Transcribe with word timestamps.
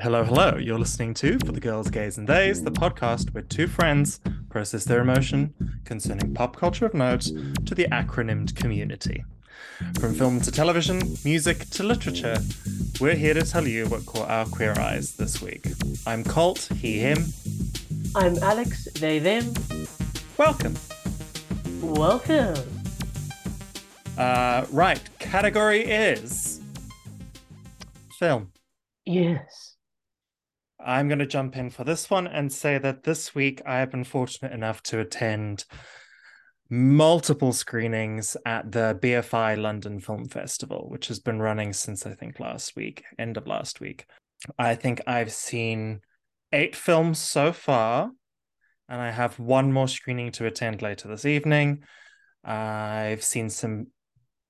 Hello, 0.00 0.22
hello. 0.22 0.54
You're 0.54 0.78
listening 0.78 1.12
to 1.14 1.40
For 1.40 1.50
the 1.50 1.58
Girls, 1.58 1.90
Gays, 1.90 2.18
and 2.18 2.26
Days, 2.26 2.62
the 2.62 2.70
podcast 2.70 3.34
where 3.34 3.42
two 3.42 3.66
friends 3.66 4.20
process 4.48 4.84
their 4.84 5.00
emotion 5.00 5.52
concerning 5.84 6.34
pop 6.34 6.54
culture 6.54 6.86
of 6.86 6.94
note 6.94 7.22
to 7.66 7.74
the 7.74 7.86
acronymed 7.86 8.54
community. 8.54 9.24
From 9.98 10.14
film 10.14 10.40
to 10.42 10.52
television, 10.52 11.02
music 11.24 11.68
to 11.70 11.82
literature, 11.82 12.38
we're 13.00 13.16
here 13.16 13.34
to 13.34 13.42
tell 13.42 13.66
you 13.66 13.86
what 13.86 14.06
caught 14.06 14.30
our 14.30 14.46
queer 14.46 14.72
eyes 14.78 15.16
this 15.16 15.42
week. 15.42 15.66
I'm 16.06 16.22
Colt, 16.22 16.68
he, 16.76 17.00
him. 17.00 17.24
I'm 18.14 18.38
Alex, 18.38 18.84
they, 19.00 19.18
them. 19.18 19.52
Welcome. 20.36 20.76
Welcome. 21.82 22.54
Uh, 24.16 24.64
right, 24.70 25.00
category 25.18 25.80
is 25.84 26.60
film. 28.16 28.52
Yes. 29.04 29.67
I'm 30.80 31.08
going 31.08 31.18
to 31.18 31.26
jump 31.26 31.56
in 31.56 31.70
for 31.70 31.84
this 31.84 32.08
one 32.08 32.26
and 32.26 32.52
say 32.52 32.78
that 32.78 33.02
this 33.02 33.34
week 33.34 33.60
I 33.66 33.78
have 33.78 33.90
been 33.90 34.04
fortunate 34.04 34.52
enough 34.52 34.82
to 34.84 35.00
attend 35.00 35.64
multiple 36.70 37.52
screenings 37.52 38.36
at 38.44 38.70
the 38.70 38.98
BFI 39.00 39.60
London 39.60 40.00
Film 40.00 40.28
Festival, 40.28 40.86
which 40.88 41.08
has 41.08 41.18
been 41.18 41.40
running 41.40 41.72
since 41.72 42.06
I 42.06 42.14
think 42.14 42.38
last 42.38 42.76
week, 42.76 43.04
end 43.18 43.36
of 43.36 43.46
last 43.46 43.80
week. 43.80 44.06
I 44.58 44.74
think 44.74 45.00
I've 45.06 45.32
seen 45.32 46.00
eight 46.52 46.76
films 46.76 47.18
so 47.18 47.52
far, 47.52 48.10
and 48.88 49.00
I 49.00 49.10
have 49.10 49.38
one 49.38 49.72
more 49.72 49.88
screening 49.88 50.30
to 50.32 50.46
attend 50.46 50.82
later 50.82 51.08
this 51.08 51.24
evening. 51.24 51.82
I've 52.44 53.24
seen 53.24 53.50
some 53.50 53.88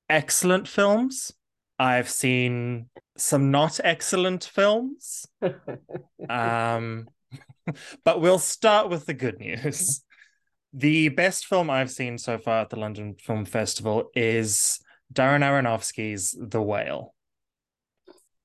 excellent 0.08 0.68
films. 0.68 1.32
I've 1.78 2.10
seen 2.10 2.88
some 3.16 3.50
not 3.50 3.80
excellent 3.82 4.44
films. 4.44 5.26
um, 6.28 7.08
but 8.04 8.20
we'll 8.20 8.38
start 8.38 8.88
with 8.88 9.06
the 9.06 9.14
good 9.14 9.38
news. 9.38 10.02
The 10.72 11.08
best 11.08 11.46
film 11.46 11.70
I've 11.70 11.90
seen 11.90 12.18
so 12.18 12.38
far 12.38 12.62
at 12.62 12.70
the 12.70 12.78
London 12.78 13.14
Film 13.18 13.44
Festival 13.44 14.10
is 14.14 14.80
Darren 15.12 15.42
Aronofsky's 15.42 16.36
The 16.38 16.62
Whale, 16.62 17.14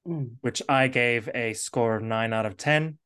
Mm. 0.08 0.32
which 0.42 0.62
I 0.68 0.90
gave 0.90 1.30
a 1.34 1.54
score 1.54 1.96
of 1.96 2.04
nine 2.04 2.34
out 2.34 2.46
of 2.46 2.58
10. 2.58 2.98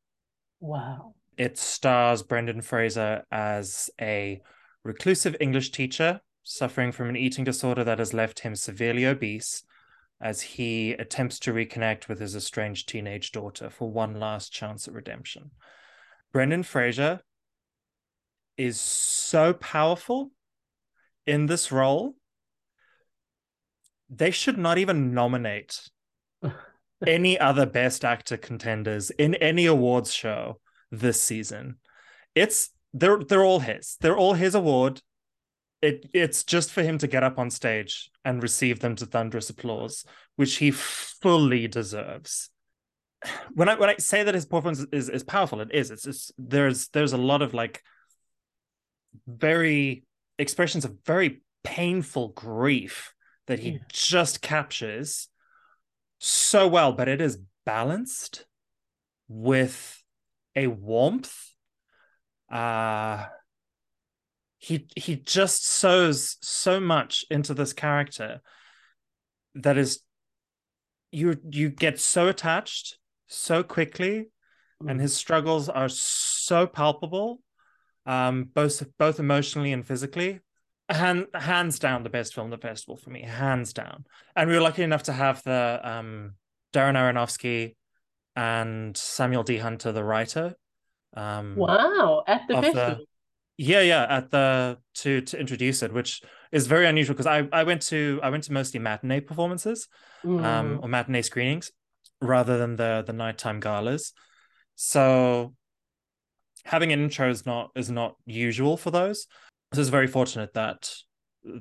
Wow. 0.59 1.13
It 1.37 1.59
stars 1.59 2.23
Brendan 2.23 2.61
Fraser 2.61 3.23
as 3.31 3.91
a 4.01 4.41
reclusive 4.83 5.35
English 5.39 5.71
teacher 5.71 6.21
suffering 6.41 6.91
from 6.91 7.09
an 7.09 7.15
eating 7.15 7.43
disorder 7.43 7.83
that 7.83 7.99
has 7.99 8.15
left 8.15 8.39
him 8.39 8.55
severely 8.55 9.05
obese 9.05 9.63
as 10.19 10.41
he 10.41 10.93
attempts 10.93 11.39
to 11.39 11.53
reconnect 11.53 12.07
with 12.07 12.19
his 12.19 12.35
estranged 12.35 12.89
teenage 12.89 13.31
daughter 13.31 13.69
for 13.69 13.91
one 13.91 14.19
last 14.19 14.51
chance 14.51 14.87
at 14.87 14.93
redemption. 14.93 15.51
Brendan 16.31 16.63
Fraser 16.63 17.21
is 18.57 18.79
so 18.79 19.53
powerful 19.53 20.31
in 21.25 21.45
this 21.45 21.71
role. 21.71 22.15
They 24.09 24.31
should 24.31 24.57
not 24.57 24.77
even 24.77 25.13
nominate 25.13 25.81
any 27.05 27.39
other 27.39 27.65
best 27.65 28.03
actor 28.03 28.37
contenders 28.37 29.11
in 29.11 29.35
any 29.35 29.65
awards 29.65 30.13
show 30.13 30.59
this 30.91 31.21
season. 31.21 31.75
It's 32.33 32.69
they're 32.93 33.19
they're 33.19 33.43
all 33.43 33.59
his. 33.59 33.97
They're 33.99 34.17
all 34.17 34.33
his 34.33 34.55
award. 34.55 35.01
It 35.81 36.09
it's 36.13 36.43
just 36.43 36.71
for 36.71 36.81
him 36.81 36.97
to 36.99 37.07
get 37.07 37.23
up 37.23 37.37
on 37.37 37.49
stage 37.49 38.09
and 38.25 38.41
receive 38.41 38.79
them 38.79 38.95
to 38.95 39.05
thunderous 39.05 39.49
applause, 39.49 40.05
which 40.35 40.55
he 40.57 40.71
fully 40.71 41.67
deserves. 41.67 42.49
When 43.53 43.67
I 43.69 43.75
when 43.75 43.89
I 43.89 43.95
say 43.97 44.23
that 44.23 44.35
his 44.35 44.45
performance 44.45 44.85
is 44.91 45.09
is 45.09 45.23
powerful, 45.23 45.61
it 45.61 45.69
is. 45.71 45.91
It's 45.91 46.03
just 46.03 46.31
there's 46.37 46.89
there's 46.89 47.13
a 47.13 47.17
lot 47.17 47.41
of 47.41 47.53
like 47.53 47.81
very 49.27 50.03
expressions 50.37 50.85
of 50.85 50.97
very 51.05 51.41
painful 51.63 52.29
grief 52.29 53.13
that 53.47 53.59
he 53.59 53.71
Yeah. 53.71 53.77
just 53.91 54.41
captures 54.41 55.29
so 56.19 56.67
well, 56.67 56.93
but 56.93 57.07
it 57.07 57.21
is 57.21 57.39
balanced 57.65 58.45
with 59.27 60.03
a 60.55 60.67
warmth. 60.67 61.35
Uh 62.51 63.25
he 64.59 64.87
he 64.95 65.15
just 65.15 65.65
sows 65.65 66.37
so 66.41 66.79
much 66.79 67.25
into 67.29 67.53
this 67.53 67.73
character 67.73 68.41
that 69.55 69.77
is 69.77 70.01
you 71.11 71.37
you 71.49 71.69
get 71.69 71.99
so 71.99 72.27
attached 72.27 72.97
so 73.27 73.63
quickly 73.63 74.27
and 74.87 74.99
Mm. 74.99 75.01
his 75.01 75.15
struggles 75.15 75.69
are 75.69 75.89
so 75.89 76.67
palpable 76.67 77.41
um 78.05 78.43
both 78.53 78.83
both 78.97 79.19
emotionally 79.19 79.71
and 79.73 79.85
physically 79.85 80.39
Hand, 80.89 81.27
hands 81.33 81.79
down 81.79 82.03
the 82.03 82.09
best 82.09 82.33
film 82.33 82.49
the 82.49 82.57
festival 82.57 82.95
for 82.95 83.09
me 83.09 83.21
hands 83.23 83.73
down 83.73 84.05
and 84.35 84.49
we 84.49 84.55
were 84.55 84.61
lucky 84.61 84.83
enough 84.83 85.03
to 85.03 85.13
have 85.13 85.43
the 85.43 85.79
um 85.83 86.35
darren 86.73 86.95
aronofsky 86.95 87.75
and 88.35 88.95
samuel 88.95 89.43
d 89.43 89.57
hunter 89.57 89.91
the 89.91 90.03
writer 90.03 90.55
um 91.15 91.55
Wow. 91.57 92.23
At 92.27 92.41
the- 92.47 92.61
festival. 92.61 93.05
Yeah 93.57 93.81
yeah 93.81 94.05
at 94.09 94.29
the 94.31 94.77
to 94.93 95.21
to 95.21 95.39
introduce 95.39 95.81
it 95.83 95.91
which 95.91 96.21
is 96.51 96.67
very 96.67 96.85
unusual 96.85 97.13
because 97.15 97.25
i 97.25 97.47
i 97.51 97.63
went 97.63 97.81
to 97.81 98.19
i 98.23 98.29
went 98.29 98.43
to 98.43 98.53
mostly 98.53 98.79
matinee 98.79 99.19
performances 99.19 99.87
um 100.23 100.77
Mm. 100.77 100.83
or 100.83 100.87
matinee 100.87 101.21
screenings 101.23 101.71
rather 102.21 102.57
than 102.57 102.75
the 102.75 103.03
the 103.05 103.13
nighttime 103.13 103.59
galas 103.59 104.13
so 104.75 105.53
having 106.65 106.91
an 106.91 106.99
intro 107.01 107.29
is 107.29 107.45
not 107.45 107.71
is 107.75 107.89
not 107.89 108.15
usual 108.25 108.77
for 108.77 108.91
those 108.91 109.27
so 109.73 109.81
it's 109.81 109.89
very 109.89 110.07
fortunate 110.07 110.53
that 110.53 110.91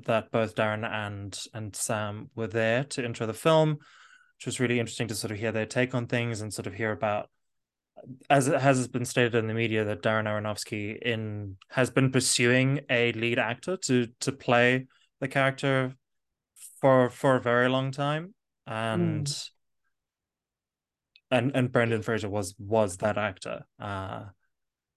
that 0.05 0.31
both 0.31 0.55
darren 0.55 0.85
and 0.89 1.39
and 1.53 1.75
sam 1.75 2.29
were 2.35 2.47
there 2.47 2.83
to 2.83 3.03
intro 3.05 3.25
the 3.25 3.33
film 3.33 3.77
which 4.37 4.45
was 4.45 4.59
really 4.59 4.79
interesting 4.79 5.07
to 5.07 5.15
sort 5.15 5.31
of 5.31 5.37
hear 5.37 5.51
their 5.51 5.65
take 5.65 5.95
on 5.95 6.05
things 6.07 6.41
and 6.41 6.53
sort 6.53 6.67
of 6.67 6.73
hear 6.73 6.91
about 6.91 7.29
as 8.29 8.47
it 8.47 8.59
has 8.59 8.87
been 8.87 9.05
stated 9.05 9.35
in 9.35 9.47
the 9.47 9.53
media 9.53 9.83
that 9.83 10.01
darren 10.01 10.25
aronofsky 10.25 10.97
in 11.01 11.57
has 11.69 11.89
been 11.89 12.11
pursuing 12.11 12.81
a 12.89 13.11
lead 13.13 13.39
actor 13.39 13.77
to 13.77 14.07
to 14.19 14.31
play 14.31 14.85
the 15.19 15.27
character 15.27 15.93
for 16.79 17.09
for 17.09 17.35
a 17.35 17.41
very 17.41 17.69
long 17.69 17.91
time 17.91 18.33
and 18.67 19.49
and 21.31 21.51
and 21.55 21.71
Brendan 21.71 22.01
Fraser 22.01 22.29
was 22.29 22.55
was 22.57 22.97
that 22.97 23.17
actor. 23.17 23.65
Uh, 23.79 24.25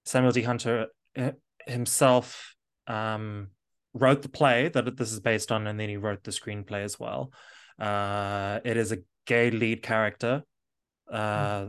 Samuel 0.05 0.33
D. 0.33 0.43
Hunter 0.43 0.87
uh, 1.17 1.33
himself 1.67 2.55
um, 2.87 3.49
wrote 3.95 4.23
the 4.23 4.29
play 4.29 4.69
that 4.69 4.97
this 4.97 5.13
is 5.13 5.21
based 5.21 5.51
on, 5.53 5.67
and 5.67 5.79
then 5.79 5.89
he 5.89 5.97
wrote 5.97 6.23
the 6.25 6.31
screenplay 6.31 6.85
as 6.85 6.99
well. 6.99 7.33
Uh, 7.79 8.61
it 8.65 8.77
is 8.77 8.93
a 8.93 8.99
gay 9.27 9.51
lead 9.51 9.83
character. 9.83 10.43
Uh, 11.11 11.67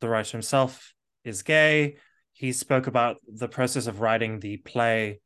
The 0.00 0.08
writer 0.08 0.32
himself 0.32 0.94
is 1.24 1.42
gay. 1.42 1.96
He 2.32 2.52
spoke 2.52 2.86
about 2.86 3.16
the 3.26 3.48
process 3.48 3.86
of 3.86 4.00
writing 4.00 4.40
the 4.40 4.56
play 4.58 5.20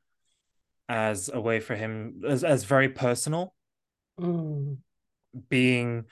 as 0.89 1.31
a 1.33 1.41
way 1.41 1.61
for 1.61 1.75
him 1.75 2.23
as, 2.27 2.45
as 2.45 2.65
very 2.65 2.89
personal 2.89 3.55
Mm. 4.21 4.79
being 5.49 6.07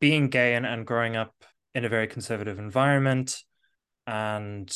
being 0.00 0.28
gay 0.28 0.54
and, 0.54 0.64
and 0.64 0.86
growing 0.86 1.14
up 1.14 1.34
in 1.74 1.84
a 1.84 1.90
very 1.90 2.06
conservative 2.06 2.58
environment 2.58 3.42
and 4.06 4.74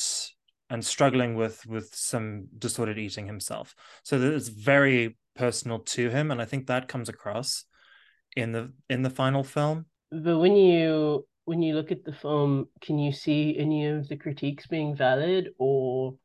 and 0.69 0.85
struggling 0.85 1.35
with 1.35 1.65
with 1.67 1.95
some 1.95 2.47
disordered 2.59 2.99
eating 2.99 3.27
himself 3.27 3.75
so 4.03 4.19
that 4.19 4.35
it's 4.35 4.49
very 4.49 5.17
personal 5.35 5.79
to 5.79 6.11
him 6.11 6.31
and 6.31 6.43
i 6.43 6.45
think 6.45 6.67
that 6.67 6.89
comes 6.89 7.09
across 7.09 7.65
in 8.37 8.53
the 8.53 8.71
in 8.91 9.01
the 9.01 9.09
final 9.11 9.43
film 9.43 9.87
But 10.11 10.39
when 10.39 10.57
you 10.57 11.27
when 11.45 11.63
you 11.63 11.75
look 11.75 11.93
at 11.93 12.05
the 12.05 12.13
film, 12.13 12.69
can 12.81 12.99
you 12.99 13.13
see 13.13 13.57
any 13.59 13.87
of 13.87 14.09
the 14.09 14.17
critiques 14.17 14.67
being 14.67 14.97
valid, 14.97 15.51
or 15.59 16.17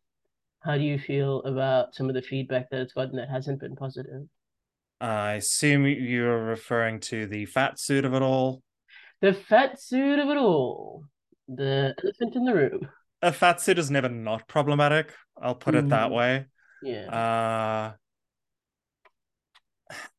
how 0.61 0.77
do 0.77 0.83
you 0.83 0.99
feel 0.99 1.41
about 1.43 1.95
some 1.95 2.09
of 2.09 2.15
the 2.15 2.21
feedback 2.21 2.69
that 2.69 2.81
it's 2.81 2.93
gotten 2.93 3.17
that 3.17 3.29
hasn't 3.29 3.59
been 3.59 3.75
positive? 3.75 4.27
i 5.01 5.33
assume 5.33 5.85
you're 5.85 6.43
referring 6.43 6.99
to 6.99 7.25
the 7.25 7.45
fat 7.45 7.79
suit 7.79 8.03
of 8.05 8.13
it 8.13 8.21
all 8.21 8.61
The 9.21 9.33
fat 9.33 9.81
suit 9.81 10.19
of 10.19 10.29
it 10.29 10.37
all, 10.37 11.03
the 11.47 11.95
elephant 12.03 12.35
in 12.35 12.45
the 12.45 12.53
room. 12.53 12.89
a 13.21 13.31
fat 13.33 13.61
suit 13.61 13.77
is 13.79 13.91
never 13.91 14.09
not 14.09 14.47
problematic 14.47 15.13
i'll 15.41 15.55
put 15.55 15.75
it 15.75 15.89
that 15.89 16.09
Mhm. 16.09 16.13
way 16.15 16.45
Yeah. 16.81 17.09
Uh 17.09 17.91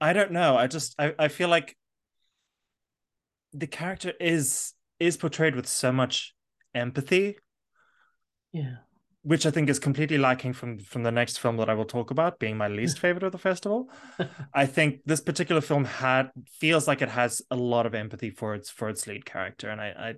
I 0.00 0.12
don't 0.12 0.32
know. 0.32 0.56
I 0.56 0.66
just 0.66 0.94
I, 0.98 1.14
I 1.18 1.28
feel 1.28 1.48
like 1.48 1.76
the 3.56 3.66
character 3.66 4.12
is 4.20 4.72
is 4.98 5.16
portrayed 5.16 5.54
with 5.56 5.66
so 5.66 5.92
much 5.92 6.34
empathy, 6.74 7.38
Yeah. 8.52 8.76
which 9.22 9.46
I 9.46 9.50
think 9.50 9.68
is 9.68 9.78
completely 9.78 10.18
lacking 10.18 10.52
from 10.54 10.78
from 10.78 11.02
the 11.02 11.12
next 11.12 11.38
film 11.38 11.56
that 11.56 11.68
I 11.70 11.74
will 11.74 11.84
talk 11.84 12.10
about, 12.10 12.38
being 12.38 12.56
my 12.56 12.68
least 12.68 12.98
favorite 13.04 13.22
of 13.24 13.32
the 13.32 13.38
festival. 13.38 13.90
I 14.54 14.66
think 14.66 15.00
this 15.04 15.20
particular 15.20 15.60
film 15.60 15.84
had 15.84 16.30
feels 16.60 16.86
like 16.86 17.02
it 17.02 17.08
has 17.10 17.42
a 17.50 17.56
lot 17.56 17.86
of 17.86 17.94
empathy 17.94 18.30
for 18.30 18.54
its 18.54 18.70
for 18.70 18.88
its 18.88 19.06
lead 19.06 19.24
character, 19.24 19.68
and 19.70 19.80
I 19.80 19.88
I, 20.08 20.14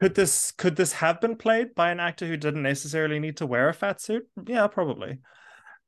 Could 0.00 0.14
this 0.14 0.52
could 0.52 0.76
this 0.76 0.92
have 0.94 1.20
been 1.20 1.36
played 1.36 1.74
by 1.74 1.90
an 1.90 2.00
actor 2.00 2.26
who 2.26 2.36
didn't 2.36 2.62
necessarily 2.62 3.18
need 3.18 3.38
to 3.38 3.46
wear 3.46 3.68
a 3.68 3.74
fat 3.74 4.00
suit? 4.00 4.28
Yeah, 4.46 4.66
probably. 4.66 5.18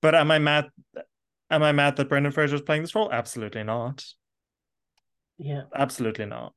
But 0.00 0.14
am 0.14 0.30
I 0.30 0.38
mad? 0.38 0.70
Am 1.50 1.62
I 1.62 1.72
mad 1.72 1.96
that 1.96 2.08
Brendan 2.08 2.32
Fraser 2.32 2.56
is 2.56 2.62
playing 2.62 2.82
this 2.82 2.94
role? 2.94 3.10
Absolutely 3.12 3.64
not. 3.64 4.04
Yeah, 5.38 5.62
absolutely 5.74 6.26
not. 6.26 6.52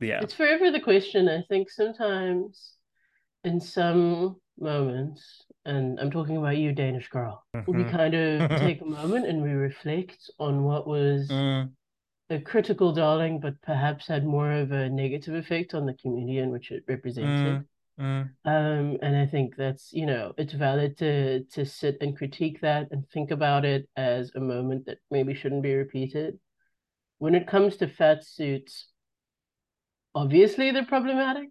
Yeah, 0.00 0.20
it's 0.22 0.34
forever 0.34 0.70
the 0.70 0.80
question. 0.80 1.28
I 1.28 1.42
think 1.48 1.70
sometimes, 1.70 2.72
in 3.44 3.60
some 3.60 4.36
moments, 4.58 5.44
and 5.64 5.98
I'm 5.98 6.10
talking 6.10 6.36
about 6.36 6.58
you, 6.58 6.72
Danish 6.72 7.08
girl, 7.08 7.44
mm-hmm. 7.54 7.76
we 7.76 7.84
kind 7.90 8.14
of 8.14 8.50
take 8.60 8.82
a 8.82 8.86
moment 8.86 9.26
and 9.26 9.42
we 9.42 9.50
reflect 9.50 10.30
on 10.38 10.64
what 10.64 10.86
was. 10.86 11.28
Mm 11.28 11.70
a 12.30 12.40
critical 12.40 12.92
darling, 12.92 13.40
but 13.40 13.60
perhaps 13.62 14.08
had 14.08 14.24
more 14.24 14.50
of 14.50 14.72
a 14.72 14.88
negative 14.88 15.34
effect 15.34 15.74
on 15.74 15.86
the 15.86 15.94
community 15.94 16.38
in 16.38 16.50
which 16.50 16.70
it 16.70 16.84
represented. 16.88 17.64
Mm, 18.00 18.00
mm. 18.00 18.30
Um, 18.44 18.98
and 19.02 19.16
I 19.16 19.26
think 19.26 19.56
that's 19.56 19.92
you 19.92 20.06
know 20.06 20.32
it's 20.36 20.52
valid 20.52 20.98
to 20.98 21.44
to 21.44 21.64
sit 21.64 21.98
and 22.00 22.16
critique 22.16 22.60
that 22.62 22.88
and 22.90 23.08
think 23.10 23.30
about 23.30 23.64
it 23.64 23.88
as 23.96 24.32
a 24.34 24.40
moment 24.40 24.86
that 24.86 24.98
maybe 25.10 25.34
shouldn't 25.34 25.62
be 25.62 25.74
repeated. 25.74 26.38
When 27.18 27.34
it 27.34 27.46
comes 27.46 27.76
to 27.78 27.88
fat 27.88 28.24
suits, 28.24 28.88
obviously 30.14 30.70
they're 30.70 30.84
problematic, 30.84 31.48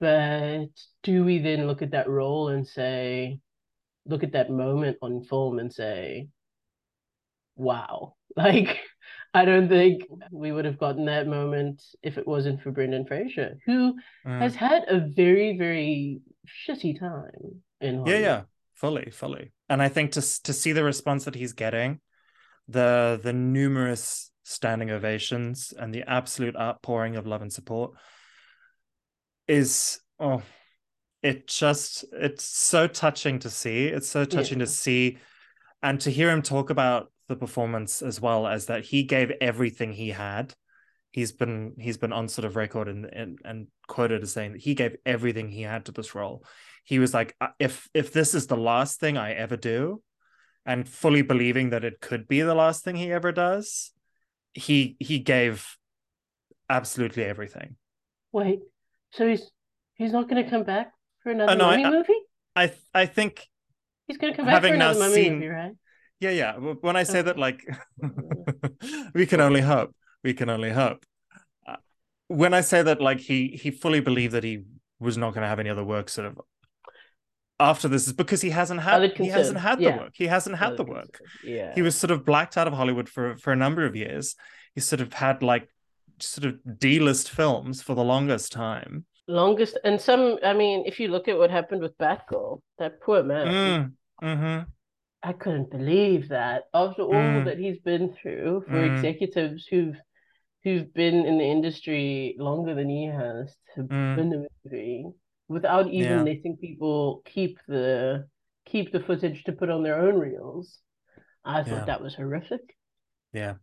but 0.00 0.68
do 1.02 1.24
we 1.24 1.38
then 1.38 1.66
look 1.66 1.82
at 1.82 1.92
that 1.92 2.08
role 2.08 2.48
and 2.48 2.66
say, 2.66 3.38
look 4.06 4.24
at 4.24 4.32
that 4.32 4.50
moment 4.50 4.96
on 5.02 5.22
film 5.22 5.58
and 5.58 5.72
say, 5.72 6.28
wow, 7.56 8.14
like 8.36 8.80
I 9.34 9.44
don't 9.44 9.68
think 9.68 10.02
we 10.30 10.52
would 10.52 10.64
have 10.64 10.78
gotten 10.78 11.06
that 11.06 11.26
moment 11.26 11.82
if 12.02 12.18
it 12.18 12.26
wasn't 12.26 12.62
for 12.62 12.70
Brendan 12.70 13.06
Fraser, 13.06 13.58
who 13.64 13.94
mm. 14.26 14.38
has 14.40 14.54
had 14.54 14.84
a 14.88 15.00
very, 15.00 15.56
very 15.56 16.20
shitty 16.46 16.98
time 16.98 17.62
in 17.80 17.96
Hollywood. 17.96 18.08
Yeah, 18.08 18.18
yeah, 18.18 18.42
fully, 18.74 19.10
fully. 19.10 19.52
And 19.68 19.80
I 19.80 19.88
think 19.88 20.12
to 20.12 20.42
to 20.42 20.52
see 20.52 20.72
the 20.72 20.84
response 20.84 21.24
that 21.24 21.34
he's 21.34 21.54
getting, 21.54 22.00
the 22.68 23.18
the 23.22 23.32
numerous 23.32 24.31
standing 24.44 24.90
ovations 24.90 25.72
and 25.78 25.94
the 25.94 26.02
absolute 26.08 26.56
outpouring 26.56 27.16
of 27.16 27.26
love 27.26 27.42
and 27.42 27.52
support 27.52 27.92
is 29.46 30.00
oh 30.18 30.42
it 31.22 31.46
just 31.46 32.04
it's 32.12 32.44
so 32.44 32.86
touching 32.86 33.38
to 33.38 33.48
see 33.48 33.86
it's 33.86 34.08
so 34.08 34.24
touching 34.24 34.58
yeah. 34.58 34.64
to 34.64 34.70
see 34.70 35.18
and 35.82 36.00
to 36.00 36.10
hear 36.10 36.30
him 36.30 36.42
talk 36.42 36.70
about 36.70 37.12
the 37.28 37.36
performance 37.36 38.02
as 38.02 38.20
well 38.20 38.46
as 38.46 38.66
that 38.66 38.84
he 38.84 39.02
gave 39.02 39.32
everything 39.40 39.92
he 39.92 40.10
had. 40.10 40.54
He's 41.10 41.32
been 41.32 41.74
he's 41.78 41.98
been 41.98 42.12
on 42.12 42.28
sort 42.28 42.44
of 42.44 42.56
record 42.56 42.88
and, 42.88 43.04
and 43.06 43.38
and 43.44 43.66
quoted 43.86 44.22
as 44.22 44.32
saying 44.32 44.52
that 44.52 44.62
he 44.62 44.74
gave 44.74 44.96
everything 45.04 45.48
he 45.48 45.62
had 45.62 45.86
to 45.86 45.92
this 45.92 46.14
role. 46.14 46.44
He 46.84 46.98
was 46.98 47.12
like, 47.12 47.36
if 47.58 47.88
if 47.92 48.12
this 48.12 48.34
is 48.34 48.46
the 48.46 48.56
last 48.56 48.98
thing 48.98 49.18
I 49.18 49.32
ever 49.32 49.56
do, 49.56 50.02
and 50.64 50.88
fully 50.88 51.22
believing 51.22 51.70
that 51.70 51.84
it 51.84 52.00
could 52.00 52.26
be 52.28 52.40
the 52.40 52.54
last 52.54 52.84
thing 52.84 52.96
he 52.96 53.12
ever 53.12 53.30
does, 53.30 53.92
he 54.54 54.96
he 55.00 55.18
gave 55.18 55.76
absolutely 56.68 57.24
everything. 57.24 57.76
Wait, 58.32 58.60
so 59.10 59.26
he's 59.26 59.50
he's 59.94 60.12
not 60.12 60.28
going 60.28 60.42
to 60.42 60.50
come 60.50 60.64
back 60.64 60.92
for 61.22 61.30
another 61.30 61.52
uh, 61.52 61.54
no, 61.54 61.66
mummy 61.66 61.84
I, 61.84 61.90
movie? 61.90 62.20
I 62.56 62.72
I 62.94 63.06
think 63.06 63.46
he's 64.06 64.18
going 64.18 64.32
to 64.32 64.36
come 64.36 64.46
back 64.46 64.62
for 64.62 64.68
another 64.68 64.98
mummy 64.98 65.14
seen, 65.14 65.34
movie, 65.34 65.48
right? 65.48 65.72
yeah 66.22 66.30
yeah 66.30 66.52
when 66.56 66.96
i 66.96 67.02
say 67.02 67.20
that 67.20 67.36
like 67.36 67.66
we 69.14 69.26
can 69.26 69.40
only 69.40 69.60
hope 69.60 69.94
we 70.22 70.32
can 70.32 70.48
only 70.48 70.70
hope 70.70 71.04
uh, 71.66 71.76
when 72.28 72.54
i 72.54 72.60
say 72.60 72.80
that 72.82 73.00
like 73.00 73.18
he 73.18 73.48
he 73.60 73.70
fully 73.70 74.00
believed 74.00 74.32
that 74.32 74.44
he 74.44 74.62
was 75.00 75.18
not 75.18 75.34
going 75.34 75.42
to 75.42 75.48
have 75.48 75.58
any 75.58 75.68
other 75.68 75.84
work 75.84 76.08
sort 76.08 76.28
of 76.28 76.40
after 77.62 77.88
this 77.88 78.06
is 78.06 78.12
because 78.12 78.40
he 78.40 78.50
hasn't 78.50 78.80
had 78.80 79.16
he 79.16 79.28
hasn't 79.28 79.58
had 79.58 79.80
yeah. 79.80 79.92
the 79.92 80.02
work 80.02 80.12
he 80.14 80.26
hasn't 80.26 80.56
had 80.56 80.76
the 80.76 80.84
work 80.84 81.20
yeah 81.44 81.72
he 81.74 81.82
was 81.82 81.94
sort 81.94 82.10
of 82.10 82.24
blacked 82.24 82.56
out 82.56 82.66
of 82.66 82.72
hollywood 82.72 83.08
for 83.08 83.36
for 83.36 83.52
a 83.52 83.56
number 83.56 83.84
of 83.84 83.94
years 83.96 84.34
he 84.74 84.80
sort 84.80 85.00
of 85.00 85.12
had 85.12 85.42
like 85.42 85.68
sort 86.18 86.44
of 86.44 86.54
d-list 86.78 87.30
films 87.30 87.82
for 87.82 87.94
the 87.94 88.04
longest 88.04 88.52
time 88.52 89.04
longest 89.28 89.78
and 89.84 90.00
some 90.00 90.38
i 90.44 90.52
mean 90.52 90.84
if 90.86 91.00
you 91.00 91.08
look 91.08 91.28
at 91.28 91.38
what 91.38 91.50
happened 91.50 91.80
with 91.80 91.96
batgirl 91.98 92.60
that 92.78 93.00
poor 93.00 93.22
man 93.22 93.94
mm, 94.22 94.26
mm-hmm. 94.28 94.70
I 95.24 95.32
couldn't 95.32 95.70
believe 95.70 96.30
that 96.30 96.64
after 96.74 97.02
all 97.02 97.12
mm. 97.12 97.44
that 97.44 97.58
he's 97.58 97.78
been 97.78 98.12
through 98.12 98.64
for 98.66 98.72
mm. 98.72 98.92
executives 98.92 99.66
who've 99.70 99.96
who've 100.64 100.92
been 100.94 101.24
in 101.26 101.38
the 101.38 101.44
industry 101.44 102.36
longer 102.38 102.74
than 102.74 102.88
he 102.88 103.06
has 103.06 103.54
to 103.74 103.82
mm. 103.82 104.16
win 104.16 104.30
the 104.30 104.48
movie 104.64 105.06
without 105.52 105.88
even 105.88 106.18
yeah. 106.18 106.22
letting 106.22 106.56
people 106.56 107.22
keep 107.24 107.58
the 107.68 108.26
keep 108.64 108.92
the 108.92 109.00
footage 109.00 109.44
to 109.44 109.52
put 109.52 109.70
on 109.70 109.82
their 109.82 110.00
own 110.00 110.14
reels. 110.14 110.78
I 111.44 111.62
thought 111.62 111.80
yeah. 111.80 111.84
that 111.86 112.02
was 112.02 112.14
horrific. 112.14 112.76
Yeah. 113.32 113.54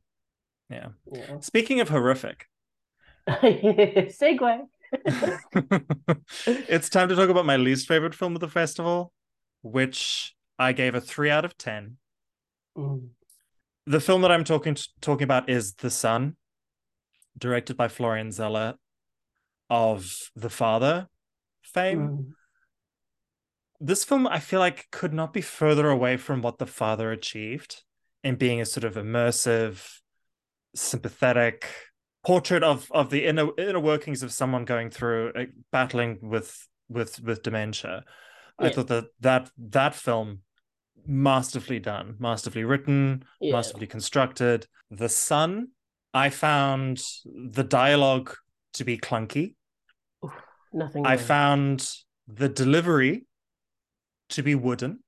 Yeah. 0.70 0.90
yeah. 1.12 1.40
Speaking 1.40 1.80
of 1.80 1.90
horrific. 1.90 2.46
Segue. 3.30 4.62
it's 6.48 6.90
time 6.90 7.10
to 7.10 7.16
talk 7.16 7.30
about 7.30 7.46
my 7.46 7.58
least 7.58 7.88
favorite 7.88 8.16
film 8.16 8.36
of 8.36 8.42
the 8.42 8.48
festival, 8.48 9.14
which 9.62 10.36
I 10.58 10.74
gave 10.74 10.96
a 10.96 11.02
three 11.02 11.30
out 11.30 11.46
of 11.46 11.58
ten. 11.58 11.98
Mm. 12.78 13.10
The 13.86 14.00
film 14.00 14.22
that 14.22 14.32
I'm 14.32 14.44
talking 14.44 14.76
talking 15.02 15.24
about 15.24 15.50
is 15.50 15.74
The 15.76 15.90
Son, 15.90 16.36
directed 17.38 17.78
by 17.78 17.88
Florian 17.88 18.32
Zeller 18.32 18.76
of 19.70 20.32
The 20.36 20.50
Father 20.50 21.08
fame. 21.74 22.00
Mm. 22.00 22.26
This 23.80 24.04
film, 24.04 24.28
I 24.28 24.40
feel 24.40 24.60
like, 24.60 24.88
could 24.92 25.14
not 25.14 25.32
be 25.34 25.42
further 25.42 25.90
away 25.90 26.18
from 26.18 26.42
what 26.42 26.58
The 26.58 26.66
Father 26.66 27.12
achieved 27.12 27.84
in 28.24 28.36
being 28.36 28.60
a 28.60 28.66
sort 28.66 28.84
of 28.84 28.96
immersive, 28.96 30.00
sympathetic 30.76 31.68
portrait 32.26 32.64
of 32.64 32.92
of 32.92 33.10
the 33.10 33.26
inner 33.26 33.50
inner 33.58 33.80
workings 33.80 34.24
of 34.24 34.32
someone 34.32 34.66
going 34.66 34.90
through 34.90 35.32
uh, 35.36 35.46
battling 35.72 36.20
with 36.22 36.68
with 36.90 37.22
with 37.22 37.44
dementia. 37.44 38.04
Yeah. 38.60 38.68
I 38.68 38.70
thought 38.72 38.88
that 38.88 39.06
that 39.22 39.50
that 39.58 39.96
film 39.96 40.40
masterfully 41.06 41.80
done, 41.80 42.16
masterfully 42.20 42.66
written, 42.66 43.24
yeah. 43.40 43.54
masterfully 43.54 43.88
constructed. 43.88 44.68
The 44.92 45.10
Son, 45.10 45.70
I 46.14 46.30
found 46.30 47.02
the 47.26 47.64
dialogue 47.64 48.36
to 48.74 48.84
be 48.84 48.98
clunky. 48.98 49.56
Nothing. 50.72 51.06
I 51.06 51.18
found 51.18 51.90
the 52.28 52.50
delivery 52.50 53.26
to 54.30 54.44
be 54.44 54.56
wooden. 54.56 55.00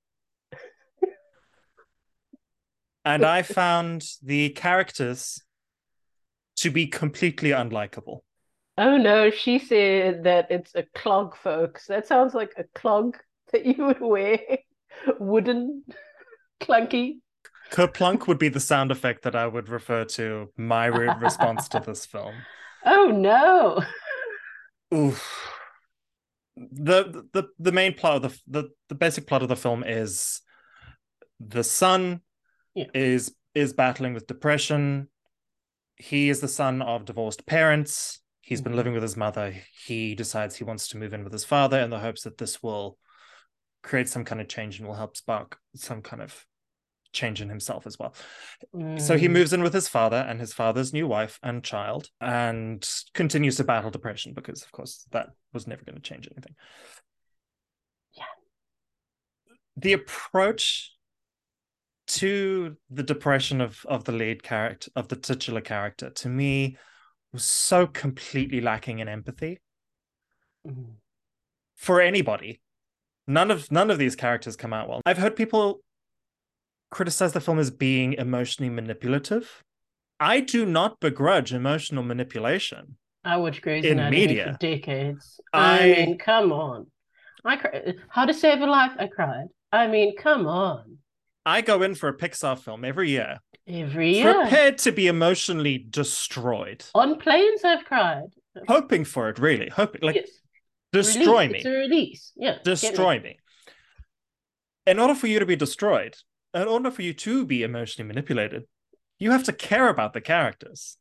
and 3.06 3.24
I 3.24 3.42
found 3.44 4.06
the 4.24 4.50
characters 4.50 5.42
to 6.58 6.70
be 6.72 6.88
completely 6.88 7.50
unlikable. 7.52 8.20
Oh 8.78 8.98
no, 8.98 9.30
she 9.30 9.60
said 9.60 10.24
that 10.24 10.50
it's 10.50 10.74
a 10.76 10.84
clog, 10.96 11.36
folks. 11.36 11.88
That 11.88 12.08
sounds 12.08 12.34
like 12.34 12.54
a 12.58 12.64
clog 12.74 13.18
that 13.52 13.66
you 13.66 13.86
would 13.86 14.02
wear 14.02 14.40
wooden, 15.20 15.84
clunky. 16.62 17.18
Kerplunk 17.72 18.28
would 18.28 18.38
be 18.38 18.50
the 18.50 18.60
sound 18.60 18.92
effect 18.92 19.24
that 19.24 19.36
I 19.36 19.48
would 19.48 19.70
refer 19.70 20.04
to 20.06 20.50
my 20.58 20.88
response 20.88 21.68
to 21.70 21.80
this 21.80 22.06
film. 22.06 22.36
Oh 22.86 23.08
no. 23.08 23.82
Oof. 24.94 25.48
The, 26.56 27.26
the 27.34 27.48
the 27.60 27.72
main 27.72 27.94
plot 27.94 28.18
of 28.18 28.22
the, 28.24 28.40
the 28.48 28.70
the 28.90 28.96
basic 28.96 29.26
plot 29.26 29.42
of 29.42 29.50
the 29.50 29.56
film 29.56 29.84
is 29.84 30.42
the 31.40 31.64
son 31.64 32.22
yeah. 32.76 32.86
is 32.94 33.34
is 33.56 33.74
battling 33.74 34.14
with 34.14 34.28
depression. 34.28 35.08
He 35.96 36.30
is 36.30 36.40
the 36.40 36.48
son 36.48 36.82
of 36.82 37.06
divorced 37.06 37.46
parents. 37.46 38.22
He's 38.42 38.60
mm-hmm. 38.60 38.70
been 38.70 38.76
living 38.76 38.94
with 38.94 39.04
his 39.04 39.18
mother. 39.18 39.54
He 39.86 40.14
decides 40.16 40.56
he 40.56 40.64
wants 40.64 40.90
to 40.90 40.98
move 40.98 41.14
in 41.14 41.24
with 41.24 41.34
his 41.34 41.46
father 41.46 41.80
in 41.80 41.90
the 41.90 42.00
hopes 42.00 42.24
that 42.24 42.38
this 42.38 42.62
will 42.62 42.98
create 43.84 44.10
some 44.10 44.26
kind 44.26 44.42
of 44.42 44.48
change 44.48 44.78
and 44.78 44.88
will 44.88 44.96
help 44.96 45.16
spark 45.16 45.58
some 45.76 46.02
kind 46.02 46.22
of 46.22 46.46
change 47.14 47.42
in 47.42 47.50
himself 47.50 47.86
as 47.86 47.98
well. 48.00 48.14
Mm. 48.76 49.00
So 49.00 49.18
he 49.18 49.28
mm. 49.28 49.32
moves 49.32 49.54
in 49.54 49.64
with 49.64 49.74
his 49.74 49.88
father 49.88 50.18
and 50.18 50.40
his 50.40 50.54
father's 50.54 50.94
new 50.94 51.08
wife 51.08 51.40
and 51.44 51.64
child 51.64 52.10
and 52.20 52.88
continues 53.14 53.58
to 53.58 53.64
battle 53.64 53.92
depression 53.92 54.34
because, 54.34 54.64
of 54.64 54.72
course, 54.72 55.06
that 55.12 55.30
was 55.54 55.68
never 55.68 55.84
going 55.84 55.96
to 55.96 56.02
change 56.02 56.28
anything. 56.32 56.56
Yeah. 58.16 58.24
The 59.78 59.94
approach 59.94 60.92
to 62.08 62.76
the 62.90 63.04
depression 63.04 63.62
of, 63.62 63.86
of 63.86 64.04
the 64.04 64.12
lead 64.12 64.44
character, 64.44 64.92
of 64.96 65.08
the 65.08 65.16
titular 65.16 65.62
character, 65.62 66.10
to 66.10 66.30
me 66.30 66.78
was 67.32 67.44
so 67.44 67.88
completely 67.88 68.62
lacking 68.62 69.00
in 69.00 69.08
empathy. 69.08 69.60
Mm. 70.68 70.96
For 71.76 72.02
anybody, 72.02 72.62
none 73.28 73.50
of 73.50 73.72
none 73.72 73.90
of 73.90 73.98
these 73.98 74.16
characters 74.16 74.56
come 74.56 74.74
out 74.74 74.88
well. 74.88 75.02
I've 75.06 75.18
heard 75.18 75.36
people 75.36 75.82
criticize 76.92 77.34
the 77.34 77.42
film 77.42 77.58
as 77.60 77.72
being 77.72 78.14
emotionally 78.14 78.70
manipulative. 78.70 79.64
I 80.20 80.40
do 80.42 80.66
not 80.66 81.00
begrudge 81.00 81.52
emotional 81.54 82.04
manipulation. 82.04 82.98
I 83.24 83.38
watched 83.38 83.62
Grey's 83.62 83.86
In 83.86 83.94
Anatomy 84.00 84.18
media. 84.28 84.52
for 84.54 84.58
decades. 84.60 85.40
I... 85.54 85.80
I- 85.80 86.06
mean, 86.06 86.18
come 86.18 86.52
on. 86.52 86.88
I 87.44 87.56
cri- 87.56 87.96
How 88.10 88.26
to 88.26 88.34
Save 88.34 88.62
a 88.62 88.68
Life? 88.68 88.92
I 89.00 89.08
cried. 89.08 89.48
I 89.72 89.88
mean, 89.88 90.16
come 90.16 90.46
on. 90.46 90.98
I 91.44 91.62
go 91.62 91.82
in 91.82 91.96
for 91.96 92.08
a 92.10 92.16
Pixar 92.16 92.60
film 92.60 92.86
every 92.86 93.10
year, 93.10 93.40
Every 93.68 94.18
year. 94.18 94.34
prepared 94.42 94.78
to 94.80 94.92
be 94.92 95.08
emotionally 95.08 95.80
destroyed, 95.90 96.86
On 96.94 97.18
planes, 97.18 97.64
I've 97.64 97.84
cried. 97.86 98.28
hoping 98.68 99.06
for 99.06 99.30
it. 99.30 99.40
Really, 99.40 99.70
hoping 99.70 100.02
like 100.04 100.18
yes. 100.18 100.30
destroy 100.94 101.48
Release. 101.48 101.52
me, 101.52 101.58
It's 101.58 101.66
a 101.66 101.72
release. 101.72 102.32
Yeah. 102.36 102.52
me. 102.52 102.58
destroy 102.64 103.20
me. 103.22 103.40
In 104.86 105.00
order 105.00 105.16
for 105.16 105.26
you 105.26 105.40
to 105.40 105.46
be 105.48 105.56
destroyed, 105.56 106.16
in 106.54 106.68
order 106.68 106.92
for 106.92 107.02
you 107.02 107.14
to 107.14 107.46
be 107.46 107.64
emotionally 107.64 108.08
manipulated, 108.08 108.64
you 109.20 109.32
have 109.32 109.44
to 109.46 109.54
care 109.54 109.90
about 109.90 110.14
the 110.14 110.22
characters. 110.22 110.98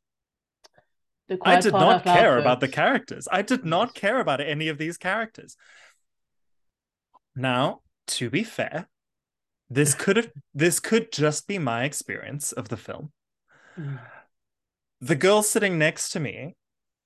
The 1.28 1.38
I 1.42 1.60
did 1.60 1.72
not 1.72 2.04
care 2.04 2.38
about 2.38 2.60
the 2.60 2.68
characters. 2.68 3.28
I 3.30 3.42
did 3.42 3.64
not 3.64 3.94
care 3.94 4.20
about 4.20 4.40
any 4.40 4.68
of 4.68 4.78
these 4.78 4.96
characters. 4.96 5.56
Now, 7.36 7.82
to 8.08 8.28
be 8.30 8.42
fair, 8.42 8.88
this 9.68 9.94
could 9.94 10.16
have 10.16 10.30
this 10.54 10.80
could 10.80 11.12
just 11.12 11.46
be 11.46 11.58
my 11.58 11.84
experience 11.84 12.52
of 12.52 12.68
the 12.68 12.76
film. 12.76 13.12
Mm. 13.78 14.00
The 15.00 15.16
girl 15.16 15.42
sitting 15.42 15.78
next 15.78 16.10
to 16.10 16.20
me 16.20 16.56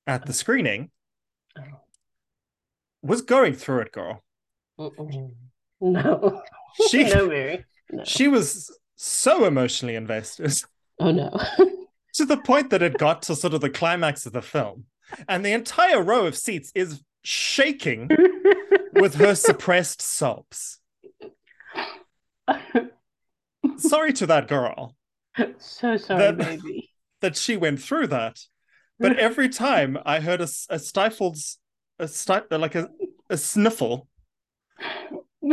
at 0.07 0.27
the 0.27 0.33
screening 0.33 0.91
Oh. 1.57 1.63
was 3.03 3.23
going 3.23 3.55
through 3.55 3.83
it, 3.83 3.93
girl. 3.93 4.25
Mm-mm. 4.79 5.35
No. 5.81 6.43
She 6.89 7.05
no, 7.15 7.29
Mary. 7.29 7.65
No. 7.91 8.05
she 8.05 8.29
was 8.29 8.77
so 8.97 9.45
emotionally 9.45 9.95
invested 9.95 10.53
Oh, 11.01 11.11
no. 11.11 11.31
to 12.15 12.25
the 12.25 12.37
point 12.37 12.71
that 12.71 12.83
it 12.83 12.97
got 12.99 13.23
to 13.23 13.35
sort 13.35 13.53
of 13.55 13.61
the 13.61 13.71
climax 13.71 14.27
of 14.27 14.33
the 14.33 14.43
film. 14.43 14.85
And 15.29 15.45
the 15.45 15.53
entire 15.53 16.01
row 16.03 16.27
of 16.27 16.37
seats 16.37 16.71
is 16.75 17.03
shaking 17.25 18.09
with 18.95 19.17
her 19.17 19.35
suppressed 19.35 20.01
sobs. 20.01 20.79
Sorry 23.79 24.13
to 24.15 24.27
that 24.27 24.47
girl 24.49 24.95
so 25.59 25.97
sorry, 25.97 26.19
That- 26.21 26.39
baby. 26.39 26.91
that 27.21 27.37
she 27.37 27.57
went 27.57 27.83
through 27.83 28.07
that. 28.09 28.39
But 29.01 29.19
every 29.19 29.49
time 29.49 29.99
I 30.07 30.21
heard 30.21 30.41
a 30.41 30.47
stifled, 30.79 31.35
s- 31.37 31.59
a 31.99 32.07
like 32.59 32.77
a, 32.77 32.89
a 33.29 33.37
sniffle 33.37 34.07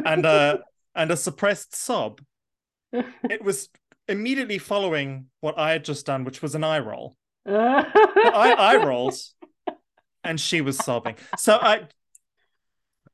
and 0.06 0.26
a 0.26 0.62
and 0.95 1.12
a 1.12 1.17
suppressed 1.17 1.75
sob, 1.75 2.21
it 2.93 3.43
was 3.43 3.69
immediately 4.07 4.57
following 4.57 5.27
what 5.39 5.57
I 5.57 5.71
had 5.71 5.86
just 5.86 6.05
done, 6.05 6.24
which 6.24 6.41
was 6.41 6.55
an 6.55 6.63
eye 6.63 6.79
roll. 6.79 7.15
I 7.45 8.55
I 8.57 8.86
rolled, 8.86 9.15
and 10.24 10.39
she 10.39 10.62
was 10.62 10.77
sobbing. 10.77 11.15
So 11.38 11.57
I, 11.60 11.88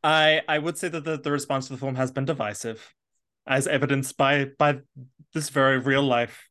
I 0.04 0.42
I 0.48 0.60
would 0.60 0.78
say 0.78 0.90
that 0.90 1.04
the, 1.04 1.18
the 1.18 1.32
response 1.32 1.68
to 1.68 1.74
the 1.74 1.80
film 1.80 1.96
has 1.96 2.12
been 2.12 2.26
divisive, 2.26 2.94
as 3.46 3.68
evidenced 3.68 4.18
by 4.18 4.46
by 4.58 4.80
this 5.34 5.50
very 5.50 5.78
real 5.78 6.04
life 6.04 6.50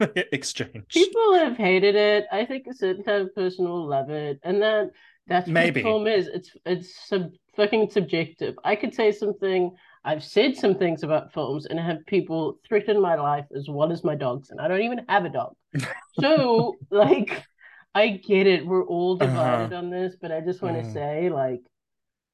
exchange. 0.00 0.88
People 0.88 1.34
have 1.34 1.56
hated 1.56 1.96
it. 1.96 2.26
I 2.32 2.44
think 2.46 2.66
a 2.66 2.74
certain 2.74 3.04
kind 3.04 3.22
of 3.22 3.34
person 3.34 3.68
will 3.68 3.86
love 3.86 4.10
it, 4.10 4.40
and 4.42 4.62
that 4.62 4.90
that's 5.26 5.48
what 5.48 5.74
the 5.74 5.82
film 5.82 6.06
is. 6.06 6.28
It's 6.28 6.50
it's 6.64 7.08
sub, 7.08 7.32
fucking 7.56 7.90
subjective. 7.90 8.56
I 8.64 8.76
could 8.76 8.94
say 8.94 9.12
something. 9.12 9.76
I've 10.04 10.24
said 10.24 10.56
some 10.56 10.76
things 10.76 11.02
about 11.04 11.32
films 11.32 11.66
and 11.66 11.78
have 11.78 12.06
people 12.06 12.58
threaten 12.68 13.00
my 13.00 13.14
life 13.16 13.46
as 13.56 13.68
well 13.68 13.92
as 13.92 14.04
my 14.04 14.14
dogs, 14.16 14.50
and 14.50 14.60
I 14.60 14.68
don't 14.68 14.82
even 14.82 15.04
have 15.08 15.24
a 15.24 15.28
dog. 15.30 15.54
So 16.12 16.80
like, 16.90 17.44
I 17.94 18.08
get 18.10 18.46
it. 18.46 18.66
We're 18.66 18.86
all 18.86 19.16
divided 19.16 19.72
on 19.72 19.90
this, 19.90 20.16
but 20.20 20.32
I 20.32 20.40
just 20.40 20.62
want 20.62 20.76
to 20.76 20.84
Mhm. 20.84 20.92
say 20.92 21.30
like. 21.30 21.60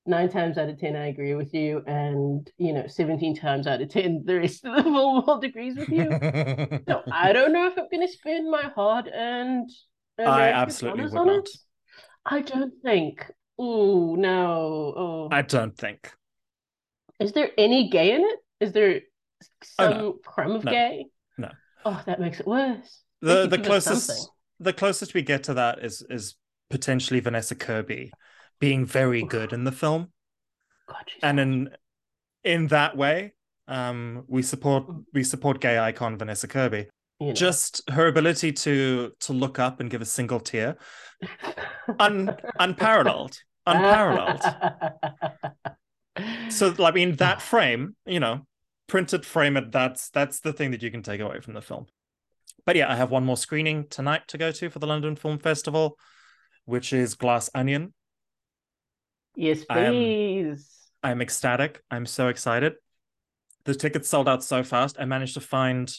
Nine 0.06 0.30
times 0.30 0.56
out 0.56 0.70
of 0.70 0.78
ten, 0.78 0.96
I 0.96 1.08
agree 1.08 1.34
with 1.34 1.52
you, 1.52 1.82
and 1.86 2.50
you 2.56 2.72
know, 2.72 2.86
seventeen 2.86 3.36
times 3.36 3.66
out 3.66 3.82
of 3.82 3.90
ten, 3.90 4.22
the 4.24 4.36
rest 4.38 4.64
of 4.64 4.74
the 4.76 4.82
film 4.82 4.94
world 5.26 5.44
agrees 5.44 5.76
with 5.76 5.92
you. 5.92 6.16
No, 6.86 7.04
I 7.10 7.32
don't 7.34 7.52
know 7.52 7.66
if 7.66 7.78
I'm 7.78 7.88
going 7.90 8.06
to 8.06 8.12
spend 8.12 8.50
my 8.50 8.64
hard-earned 8.74 9.70
American 10.18 10.54
absolutely 10.54 11.04
dollars 11.04 11.12
would 11.12 11.24
not. 11.24 11.46
it. 11.46 11.50
I 12.26 12.42
don't 12.42 12.74
think. 12.82 13.30
Ooh, 13.60 14.16
no. 14.16 14.94
Oh, 14.96 15.30
I 15.30 15.40
don't 15.42 15.76
think. 15.76 16.12
Is 17.20 17.32
there 17.32 17.50
any 17.58 17.88
gay 17.90 18.12
in 18.14 18.22
it? 18.22 18.38
Is 18.60 18.72
there 18.72 19.00
Oh, 19.78 19.84
some 19.90 19.90
no. 19.98 20.12
crumb 20.24 20.52
of 20.52 20.64
No. 20.64 20.70
gay? 20.72 21.06
No. 21.36 21.50
Oh, 21.84 22.02
that 22.06 22.20
makes 22.20 22.40
it 22.40 22.46
worse. 22.46 23.02
The 23.20 23.46
the 23.46 23.58
closest 23.58 24.30
the 24.60 24.72
closest 24.72 25.14
we 25.14 25.22
get 25.22 25.44
to 25.44 25.54
that 25.54 25.84
is 25.84 26.02
is 26.10 26.34
potentially 26.70 27.20
Vanessa 27.20 27.54
Kirby 27.54 28.10
being 28.60 28.84
very 28.84 29.22
good 29.22 29.52
in 29.52 29.64
the 29.64 29.72
film. 29.72 30.12
God, 30.88 31.04
and 31.22 31.38
in 31.40 31.70
in 32.44 32.66
that 32.68 32.96
way 32.96 33.34
um 33.68 34.24
we 34.28 34.42
support 34.42 34.86
Mm. 34.88 35.04
we 35.12 35.22
support 35.22 35.60
gay 35.60 35.78
icon 35.78 36.16
vanessa 36.18 36.48
kirby 36.48 36.88
You 37.20 37.26
know. 37.28 37.32
just 37.34 37.82
her 37.90 38.06
ability 38.08 38.52
to 38.64 39.12
to 39.20 39.32
look 39.32 39.58
up 39.58 39.80
and 39.80 39.90
give 39.90 40.00
a 40.00 40.06
single 40.06 40.40
tear 40.40 40.76
un, 42.00 42.34
unparalleled 42.58 43.36
unparalleled 43.66 44.40
so 46.50 46.74
i 46.80 46.90
mean 46.90 47.16
that 47.16 47.42
frame 47.42 47.94
you 48.06 48.20
know 48.20 48.46
printed 48.86 49.24
frame 49.24 49.56
it 49.56 49.70
that's 49.70 50.10
that's 50.10 50.40
the 50.40 50.52
thing 50.52 50.70
that 50.70 50.82
you 50.82 50.90
can 50.90 51.02
take 51.02 51.20
away 51.20 51.40
from 51.40 51.54
the 51.54 51.62
film 51.62 51.86
but 52.64 52.76
yeah 52.76 52.90
i 52.90 52.96
have 52.96 53.10
one 53.10 53.24
more 53.24 53.36
screening 53.36 53.86
tonight 53.88 54.22
to 54.28 54.38
go 54.38 54.50
to 54.50 54.70
for 54.70 54.78
the 54.78 54.86
london 54.86 55.14
film 55.14 55.38
festival 55.38 55.96
which 56.64 56.92
is 56.92 57.14
glass 57.14 57.50
onion 57.54 57.92
yes, 59.38 59.64
please. 59.64 60.78
I'm 61.02 61.22
ecstatic. 61.22 61.82
I'm 61.90 62.06
so 62.06 62.28
excited. 62.28 62.74
The 63.64 63.74
tickets 63.74 64.08
sold 64.08 64.28
out 64.28 64.42
so 64.42 64.62
fast. 64.62 64.96
I 64.98 65.04
managed 65.04 65.34
to 65.34 65.40
find 65.40 65.92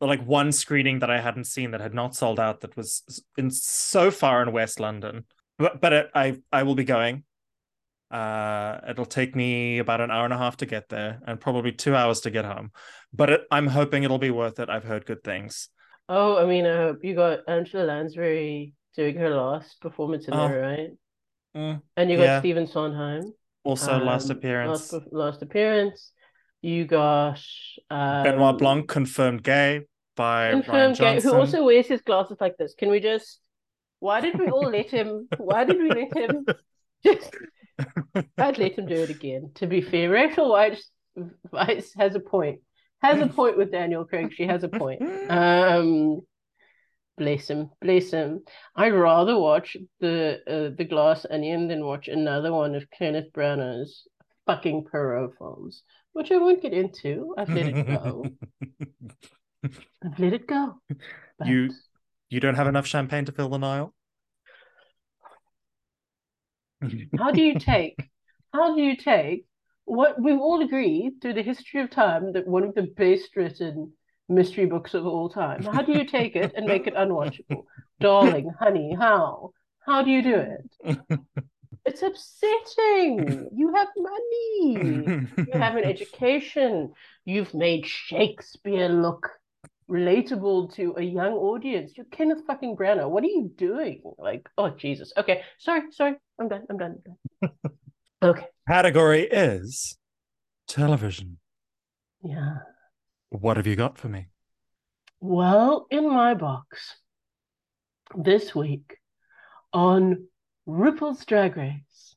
like 0.00 0.24
one 0.24 0.52
screening 0.52 1.00
that 1.00 1.10
I 1.10 1.20
hadn't 1.20 1.44
seen 1.44 1.70
that 1.72 1.80
had 1.80 1.94
not 1.94 2.14
sold 2.14 2.40
out 2.40 2.60
that 2.60 2.76
was 2.76 3.02
in 3.36 3.50
so 3.50 4.10
far 4.10 4.42
in 4.42 4.52
West 4.52 4.80
London. 4.80 5.24
But 5.58 5.80
but 5.80 6.10
I 6.14 6.40
I 6.50 6.62
will 6.62 6.74
be 6.74 6.84
going. 6.84 7.24
Uh, 8.10 8.80
it'll 8.88 9.06
take 9.06 9.34
me 9.34 9.78
about 9.78 10.00
an 10.00 10.10
hour 10.10 10.24
and 10.24 10.32
a 10.34 10.38
half 10.38 10.56
to 10.58 10.66
get 10.66 10.88
there, 10.88 11.20
and 11.26 11.40
probably 11.40 11.72
two 11.72 11.94
hours 11.96 12.20
to 12.20 12.30
get 12.30 12.44
home. 12.44 12.70
But 13.12 13.30
it, 13.30 13.40
I'm 13.50 13.66
hoping 13.66 14.02
it'll 14.04 14.18
be 14.18 14.30
worth 14.30 14.60
it. 14.60 14.68
I've 14.68 14.84
heard 14.84 15.06
good 15.06 15.24
things. 15.24 15.68
Oh, 16.08 16.36
I 16.36 16.46
mean, 16.46 16.66
I 16.66 16.76
hope 16.76 16.98
you 17.02 17.14
got 17.14 17.40
Angela 17.48 17.84
Lansbury 17.84 18.74
doing 18.94 19.16
her 19.16 19.30
last 19.30 19.80
performance 19.80 20.28
in 20.28 20.34
Oh. 20.34 20.48
there, 20.48 20.60
right? 20.60 20.90
Mm. 21.56 21.82
And 21.96 22.10
you 22.10 22.16
got 22.16 22.22
Yeah. 22.24 22.38
Stephen 22.40 22.66
Sondheim. 22.66 23.32
Also, 23.64 23.98
last 23.98 24.30
Um, 24.30 24.36
appearance. 24.36 24.92
Last, 24.92 25.06
last 25.12 25.42
appearance. 25.42 26.12
You 26.60 26.84
got 26.84 27.40
um, 27.90 28.22
Benoit 28.24 28.58
Blanc 28.58 28.88
confirmed 28.88 29.42
gay 29.42 29.82
by 30.16 30.50
confirmed 30.50 30.98
gay, 30.98 31.20
who 31.20 31.34
also 31.34 31.64
wears 31.64 31.86
his 31.86 32.00
glasses 32.02 32.36
like 32.40 32.56
this. 32.58 32.74
Can 32.74 32.90
we 32.90 33.00
just? 33.00 33.40
Why 34.00 34.20
did 34.20 34.38
we 34.38 34.48
all 34.48 34.70
let 34.70 34.90
him? 34.90 35.28
Why 35.38 35.64
did 35.64 35.78
we 35.78 35.88
let 35.90 36.16
him? 36.16 36.46
Just, 37.04 37.36
I'd 38.38 38.58
let 38.58 38.78
him 38.78 38.86
do 38.86 38.94
it 38.94 39.10
again. 39.10 39.50
To 39.56 39.66
be 39.66 39.80
fair, 39.80 40.10
Rachel 40.10 40.50
Weisz, 40.50 40.82
Weisz 41.52 41.90
has 41.98 42.14
a 42.14 42.20
point. 42.20 42.60
Has 43.02 43.20
a 43.20 43.26
point 43.26 43.58
with 43.58 43.70
Daniel 43.72 44.04
Craig. 44.04 44.32
She 44.34 44.46
has 44.46 44.64
a 44.64 44.68
point. 44.68 45.02
Um, 45.30 46.20
bless 47.18 47.48
him, 47.50 47.70
bless 47.82 48.10
him. 48.10 48.40
I'd 48.74 48.94
rather 48.94 49.38
watch 49.38 49.76
the 50.00 50.40
uh, 50.46 50.74
the 50.76 50.84
Glass 50.84 51.26
Onion 51.30 51.68
than 51.68 51.84
watch 51.84 52.08
another 52.08 52.52
one 52.52 52.74
of 52.74 52.88
Kenneth 52.90 53.32
Branagh's 53.32 54.06
fucking 54.46 54.84
Poirot 54.90 55.32
films, 55.38 55.82
which 56.12 56.30
I 56.32 56.38
won't 56.38 56.62
get 56.62 56.72
into. 56.72 57.34
I've 57.36 57.50
let 57.50 57.66
it 57.68 57.86
go. 57.86 58.24
I've 60.04 60.18
let 60.18 60.32
it 60.32 60.46
go. 60.46 60.74
But 61.38 61.48
You- 61.48 61.70
you 62.30 62.40
don't 62.40 62.54
have 62.56 62.66
enough 62.66 62.86
champagne 62.86 63.26
to 63.26 63.32
fill 63.32 63.48
the 63.50 63.58
Nile. 63.58 63.94
how 67.18 67.30
do 67.30 67.42
you 67.42 67.58
take? 67.58 67.98
How 68.52 68.74
do 68.74 68.82
you 68.82 68.96
take 68.96 69.46
what 69.84 70.20
we've 70.20 70.38
all 70.38 70.62
agreed 70.62 71.14
through 71.20 71.34
the 71.34 71.42
history 71.42 71.80
of 71.80 71.90
time 71.90 72.32
that 72.32 72.46
one 72.46 72.64
of 72.64 72.74
the 72.74 72.82
best 72.82 73.36
written 73.36 73.92
mystery 74.28 74.66
books 74.66 74.94
of 74.94 75.06
all 75.06 75.28
time? 75.28 75.62
How 75.64 75.82
do 75.82 75.92
you 75.92 76.04
take 76.04 76.36
it 76.36 76.52
and 76.56 76.66
make 76.66 76.86
it 76.86 76.94
unwatchable? 76.94 77.64
Darling, 78.00 78.50
honey, 78.58 78.96
how? 78.98 79.50
How 79.84 80.02
do 80.02 80.10
you 80.10 80.22
do 80.22 80.36
it? 80.36 80.98
It's 81.86 82.02
upsetting. 82.02 83.48
You 83.54 83.74
have 83.74 83.88
money. 83.96 85.26
You 85.36 85.52
have 85.52 85.76
an 85.76 85.84
education. 85.84 86.94
You've 87.26 87.52
made 87.52 87.86
Shakespeare 87.86 88.88
look 88.88 89.28
relatable 89.90 90.74
to 90.76 90.94
a 90.96 91.02
young 91.02 91.34
audience. 91.34 91.92
You're 91.94 92.06
Kenneth 92.06 92.42
fucking 92.46 92.76
Branagh. 92.76 93.10
What 93.10 93.22
are 93.22 93.28
you 93.28 93.52
doing? 93.54 94.00
Like, 94.18 94.48
oh 94.56 94.70
Jesus. 94.70 95.12
Okay, 95.16 95.42
sorry, 95.58 95.82
sorry. 95.90 96.14
I'm 96.38 96.48
done. 96.48 96.64
I'm 96.68 96.76
done. 96.78 96.98
I'm 97.42 97.50
done. 97.62 97.72
okay. 98.22 98.46
Category 98.68 99.22
is 99.22 99.98
television. 100.66 101.38
Yeah. 102.22 102.56
What 103.30 103.56
have 103.56 103.66
you 103.66 103.76
got 103.76 103.98
for 103.98 104.08
me? 104.08 104.28
Well, 105.20 105.86
in 105.90 106.08
my 106.08 106.34
box 106.34 106.96
this 108.16 108.54
week 108.54 108.96
on 109.72 110.26
RuPaul's 110.68 111.24
Drag 111.24 111.56
Race. 111.56 112.16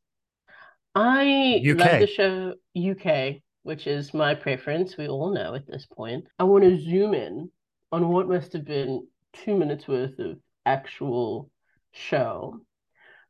I 0.96 1.62
UK. 1.68 1.78
love 1.78 2.00
the 2.00 2.08
show 2.08 2.54
UK, 2.76 3.42
which 3.64 3.88
is 3.88 4.14
my 4.14 4.34
preference. 4.34 4.98
We 4.98 5.08
all 5.08 5.34
know 5.34 5.54
at 5.54 5.68
this 5.68 5.86
point. 5.86 6.26
I 6.40 6.44
want 6.44 6.64
to 6.64 6.82
zoom 6.82 7.14
in 7.14 7.52
on 7.92 8.10
what 8.10 8.28
must 8.28 8.54
have 8.54 8.66
been 8.66 9.06
two 9.34 9.56
minutes 9.56 9.88
worth 9.88 10.18
of 10.20 10.38
actual 10.66 11.50
show, 11.92 12.60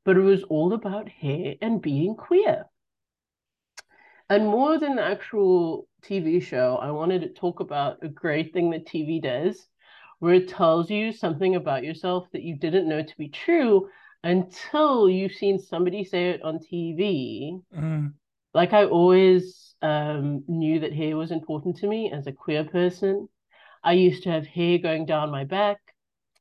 but 0.07 0.15
it 0.15 0.21
was 0.21 0.43
all 0.43 0.71
about 0.71 1.09
hair 1.09 1.55
and 1.61 1.81
being 1.81 2.15
queer. 2.15 2.63
And 4.29 4.47
more 4.47 4.79
than 4.79 4.95
the 4.95 5.03
actual 5.03 5.89
TV 6.01 6.41
show, 6.41 6.77
I 6.77 6.91
wanted 6.91 7.23
to 7.23 7.29
talk 7.29 7.59
about 7.59 7.97
a 8.01 8.07
great 8.07 8.53
thing 8.53 8.69
that 8.69 8.85
TV 8.85 9.21
does, 9.21 9.67
where 10.19 10.35
it 10.35 10.47
tells 10.47 10.89
you 10.89 11.11
something 11.11 11.55
about 11.55 11.83
yourself 11.83 12.25
that 12.31 12.41
you 12.41 12.55
didn't 12.55 12.87
know 12.87 13.03
to 13.03 13.17
be 13.17 13.27
true 13.27 13.89
until 14.23 15.09
you've 15.09 15.33
seen 15.33 15.59
somebody 15.59 16.05
say 16.05 16.29
it 16.29 16.41
on 16.41 16.59
TV. 16.59 17.59
Mm. 17.75 18.13
Like 18.53 18.71
I 18.71 18.85
always 18.85 19.75
um, 19.81 20.45
knew 20.47 20.79
that 20.79 20.93
hair 20.93 21.17
was 21.17 21.31
important 21.31 21.75
to 21.79 21.87
me 21.87 22.13
as 22.13 22.27
a 22.27 22.31
queer 22.31 22.63
person. 22.63 23.27
I 23.83 23.91
used 23.91 24.23
to 24.23 24.31
have 24.31 24.47
hair 24.47 24.77
going 24.77 25.05
down 25.05 25.31
my 25.31 25.43
back 25.43 25.79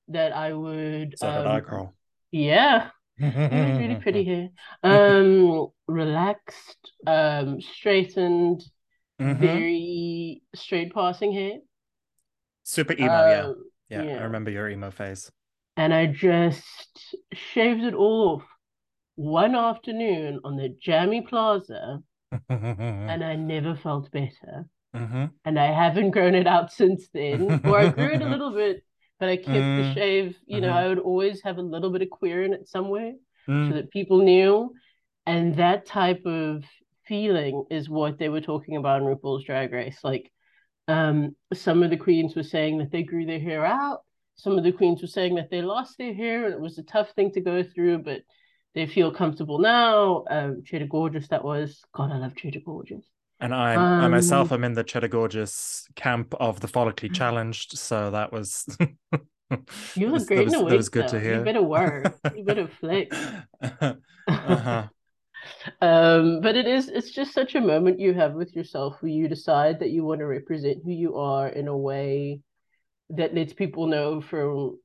that 0.07 0.31
I 0.33 0.53
would. 0.53 1.19
So 1.19 1.27
did 1.27 1.47
um, 1.47 1.49
I, 1.49 1.61
girl. 1.61 1.97
Yeah, 2.31 2.91
really 3.19 3.97
pretty 4.03 4.25
hair. 4.25 4.49
Um, 4.83 5.69
relaxed, 5.89 6.93
um, 7.07 7.61
straightened, 7.61 8.63
Mhm. 9.21 9.39
very 9.39 10.43
straight 10.55 10.93
passing 10.93 11.33
hair. 11.33 11.59
Super 12.65 12.93
emo, 12.95 13.07
yeah. 13.07 13.41
Um, 13.47 13.65
yeah. 13.89 14.03
yeah. 14.03 14.19
I 14.19 14.23
remember 14.25 14.51
your 14.51 14.69
emo 14.69 14.91
phase. 14.91 15.31
and 15.79 15.93
I 15.95 16.07
just 16.07 17.15
shaved 17.33 17.83
it 17.83 17.95
all 17.95 18.37
off 18.37 18.45
one 19.15 19.55
afternoon 19.55 20.41
on 20.45 20.57
the 20.57 20.69
Jammy 20.81 21.23
Plaza, 21.23 22.03
and 22.49 23.25
I 23.25 23.37
never 23.37 23.75
felt 23.77 24.11
better. 24.11 24.67
Mhm. 24.97 25.31
And 25.45 25.59
I 25.59 25.67
haven't 25.73 26.13
grown 26.13 26.35
it 26.35 26.47
out 26.47 26.73
since 26.73 27.09
then, 27.13 27.61
or 27.65 27.79
I 27.79 27.89
grew 27.91 28.13
it 28.15 28.23
a 28.23 28.29
little 28.29 28.53
bit, 28.63 28.83
but 29.19 29.29
I 29.29 29.37
kept 29.37 29.49
the 29.77 29.83
Mm, 29.83 29.95
shave. 29.95 30.37
You 30.47 30.61
know, 30.61 30.69
mhm. 30.69 30.77
I 30.77 30.89
would 30.89 30.99
always 30.99 31.43
have 31.43 31.59
a 31.59 31.63
little 31.63 31.91
bit 31.91 32.03
of 32.03 32.11
queer 32.11 32.43
in 32.45 32.53
it 32.53 32.69
somewhere. 32.69 33.15
Mm. 33.49 33.69
so 33.69 33.75
that 33.75 33.91
people 33.91 34.19
knew. 34.23 34.75
And 35.27 35.57
that 35.57 35.87
type 35.87 36.25
of 36.27 36.65
feeling 37.07 37.65
is 37.71 37.89
what 37.89 38.19
they 38.19 38.29
were 38.29 38.41
talking 38.41 38.77
about 38.77 39.01
in 39.03 39.07
RuPaul's 39.09 39.45
Drag 39.45 39.73
Race. 39.73 40.01
Like, 40.03 40.33
um, 40.89 41.37
some 41.55 41.83
of 41.83 41.91
the 41.91 41.97
queens 41.97 42.35
were 42.37 42.43
saying 42.43 42.79
that 42.79 42.91
they 42.91 43.03
grew 43.05 43.25
their 43.27 43.41
hair 43.41 43.65
out. 43.65 44.01
Some 44.37 44.59
of 44.59 44.65
the 44.65 44.73
queens 44.73 45.01
were 45.03 45.09
saying 45.09 45.37
that 45.37 45.51
they 45.51 45.63
lost 45.63 45.97
their 45.99 46.13
hair 46.15 46.45
and 46.47 46.55
it 46.55 46.61
was 46.61 46.79
a 46.79 46.83
tough 46.83 47.11
thing 47.13 47.33
to 47.33 47.41
go 47.41 47.63
through, 47.63 47.99
but 47.99 48.23
they 48.75 48.87
feel 48.87 49.11
comfortable 49.13 49.59
now. 49.59 50.25
Um, 50.29 50.63
Cheddar 50.65 50.87
Gorgeous, 50.87 51.29
that 51.29 51.45
was. 51.45 51.81
God, 51.93 52.13
I 52.13 52.19
love 52.19 52.37
Cheddar 52.37 52.61
Gorgeous. 52.65 53.05
And 53.41 53.55
I, 53.55 53.75
I 53.75 54.09
myself 54.09 54.51
Um, 54.51 54.61
am 54.61 54.65
in 54.65 54.73
the 54.75 54.85
Cheddar 54.85 55.09
Gorgeous 55.09 55.87
camp 55.95 56.35
of 56.41 56.61
the 56.61 56.69
follically 56.69 57.13
challenged, 57.13 57.77
so 57.79 58.11
that 58.11 58.33
was. 58.33 58.67
You 59.95 60.09
look 60.09 60.13
was, 60.13 60.25
great 60.27 60.47
that 60.47 60.49
in 60.49 60.55
a 60.55 60.61
was, 60.61 60.71
that 60.71 60.77
was 60.77 60.89
good 60.89 61.07
though. 61.07 61.09
to 61.09 61.21
hear. 61.21 61.35
You 61.37 61.41
better 61.41 61.63
work. 61.63 62.19
You 62.35 62.45
better 62.45 62.69
flex. 62.69 63.17
uh-huh. 63.63 64.89
Um, 65.81 66.41
but 66.41 66.57
it 66.57 66.67
is, 66.67 66.89
it's 66.89 67.11
just 67.11 67.33
such 67.33 67.55
a 67.55 67.61
moment 67.61 68.01
you 68.01 68.13
have 68.15 68.35
with 68.35 68.55
yourself 68.57 68.97
where 69.01 69.13
you 69.13 69.29
decide 69.29 69.79
that 69.81 69.91
you 69.91 70.05
want 70.05 70.21
to 70.21 70.27
represent 70.27 70.83
who 70.85 70.91
you 70.91 71.17
are 71.17 71.49
in 71.49 71.69
a 71.69 71.77
way 71.77 72.41
that 73.11 73.35
lets 73.35 73.53
people 73.53 73.87
know 73.87 74.21
from 74.21 74.79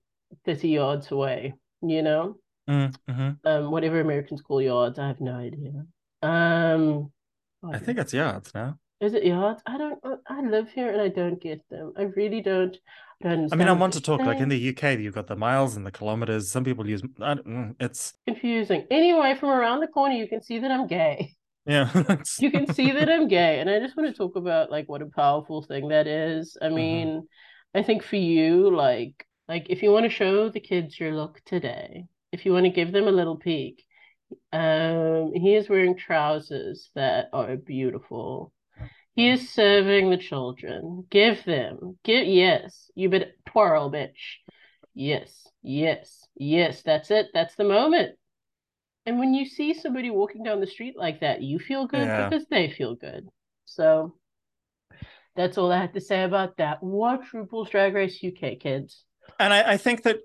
30 0.45 0.69
yards 0.69 1.11
away, 1.11 1.55
you 1.81 2.03
know? 2.03 2.37
Mm, 2.69 2.95
mhm. 3.09 3.37
Um, 3.43 3.71
whatever 3.71 3.99
Americans 4.01 4.41
call 4.41 4.61
yards, 4.61 4.99
I 4.99 5.07
have 5.07 5.19
no 5.21 5.33
idea. 5.35 5.85
Um, 6.21 7.11
I 7.63 7.79
think 7.79 7.97
it's 7.99 8.13
yards 8.13 8.53
now. 8.53 8.77
is 8.99 9.13
it 9.13 9.23
yards? 9.23 9.61
I 9.65 9.77
don't, 9.77 9.99
I 10.27 10.41
live 10.41 10.69
here 10.69 10.91
and 10.91 11.01
I 11.01 11.09
don't 11.09 11.41
get 11.41 11.67
them. 11.69 11.93
I 11.97 12.03
really 12.03 12.41
don't. 12.41 12.75
I 13.23 13.29
don't 13.29 13.53
I 13.53 13.55
mean, 13.55 13.67
I 13.67 13.73
want 13.73 13.93
to 13.93 14.01
talk 14.01 14.21
like 14.21 14.39
in 14.39 14.49
the 14.49 14.69
UK, 14.69 14.99
you've 14.99 15.13
got 15.13 15.27
the 15.27 15.35
miles 15.35 15.75
and 15.75 15.85
the 15.85 15.91
kilometers. 15.91 16.51
Some 16.51 16.63
people 16.63 16.87
use 16.87 17.03
I 17.21 17.35
mm, 17.35 17.75
it's 17.79 18.13
confusing. 18.27 18.87
Anyway, 18.89 19.35
from 19.39 19.49
around 19.49 19.81
the 19.81 19.87
corner, 19.87 20.15
you 20.15 20.27
can 20.27 20.41
see 20.41 20.59
that 20.59 20.71
I'm 20.71 20.87
gay. 20.87 21.35
yeah. 21.65 21.89
You 22.39 22.51
can 22.51 22.73
see 22.73 22.91
that 22.91 23.09
I'm 23.09 23.27
gay, 23.27 23.59
and 23.59 23.69
I 23.69 23.79
just 23.79 23.95
want 23.95 24.09
to 24.09 24.17
talk 24.17 24.35
about 24.35 24.71
like 24.71 24.89
what 24.89 25.01
a 25.01 25.05
powerful 25.05 25.61
thing 25.61 25.89
that 25.89 26.07
is. 26.07 26.57
I 26.61 26.69
mean, 26.69 27.27
I 27.75 27.83
think 27.83 28.03
for 28.03 28.15
you, 28.17 28.75
like, 28.75 29.25
like 29.47 29.67
if 29.69 29.83
you 29.83 29.91
want 29.91 30.05
to 30.05 30.09
show 30.09 30.49
the 30.49 30.59
kids 30.59 30.99
your 30.99 31.13
look 31.13 31.41
today, 31.45 32.05
if 32.31 32.45
you 32.45 32.53
want 32.53 32.65
to 32.65 32.71
give 32.71 32.91
them 32.91 33.07
a 33.07 33.11
little 33.11 33.37
peek, 33.37 33.85
um, 34.53 35.31
he 35.33 35.55
is 35.55 35.69
wearing 35.69 35.97
trousers 35.97 36.89
that 36.95 37.29
are 37.33 37.55
beautiful. 37.55 38.53
He 39.15 39.29
is 39.29 39.49
serving 39.49 40.09
the 40.09 40.17
children. 40.17 41.05
Give 41.09 41.43
them, 41.43 41.97
give 42.03 42.25
yes, 42.25 42.89
you 42.95 43.09
better 43.09 43.31
twirl, 43.47 43.91
bitch. 43.91 44.39
Yes, 44.93 45.47
yes, 45.61 46.25
yes, 46.35 46.81
that's 46.83 47.11
it. 47.11 47.27
That's 47.33 47.55
the 47.55 47.63
moment. 47.65 48.17
And 49.05 49.19
when 49.19 49.33
you 49.33 49.45
see 49.45 49.73
somebody 49.73 50.09
walking 50.09 50.43
down 50.43 50.59
the 50.61 50.67
street 50.67 50.95
like 50.97 51.21
that, 51.21 51.41
you 51.41 51.59
feel 51.59 51.87
good 51.87 52.07
Yeah. 52.07 52.29
because 52.29 52.45
they 52.49 52.69
feel 52.69 52.95
good. 52.95 53.27
So 53.65 54.15
that's 55.35 55.57
all 55.57 55.71
I 55.71 55.79
had 55.81 55.93
to 55.95 56.01
say 56.01 56.23
about 56.23 56.57
that. 56.57 56.83
Watch 56.83 57.21
RuPaul's 57.33 57.69
Drag 57.69 57.93
Race 57.93 58.23
UK, 58.23 58.59
kids. 58.59 59.03
and 59.39 59.53
I, 59.53 59.73
I 59.73 59.77
think 59.77 60.03
that 60.03 60.17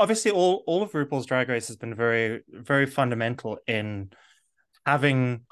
obviously 0.00 0.30
all 0.32 0.64
all 0.66 0.82
of 0.82 0.90
RuPaul's 0.92 1.26
Drag 1.26 1.48
Race 1.48 1.68
has 1.68 1.76
been 1.76 1.94
very 1.94 2.40
very 2.48 2.86
fundamental 2.86 3.58
in 3.66 4.10
having 4.84 5.42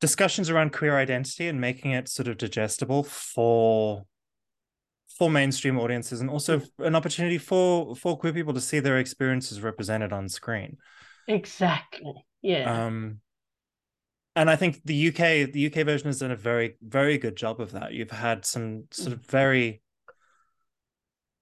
discussions 0.00 0.50
around 0.50 0.72
queer 0.72 0.98
identity 0.98 1.48
and 1.48 1.60
making 1.60 1.92
it 1.92 2.08
sort 2.08 2.28
of 2.28 2.36
digestible 2.36 3.04
for 3.04 4.04
for 5.16 5.30
mainstream 5.30 5.78
audiences 5.78 6.20
and 6.20 6.28
also 6.28 6.60
an 6.80 6.96
opportunity 6.96 7.38
for 7.38 7.94
for 7.94 8.18
queer 8.18 8.32
people 8.32 8.52
to 8.52 8.60
see 8.60 8.80
their 8.80 8.98
experiences 8.98 9.62
represented 9.62 10.12
on 10.12 10.28
screen 10.28 10.76
Exactly. 11.28 12.26
Yeah. 12.42 12.86
um 12.86 13.20
and 14.34 14.50
i 14.50 14.56
think 14.56 14.80
the 14.84 15.08
uk 15.08 15.16
the 15.52 15.66
uk 15.66 15.86
version 15.86 16.08
has 16.08 16.18
done 16.18 16.32
a 16.32 16.36
very 16.36 16.76
very 16.82 17.16
good 17.16 17.36
job 17.36 17.60
of 17.60 17.72
that 17.72 17.92
you've 17.92 18.10
had 18.10 18.44
some 18.44 18.84
sort 18.90 19.12
of 19.12 19.24
very 19.26 19.80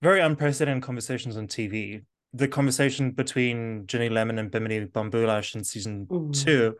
very 0.02 0.20
unprecedented 0.20 0.82
conversations 0.82 1.36
on 1.36 1.46
tv 1.46 2.02
the 2.34 2.48
conversation 2.48 3.10
between 3.12 3.86
Ginny 3.86 4.08
Lemon 4.08 4.38
and 4.38 4.50
Bimini 4.50 4.86
Bon 4.86 5.10
Boulash 5.10 5.54
in 5.54 5.64
season 5.64 6.06
Mm. 6.06 6.32
two 6.44 6.74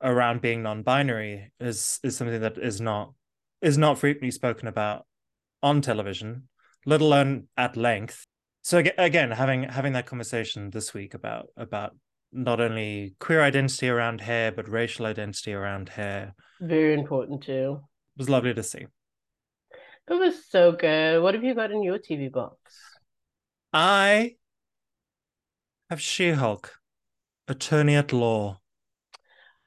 around 0.00 0.40
being 0.40 0.62
non-binary 0.62 1.52
is 1.60 1.98
is 2.04 2.16
something 2.16 2.40
that 2.40 2.56
is 2.58 2.80
not 2.80 3.12
is 3.60 3.76
not 3.78 3.98
frequently 3.98 4.30
spoken 4.30 4.66
about 4.68 5.04
on 5.62 5.80
television, 5.80 6.48
let 6.86 7.00
alone 7.00 7.46
at 7.56 7.76
length. 7.76 8.26
So 8.62 8.78
ag- 8.78 8.94
again, 8.98 9.30
having 9.32 9.64
having 9.64 9.92
that 9.94 10.06
conversation 10.06 10.70
this 10.70 10.94
week 10.94 11.14
about 11.14 11.48
about 11.56 11.96
not 12.32 12.60
only 12.60 13.14
queer 13.18 13.42
identity 13.42 13.88
around 13.88 14.20
hair 14.20 14.52
but 14.52 14.68
racial 14.68 15.04
identity 15.06 15.52
around 15.52 15.88
hair 15.90 16.34
Very 16.60 16.94
important 16.94 17.42
too. 17.42 17.80
It 18.16 18.18
was 18.18 18.30
lovely 18.30 18.54
to 18.54 18.62
see. 18.62 18.86
It 20.10 20.14
was 20.14 20.46
so 20.48 20.72
good. 20.72 21.22
What 21.22 21.34
have 21.34 21.44
you 21.44 21.54
got 21.54 21.70
in 21.70 21.82
your 21.82 21.98
TV 21.98 22.30
box? 22.30 22.56
I 23.72 24.36
have 25.90 26.00
She-Hulk, 26.00 26.74
attorney 27.48 27.94
at 27.94 28.12
law. 28.12 28.60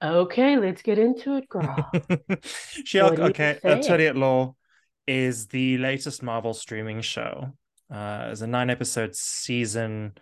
Okay, 0.04 0.58
let's 0.58 0.82
get 0.82 1.00
into 1.00 1.38
it, 1.38 1.48
girl. 1.48 1.90
Do 2.10 2.38
you 2.86 3.02
okay. 3.02 3.58
Attorney 3.64 4.08
at 4.08 4.18
Law 4.18 4.56
is 5.08 5.48
the 5.48 5.78
latest 5.78 6.22
Marvel 6.22 6.54
streaming 6.54 7.02
show. 7.02 7.54
Uh, 7.92 8.28
it's 8.30 8.42
a 8.42 8.48
nine-episode 8.48 9.16
season 9.16 10.14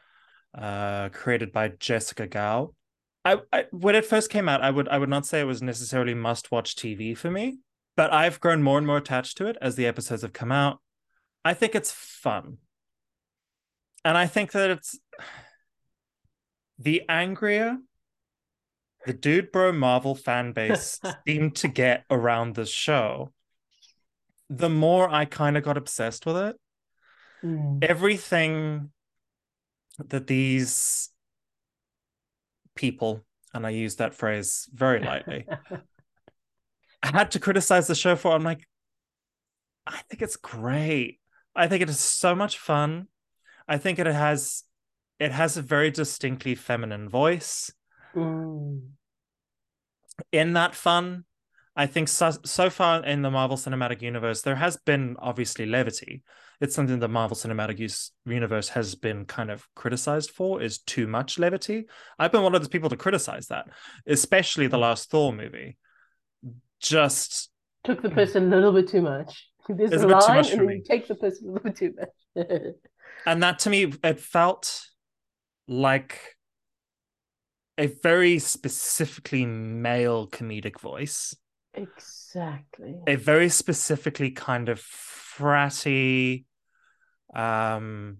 uh, 0.58 1.10
created 1.10 1.52
by 1.52 1.69
Jessica 1.69 2.28
Gao. 2.28 2.73
I, 3.26 3.38
I 3.52 3.65
when 3.71 3.95
it 3.95 4.06
first 4.06 4.30
came 4.30 4.47
out, 4.47 4.62
I 4.62 4.69
would 4.69 4.88
I 4.89 4.97
would 4.97 5.10
not 5.10 5.26
say 5.26 5.39
it 5.39 5.45
was 5.45 5.62
necessarily 5.62 6.13
must-watch 6.13 6.76
TV 6.76 7.17
for 7.17 7.32
me, 7.32 7.58
but 7.95 8.12
I've 8.12 8.39
grown 8.39 8.63
more 8.63 8.77
and 8.77 8.88
more 8.88 8.97
attached 8.97 9.38
to 9.38 9.47
it 9.47 9.58
as 9.62 9.75
the 9.75 9.86
episodes 9.86 10.21
have 10.21 10.34
come 10.34 10.51
out. 10.51 10.79
I 11.45 11.53
think 11.53 11.75
it's 11.75 11.91
fun, 11.91 12.58
and 14.06 14.17
I 14.17 14.27
think 14.27 14.51
that 14.53 14.69
it's 14.69 14.99
the 16.79 17.03
angrier 17.08 17.77
the 19.06 19.13
dude 19.13 19.51
bro 19.51 19.71
Marvel 19.71 20.15
fan 20.15 20.53
base 20.53 20.99
seemed 21.27 21.56
to 21.58 21.67
get 21.67 22.06
around 22.10 22.56
this 22.56 22.69
show, 22.69 23.34
the 24.49 24.69
more 24.69 25.10
I 25.10 25.25
kind 25.25 25.58
of 25.58 25.63
got 25.63 25.77
obsessed 25.77 26.25
with 26.25 26.38
it. 26.38 26.56
Mm. 27.43 27.84
Everything 27.84 28.91
that 29.99 30.27
these 30.27 31.10
people, 32.75 33.21
and 33.53 33.65
I 33.65 33.71
use 33.71 33.97
that 33.97 34.13
phrase 34.13 34.69
very 34.73 35.03
lightly, 35.03 35.45
had 37.08 37.32
to 37.32 37.39
criticize 37.39 37.88
the 37.88 37.96
show 37.96 38.16
for, 38.16 38.34
I'm 38.34 38.44
like, 38.44 38.68
I 39.86 40.00
think 40.10 40.22
it's 40.22 40.38
great. 40.38 41.20
I 41.56 41.68
think 41.68 41.82
it 41.82 41.89
is 41.89 42.00
so 42.00 42.34
much 42.36 42.58
fun. 42.58 43.08
I 43.68 43.78
think 43.78 44.00
it 44.00 44.08
has 44.08 44.63
it 45.20 45.32
has 45.32 45.58
a 45.58 45.62
very 45.62 45.92
distinctly 45.92 46.56
feminine 46.56 47.08
voice. 47.08 47.72
Mm. 48.16 48.82
In 50.32 50.54
that 50.54 50.76
fun, 50.76 51.26
I 51.76 51.86
think 51.86 52.08
so, 52.08 52.32
so 52.44 52.70
far 52.70 53.04
in 53.04 53.22
the 53.22 53.32
Marvel 53.32 53.58
Cinematic 53.58 54.02
Universe, 54.02 54.42
there 54.42 54.56
has 54.56 54.78
been 54.78 55.16
obviously 55.20 55.66
levity. 55.66 56.24
It's 56.62 56.76
something 56.76 57.00
the 57.00 57.08
Marvel 57.08 57.36
Cinematic 57.36 58.10
Universe 58.26 58.70
has 58.70 58.96
been 58.96 59.26
kind 59.26 59.50
of 59.50 59.68
criticized 59.76 60.32
for 60.32 60.62
is 60.62 60.80
too 60.80 61.08
much 61.08 61.39
levity. 61.39 61.86
I've 62.20 62.32
been 62.32 62.44
one 62.44 62.54
of 62.54 62.62
those 62.62 62.70
people 62.70 62.89
to 62.89 62.98
criticize 62.98 63.48
that, 63.48 63.66
especially 64.08 64.68
the 64.68 64.78
last 64.78 65.10
Thor 65.10 65.34
movie. 65.34 65.78
Just 66.84 67.50
took 67.84 68.02
the 68.02 68.10
piss 68.10 68.36
a 68.36 68.39
little 68.39 68.72
bit 68.72 68.88
too 68.88 69.02
much. 69.02 69.48
There's 69.69 70.04
a, 70.04 70.08
a 70.08 70.10
line, 70.10 70.46
and 70.46 70.69
you 70.69 70.84
take 70.86 71.08
the 71.08 71.15
piss 71.15 71.41
a 71.41 71.46
little 71.46 71.63
bit 71.63 71.76
too 71.76 71.93
much. 71.98 72.46
and 73.26 73.41
that 73.41 73.60
to 73.60 73.69
me, 73.69 73.93
it 74.04 74.19
felt 74.19 74.82
like 75.67 76.19
a 77.78 77.88
very 77.88 78.38
specifically 78.39 79.46
male 79.46 80.28
comedic 80.28 80.80
voice 80.80 81.36
Exactly. 81.74 82.96
A 83.08 83.15
very 83.15 83.50
specifically 83.50 84.32
kind 84.32 84.69
of 84.69 84.80
fratty, 84.80 86.46
um, 87.36 88.17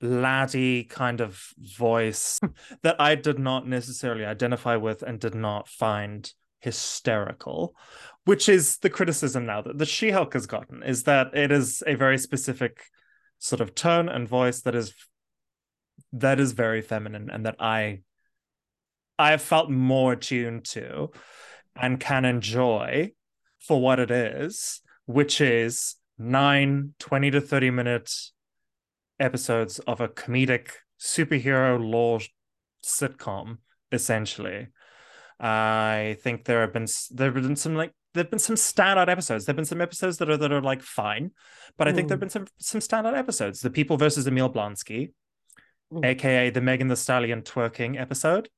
laddie 0.00 0.84
kind 0.84 1.20
of 1.20 1.52
voice 1.58 2.40
that 2.82 2.96
I 2.98 3.14
did 3.14 3.38
not 3.38 3.66
necessarily 3.66 4.24
identify 4.24 4.76
with 4.76 5.02
and 5.02 5.20
did 5.20 5.34
not 5.34 5.68
find 5.68 6.32
hysterical, 6.66 7.76
which 8.24 8.48
is 8.48 8.78
the 8.78 8.90
criticism 8.90 9.46
now 9.46 9.62
that 9.62 9.78
the 9.78 9.86
She 9.86 10.10
Hulk 10.10 10.32
has 10.34 10.46
gotten 10.46 10.82
is 10.82 11.04
that 11.04 11.28
it 11.32 11.52
is 11.52 11.80
a 11.86 11.94
very 11.94 12.18
specific 12.18 12.82
sort 13.38 13.60
of 13.60 13.72
tone 13.76 14.08
and 14.08 14.28
voice 14.28 14.62
that 14.62 14.74
is 14.74 14.92
that 16.12 16.40
is 16.40 16.52
very 16.52 16.82
feminine 16.82 17.30
and 17.30 17.46
that 17.46 17.54
I 17.60 18.00
I 19.16 19.30
have 19.30 19.42
felt 19.42 19.70
more 19.70 20.14
attuned 20.14 20.64
to 20.76 21.12
and 21.76 22.00
can 22.00 22.24
enjoy 22.24 23.12
for 23.60 23.80
what 23.80 24.00
it 24.00 24.10
is, 24.10 24.80
which 25.04 25.40
is 25.40 25.94
nine 26.18 26.94
20 26.98 27.30
to 27.30 27.40
30 27.40 27.70
minute 27.70 28.10
episodes 29.20 29.78
of 29.80 30.00
a 30.00 30.08
comedic 30.08 30.70
superhero 30.98 31.78
law 31.78 32.18
sitcom, 32.84 33.58
essentially. 33.92 34.66
I 35.38 36.16
think 36.22 36.44
there 36.44 36.62
have 36.62 36.72
been 36.72 36.86
there 37.10 37.32
have 37.32 37.42
been 37.42 37.56
some 37.56 37.74
like 37.74 37.92
there've 38.14 38.30
been 38.30 38.38
some 38.38 38.56
standout 38.56 39.08
episodes. 39.08 39.44
There've 39.44 39.56
been 39.56 39.64
some 39.64 39.80
episodes 39.80 40.16
that 40.18 40.30
are 40.30 40.36
that 40.36 40.52
are 40.52 40.62
like 40.62 40.82
fine, 40.82 41.32
but 41.76 41.86
I 41.86 41.92
think 41.92 42.08
there've 42.08 42.18
hmm. 42.18 42.22
been 42.22 42.30
some 42.30 42.46
some 42.58 42.80
standout 42.80 43.16
episodes. 43.16 43.60
The 43.60 43.70
People 43.70 43.96
versus 43.96 44.26
Emil 44.26 44.50
Blonsky, 44.50 45.12
mm. 45.92 46.04
aka 46.04 46.50
the 46.50 46.60
Megan 46.60 46.88
Thee 46.88 46.96
Stallion 46.96 47.42
twerking 47.42 48.00
episode 48.00 48.48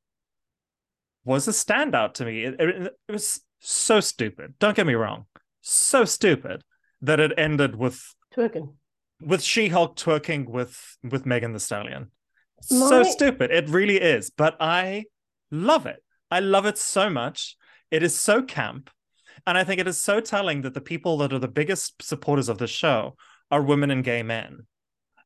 was 1.25 1.49
a 1.49 1.51
standout 1.51 2.14
to 2.14 2.25
me. 2.25 2.45
It, 2.45 2.61
it, 2.61 2.95
it 3.09 3.12
was 3.12 3.41
so 3.59 4.01
stupid. 4.01 4.55
Don't 4.61 4.77
get 4.77 4.87
me 4.87 4.95
wrong, 4.95 5.27
so 5.61 6.05
stupid 6.05 6.62
that 7.03 7.21
it 7.21 7.33
ended 7.37 7.75
with 7.77 8.14
twerking, 8.35 8.75
with 9.21 9.43
She-Hulk 9.43 9.97
twerking 9.97 10.49
with 10.49 10.97
with 11.03 11.27
Megan 11.27 11.53
Thee 11.53 11.59
Stallion. 11.59 12.12
My... 12.71 12.88
So 12.88 13.03
stupid. 13.03 13.51
It 13.51 13.69
really 13.69 14.01
is, 14.01 14.31
but 14.31 14.57
I 14.61 15.07
love 15.51 15.87
it. 15.87 16.03
I 16.31 16.41
love 16.41 16.67
it 16.67 16.79
so 16.79 17.09
much. 17.09 17.57
It 17.91 18.03
is 18.03 18.19
so 18.19 18.43
camp. 18.43 18.91
And 19.47 19.57
I 19.57 19.64
think 19.64 19.81
it 19.81 19.88
is 19.88 20.03
so 20.03 20.21
telling 20.21 20.62
that 20.62 20.75
the 20.75 20.81
people 20.81 21.19
that 21.19 21.33
are 21.33 21.38
the 21.38 21.49
biggest 21.49 22.03
supporters 22.03 22.49
of 22.49 22.59
the 22.59 22.67
show 22.67 23.17
are 23.51 23.62
women 23.62 23.91
and 23.91 24.05
gay 24.05 24.23
men. 24.23 24.67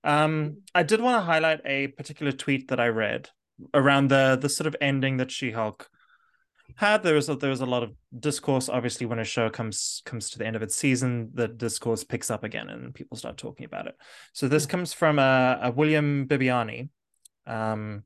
Um, 0.04 0.58
I 0.74 0.82
did 0.82 1.00
want 1.00 1.20
to 1.20 1.24
highlight 1.24 1.60
a 1.64 1.88
particular 1.88 2.32
tweet 2.32 2.68
that 2.68 2.80
I 2.80 2.88
read 2.88 3.30
around 3.74 4.08
the 4.08 4.38
the 4.40 4.48
sort 4.48 4.66
of 4.66 4.76
ending 4.80 5.18
that 5.18 5.30
She-Hulk 5.30 5.88
had. 6.76 7.02
There 7.02 7.14
was 7.14 7.28
a, 7.28 7.36
there 7.36 7.50
was 7.50 7.60
a 7.60 7.66
lot 7.66 7.82
of 7.82 7.92
discourse. 8.18 8.68
Obviously, 8.68 9.06
when 9.06 9.18
a 9.18 9.24
show 9.24 9.48
comes 9.48 10.02
comes 10.04 10.30
to 10.30 10.38
the 10.38 10.46
end 10.46 10.56
of 10.56 10.62
its 10.62 10.74
season, 10.74 11.30
the 11.34 11.48
discourse 11.48 12.04
picks 12.04 12.30
up 12.30 12.44
again, 12.44 12.68
and 12.68 12.94
people 12.94 13.16
start 13.16 13.36
talking 13.36 13.64
about 13.64 13.86
it. 13.86 13.96
So 14.32 14.48
this 14.48 14.66
comes 14.66 14.92
from 14.92 15.18
a, 15.18 15.22
uh, 15.22 15.58
a 15.62 15.70
William 15.70 16.26
Bibbiani, 16.26 16.88
um, 17.46 18.04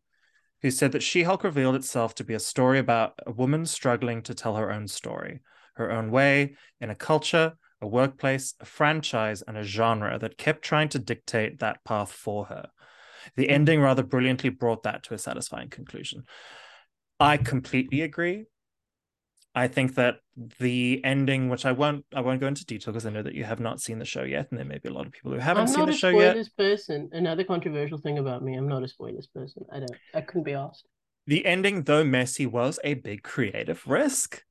who 0.63 0.71
said 0.71 0.93
that 0.93 1.03
She-Hulk 1.03 1.45
revealed 1.45 1.75
itself 1.75 2.15
to 2.17 2.25
be 2.25 2.35
a 2.35 2.41
story 2.41 2.79
about 2.79 3.15
a 3.27 3.33
woman 3.33 3.67
struggling 3.67 4.23
to 4.23 4.35
tell 4.35 4.57
her 4.57 4.73
own 4.73 4.89
story, 4.89 5.41
her 5.75 5.91
own 5.91 6.11
way, 6.11 6.57
in 6.81 6.91
a 6.91 6.95
culture, 6.95 7.55
a 7.81 7.87
workplace, 7.87 8.55
a 8.61 8.65
franchise, 8.65 9.43
and 9.43 9.57
a 9.57 9.63
genre 9.63 10.19
that 10.19 10.39
kept 10.39 10.63
trying 10.63 10.89
to 10.91 10.99
dictate 10.99 11.59
that 11.59 11.85
path 11.85 12.11
for 12.11 12.47
her. 12.47 12.69
The 13.37 13.47
hmm. 13.47 13.53
ending 13.53 13.81
rather 13.81 14.03
brilliantly 14.03 14.51
brought 14.51 14.85
that 14.85 15.03
to 15.05 15.15
a 15.15 15.19
satisfying 15.19 15.69
conclusion. 15.69 16.25
I 17.19 17.37
completely 17.37 18.03
agree. 18.03 18.47
I 19.57 19.69
think 19.69 19.95
that 19.95 20.17
the 20.59 21.01
ending, 21.03 21.49
which 21.49 21.65
I 21.65 21.73
won't, 21.73 22.05
I 22.15 22.21
won't 22.21 22.41
go 22.41 22.47
into 22.47 22.67
detail 22.67 22.93
because 22.93 23.07
I 23.07 23.11
know 23.11 23.23
that 23.23 23.35
you 23.35 23.45
have 23.45 23.59
not 23.59 23.81
seen 23.81 23.99
the 23.99 24.05
show 24.05 24.23
yet, 24.23 24.49
and 24.51 24.59
there 24.59 24.67
may 24.67 24.77
be 24.77 24.91
a 24.91 24.93
lot 24.93 25.07
of 25.07 25.13
people 25.13 25.33
who 25.33 25.39
haven't 25.39 25.63
I'm 25.63 25.69
seen 25.69 25.87
the 25.87 25.95
show 25.95 26.11
yet. 26.11 26.33
I'm 26.33 26.37
not 26.37 26.37
a 26.37 26.45
spoilers 26.45 26.49
person. 26.51 27.09
Another 27.13 27.43
controversial 27.43 27.97
thing 27.97 28.19
about 28.19 28.45
me, 28.45 28.55
I'm 28.55 28.69
not 28.69 28.83
a 28.83 28.89
spoilers 28.89 29.27
person. 29.27 29.65
I 29.73 29.79
don't, 29.79 29.97
I 30.13 30.21
couldn't 30.21 30.43
be 30.43 30.53
asked. 30.53 30.87
The 31.27 31.47
ending, 31.47 31.85
though 31.85 32.05
messy, 32.05 32.45
was 32.45 32.79
a 32.85 32.95
big 32.95 33.23
creative 33.23 33.87
risk. 33.87 34.45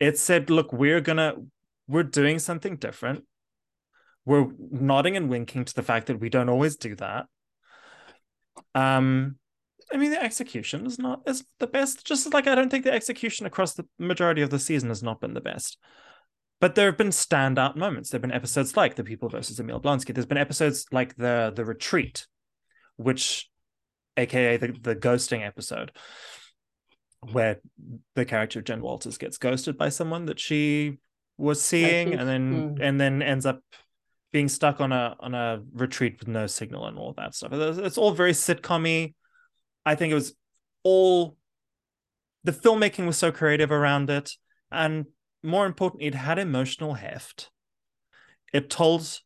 It 0.00 0.18
said, 0.18 0.48
"Look, 0.48 0.72
we're 0.72 1.02
gonna, 1.02 1.34
we're 1.86 2.02
doing 2.02 2.38
something 2.38 2.76
different. 2.76 3.24
We're 4.24 4.46
nodding 4.58 5.14
and 5.14 5.28
winking 5.28 5.66
to 5.66 5.74
the 5.74 5.82
fact 5.82 6.06
that 6.06 6.20
we 6.20 6.30
don't 6.30 6.48
always 6.48 6.76
do 6.76 6.96
that. 6.96 7.26
Um, 8.74 9.36
I 9.92 9.96
mean, 9.96 10.10
the 10.10 10.22
execution 10.22 10.86
is 10.86 10.98
not 10.98 11.22
is 11.26 11.44
the 11.58 11.66
best. 11.66 12.04
Just 12.04 12.32
like 12.32 12.46
I 12.46 12.54
don't 12.54 12.70
think 12.70 12.84
the 12.84 12.92
execution 12.92 13.46
across 13.46 13.74
the 13.74 13.86
majority 13.98 14.42
of 14.42 14.50
the 14.50 14.58
season 14.58 14.88
has 14.88 15.02
not 15.02 15.20
been 15.20 15.34
the 15.34 15.40
best. 15.40 15.78
But 16.60 16.74
there 16.74 16.86
have 16.86 16.98
been 16.98 17.08
standout 17.08 17.76
moments. 17.76 18.10
There 18.10 18.18
have 18.18 18.22
been 18.22 18.32
episodes 18.32 18.76
like 18.76 18.96
The 18.96 19.04
People 19.04 19.28
versus 19.28 19.60
Emil 19.60 19.80
Blonsky. 19.80 20.12
There's 20.12 20.26
been 20.26 20.38
episodes 20.38 20.86
like 20.90 21.16
the 21.16 21.52
the 21.54 21.64
Retreat, 21.64 22.26
which, 22.96 23.48
aka 24.16 24.56
the 24.56 24.72
the 24.80 24.96
ghosting 24.96 25.46
episode, 25.46 25.92
where 27.32 27.60
the 28.14 28.24
character 28.24 28.58
of 28.58 28.64
Jen 28.64 28.82
Walters 28.82 29.18
gets 29.18 29.38
ghosted 29.38 29.78
by 29.78 29.88
someone 29.88 30.26
that 30.26 30.40
she 30.40 30.98
was 31.36 31.62
seeing, 31.62 32.08
think, 32.08 32.20
and 32.20 32.28
then 32.28 32.76
mm. 32.76 32.78
and 32.82 33.00
then 33.00 33.22
ends 33.22 33.46
up 33.46 33.60
being 34.32 34.48
stuck 34.48 34.80
on 34.80 34.92
a 34.92 35.16
on 35.20 35.34
a 35.34 35.62
retreat 35.72 36.16
with 36.18 36.28
no 36.28 36.46
signal 36.46 36.86
and 36.86 36.98
all 36.98 37.14
that 37.14 37.34
stuff. 37.34 37.52
It's 37.52 37.98
all 37.98 38.12
very 38.12 38.32
sitcommy 38.32 39.14
I 39.84 39.94
think 39.94 40.10
it 40.10 40.14
was 40.14 40.34
all 40.82 41.36
the 42.44 42.52
filmmaking 42.52 43.06
was 43.06 43.16
so 43.16 43.32
creative 43.32 43.70
around 43.70 44.10
it, 44.10 44.32
and 44.70 45.06
more 45.42 45.66
importantly, 45.66 46.06
it 46.06 46.14
had 46.14 46.38
emotional 46.38 46.94
heft. 46.94 47.50
It 48.52 48.70
told 48.70 49.18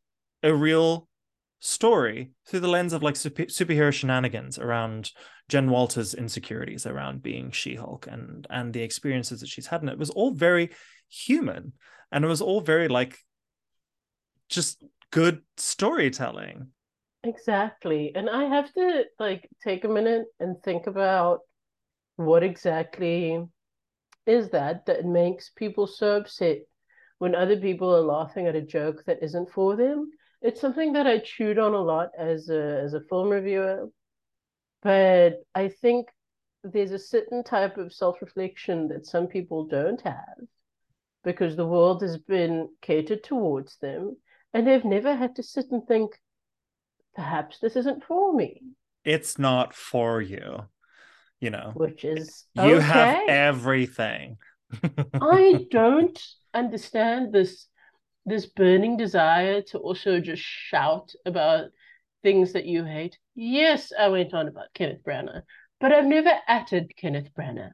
a 0.43 0.53
real 0.53 1.09
story 1.61 2.33
through 2.47 2.61
the 2.61 2.69
lens 2.69 2.93
of 2.93 3.03
like 3.03 3.15
super- 3.15 3.45
superhero 3.45 3.93
shenanigans 3.93 4.59
around 4.59 5.13
Jen 5.49 5.71
Walters' 5.71 6.15
insecurities 6.15 6.87
around 6.87 7.23
being 7.23 7.51
She-Hulk 7.51 8.09
and 8.11 8.47
and 8.51 8.73
the 8.73 8.83
experiences 8.83 9.41
that 9.41 9.49
she's 9.49 9.67
had, 9.67 9.81
and 9.81 9.91
it 9.91 9.99
was 9.99 10.11
all 10.11 10.33
very 10.33 10.71
human, 11.09 11.75
and 12.11 12.25
it 12.25 12.29
was 12.29 12.43
all 12.43 12.61
very 12.61 12.89
like 12.89 13.19
just 14.49 14.83
good 15.11 15.43
storytelling. 15.57 16.69
Exactly. 17.25 18.13
And 18.15 18.29
I 18.29 18.45
have 18.45 18.73
to 18.75 19.05
like 19.19 19.49
take 19.63 19.85
a 19.85 19.89
minute 19.89 20.27
and 20.41 20.61
think 20.63 20.87
about 20.87 21.41
what 22.17 22.43
exactly 22.43 23.45
is 24.27 24.51
that 24.51 24.87
that 24.87 25.07
makes 25.07 25.51
people 25.51 25.87
so 25.87 26.17
upset 26.19 26.59
when 27.19 27.35
other 27.35 27.57
people 27.59 27.95
are 27.95 28.01
laughing 28.03 28.47
at 28.49 28.57
a 28.57 28.63
joke 28.63 29.05
that 29.07 29.23
isn't 29.23 29.51
for 29.51 29.77
them. 29.77 30.11
It's 30.43 30.61
something 30.61 30.93
that 30.95 31.07
I 31.07 31.19
chewed 31.19 31.59
on 31.59 31.75
a 31.75 31.81
lot 31.83 32.11
as 32.19 32.49
a 32.51 32.81
as 32.85 32.95
a 32.95 33.01
film 33.03 33.29
reviewer. 33.31 33.91
But 34.83 35.45
I 35.55 35.69
think 35.69 36.09
there's 36.65 36.93
a 36.93 36.99
certain 36.99 37.43
type 37.45 37.79
of 37.79 37.93
self-reflection 37.93 38.89
that 38.89 39.07
some 39.07 39.27
people 39.29 39.67
don't 39.67 40.01
have 40.03 40.39
because 41.25 41.57
the 41.57 41.67
world 41.67 42.03
has 42.03 42.19
been 42.19 42.69
catered 42.83 43.25
towards 43.25 43.77
them 43.79 44.17
and 44.55 44.67
they've 44.67 44.85
never 44.85 45.15
had 45.17 45.37
to 45.37 45.43
sit 45.43 45.71
and 45.73 45.87
think 45.87 46.21
perhaps 47.15 47.59
this 47.59 47.77
isn't 47.77 48.05
for 48.05 48.33
me. 48.33 48.63
It's 49.05 49.39
not 49.39 49.75
for 49.75 50.21
you, 50.21 50.65
you 51.41 51.51
know. 51.51 51.73
Which 51.75 52.05
is 52.05 52.45
you 52.55 52.77
okay. 52.77 52.81
have 52.83 53.29
everything. 53.29 54.39
I 55.15 55.67
don't 55.71 56.21
understand 56.55 57.33
this 57.33 57.67
this 58.25 58.47
burning 58.47 58.97
desire 58.97 59.63
to 59.63 59.79
also 59.79 60.21
just 60.21 60.43
shout 60.43 61.13
about 61.27 61.67
things 62.23 62.53
that 62.53 62.67
you 62.67 62.85
hate. 62.85 63.19
Yes, 63.35 63.93
I 63.99 64.09
went 64.09 64.33
on 64.33 64.47
about 64.47 64.73
Kenneth 64.75 65.03
Branagh, 65.03 65.43
but 65.81 65.93
I've 65.93 66.07
never 66.07 66.31
atted 66.47 66.93
Kenneth 66.97 67.31
Branagh 67.37 67.73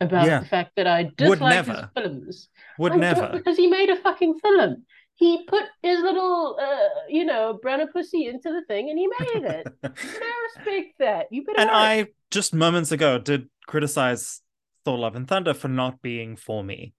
about 0.00 0.26
yeah. 0.26 0.40
the 0.40 0.46
fact 0.46 0.72
that 0.76 0.86
I 0.86 1.10
dislike 1.16 1.66
his 1.66 1.80
films. 1.96 2.48
Would 2.78 2.92
I 2.92 2.96
never 2.96 3.30
because 3.32 3.56
he 3.56 3.66
made 3.66 3.90
a 3.90 3.96
fucking 3.96 4.38
film. 4.38 4.84
He 5.20 5.44
put 5.44 5.64
his 5.82 6.00
little, 6.00 6.56
uh, 6.58 7.00
you 7.06 7.26
know, 7.26 7.58
brown 7.60 7.86
pussy 7.92 8.24
into 8.26 8.50
the 8.50 8.62
thing 8.66 8.88
and 8.88 8.98
he 8.98 9.06
made 9.06 9.50
it. 9.50 9.66
and 9.82 9.94
I 9.94 10.46
respect 10.56 10.94
that. 10.98 11.26
You 11.30 11.44
better. 11.44 11.60
And. 11.60 11.70
I 11.70 12.06
just 12.30 12.54
moments 12.54 12.90
ago 12.90 13.18
did 13.18 13.50
criticize 13.66 14.40
Thor: 14.86 14.98
Love 14.98 15.16
and 15.16 15.28
Thunder 15.28 15.52
for 15.52 15.68
not 15.68 16.00
being 16.00 16.36
for 16.36 16.64
me. 16.64 16.94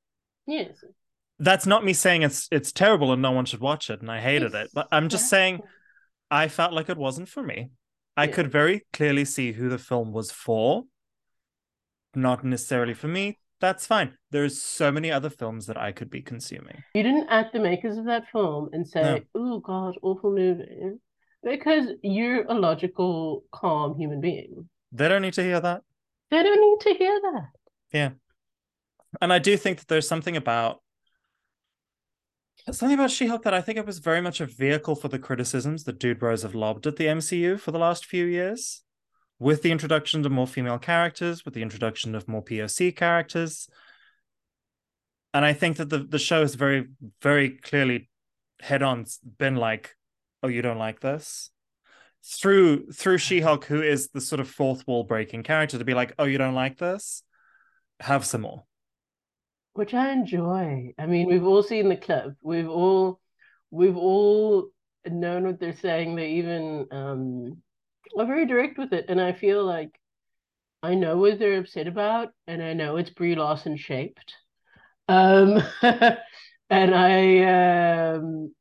Yes. 0.46 0.84
That's 1.40 1.66
not 1.66 1.84
me 1.84 1.94
saying 1.94 2.22
it's 2.22 2.48
it's 2.52 2.72
terrible 2.72 3.12
and 3.12 3.24
no 3.24 3.32
one 3.32 3.46
should 3.46 3.60
watch 3.60 3.90
it 3.90 4.02
and 4.02 4.12
I 4.12 4.22
hated 4.22 4.54
it, 4.54 4.70
but 4.72 4.88
I'm 4.92 5.10
just 5.10 5.28
saying 5.28 5.62
I 6.30 6.48
felt 6.48 6.74
like 6.74 6.90
it 6.90 6.98
wasn't 6.98 7.28
for 7.28 7.42
me. 7.42 7.72
I 8.16 8.26
yeah. 8.26 8.34
could 8.34 8.52
very 8.52 8.86
clearly 8.94 9.26
see 9.26 9.54
who 9.54 9.68
the 9.68 9.80
film 9.80 10.12
was 10.12 10.32
for. 10.32 10.84
Not 12.14 12.44
necessarily 12.44 12.94
for 12.94 13.08
me. 13.08 13.40
That's 13.62 13.86
fine. 13.86 14.18
There's 14.32 14.62
so 14.62 14.92
many 14.92 15.12
other 15.12 15.30
films 15.30 15.68
that 15.68 15.78
I 15.78 15.92
could 15.92 16.10
be 16.10 16.22
consuming. 16.22 16.84
You 16.96 17.04
didn't 17.04 17.28
add 17.30 17.52
the 17.54 17.60
makers 17.60 17.98
of 17.98 18.06
that 18.06 18.24
film 18.32 18.70
and 18.74 18.88
say, 18.88 19.02
no. 19.02 19.20
"Oh 19.36 19.60
God, 19.60 19.98
awful 20.02 20.32
movie," 20.32 20.98
because 21.44 21.90
you're 22.02 22.44
a 22.46 22.56
logical, 22.56 23.46
calm 23.52 23.96
human 23.98 24.20
being. 24.20 24.68
They 24.92 25.08
don't 25.08 25.22
need 25.22 25.36
to 25.36 25.44
hear 25.44 25.60
that. 25.60 25.84
They 26.32 26.42
don't 26.42 26.60
need 26.60 26.92
to 26.92 26.98
hear 26.98 27.22
that. 27.22 27.50
Yeah, 27.94 28.10
and 29.22 29.32
I 29.32 29.38
do 29.38 29.56
think 29.58 29.78
that 29.78 29.88
there's 29.88 30.08
something 30.08 30.36
about 30.36 30.82
something 32.72 32.94
about 32.94 33.12
She-Hulk 33.12 33.44
that 33.44 33.54
I 33.54 33.62
think 33.62 33.78
it 33.78 33.86
was 33.86 34.00
very 34.00 34.22
much 34.22 34.42
a 34.42 34.46
vehicle 34.46 34.96
for 34.96 35.08
the 35.08 35.20
criticisms 35.20 35.84
that 35.84 36.00
dude 36.00 36.20
bros 36.20 36.44
have 36.44 36.56
lobbed 36.56 36.88
at 36.88 36.96
the 36.96 37.06
MCU 37.06 37.60
for 37.60 37.72
the 37.72 37.80
last 37.80 38.06
few 38.06 38.26
years. 38.26 38.84
With 39.42 39.64
the 39.64 39.72
introduction 39.72 40.24
of 40.24 40.32
more 40.32 40.46
female 40.46 40.78
characters, 40.78 41.44
with 41.44 41.56
the 41.56 41.64
introduction 41.64 42.14
of 42.14 42.28
more 42.28 42.44
POC 42.44 42.96
characters. 42.96 43.68
And 45.34 45.44
I 45.44 45.54
think 45.54 45.78
that 45.78 45.90
the, 45.90 45.98
the 45.98 46.20
show 46.20 46.42
has 46.42 46.54
very, 46.54 46.90
very 47.24 47.50
clearly 47.50 48.10
head 48.60 48.84
on 48.84 49.06
been 49.40 49.56
like, 49.56 49.96
oh, 50.44 50.48
you 50.48 50.62
don't 50.62 50.78
like 50.78 51.00
this? 51.00 51.50
Through 52.24 52.92
through 52.92 53.18
She-Hulk, 53.18 53.66
who 53.66 53.82
is 53.82 54.10
the 54.10 54.22
sort 54.22 54.40
of 54.42 54.48
fourth 54.48 54.86
wall 54.86 55.06
breaking 55.06 55.42
character, 55.42 55.80
to 55.80 55.86
be 55.86 55.96
like, 55.96 56.14
oh, 56.20 56.26
you 56.26 56.38
don't 56.38 56.54
like 56.54 56.78
this? 56.78 57.24
Have 58.00 58.26
some 58.26 58.42
more 58.42 58.66
which 59.74 59.94
I 59.94 60.12
enjoy. 60.12 60.94
I 60.98 61.06
mean, 61.06 61.28
we've 61.28 61.46
all 61.46 61.64
seen 61.64 61.90
the 61.90 61.96
clip. 61.96 62.36
We've 62.42 62.70
all 62.70 63.20
we've 63.70 63.98
all 63.98 64.68
known 65.08 65.46
what 65.46 65.60
they're 65.60 65.76
saying. 65.76 66.16
They 66.16 66.32
even 66.32 66.88
um, 66.92 67.58
are 68.18 68.26
very 68.26 68.46
direct 68.46 68.78
with 68.78 68.94
it, 68.94 69.06
and 69.10 69.20
I 69.20 69.34
feel 69.34 69.64
like 69.66 69.92
I 70.84 70.96
know 70.96 71.18
what 71.18 71.40
they're 71.40 71.60
upset 71.60 71.88
about, 71.88 72.30
and 72.48 72.62
I 72.62 72.74
know 72.74 72.98
it's 72.98 73.10
Brie 73.10 73.36
Larson 73.36 73.78
shaped. 73.78 74.36
Um, 75.08 75.62
and 75.82 76.96
I, 76.96 78.14
um, 78.14 78.54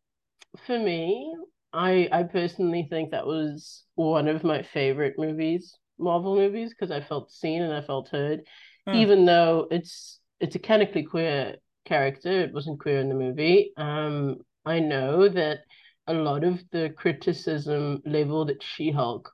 for 0.66 0.78
me, 0.78 1.34
I 1.72 2.08
I 2.12 2.22
personally 2.24 2.86
think 2.90 3.10
that 3.10 3.26
was 3.26 3.84
one 3.94 4.28
of 4.28 4.44
my 4.44 4.62
favorite 4.62 5.14
movies, 5.18 5.76
Marvel 5.98 6.36
movies, 6.36 6.70
because 6.70 6.90
I 6.90 7.00
felt 7.00 7.30
seen 7.30 7.62
and 7.62 7.72
I 7.72 7.82
felt 7.82 8.08
heard, 8.08 8.42
hmm. 8.86 8.94
even 8.94 9.24
though 9.24 9.68
it's 9.70 10.20
it's 10.40 10.56
a 10.56 10.58
canonically 10.58 11.04
queer 11.04 11.56
character. 11.84 12.42
It 12.42 12.52
wasn't 12.52 12.80
queer 12.80 13.00
in 13.00 13.08
the 13.08 13.14
movie. 13.14 13.72
Um, 13.76 14.38
I 14.64 14.80
know 14.80 15.28
that 15.28 15.60
a 16.06 16.14
lot 16.14 16.44
of 16.44 16.60
the 16.70 16.92
criticism 16.96 18.02
leveled 18.04 18.50
at 18.50 18.62
She-Hulk 18.62 19.30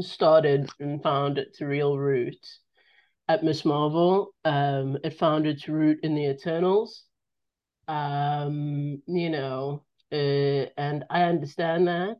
started 0.00 0.68
and 0.80 1.02
found 1.02 1.38
its 1.38 1.60
real 1.60 1.98
root 1.98 2.38
at 3.28 3.44
Miss 3.44 3.64
Marvel. 3.64 4.34
Um, 4.44 4.98
it 5.04 5.18
found 5.18 5.46
its 5.46 5.68
root 5.68 6.00
in 6.02 6.14
the 6.14 6.30
Eternals. 6.30 7.04
Um, 7.86 9.02
you 9.06 9.30
know, 9.30 9.84
uh, 10.12 10.66
and 10.76 11.04
I 11.10 11.22
understand 11.22 11.88
that. 11.88 12.16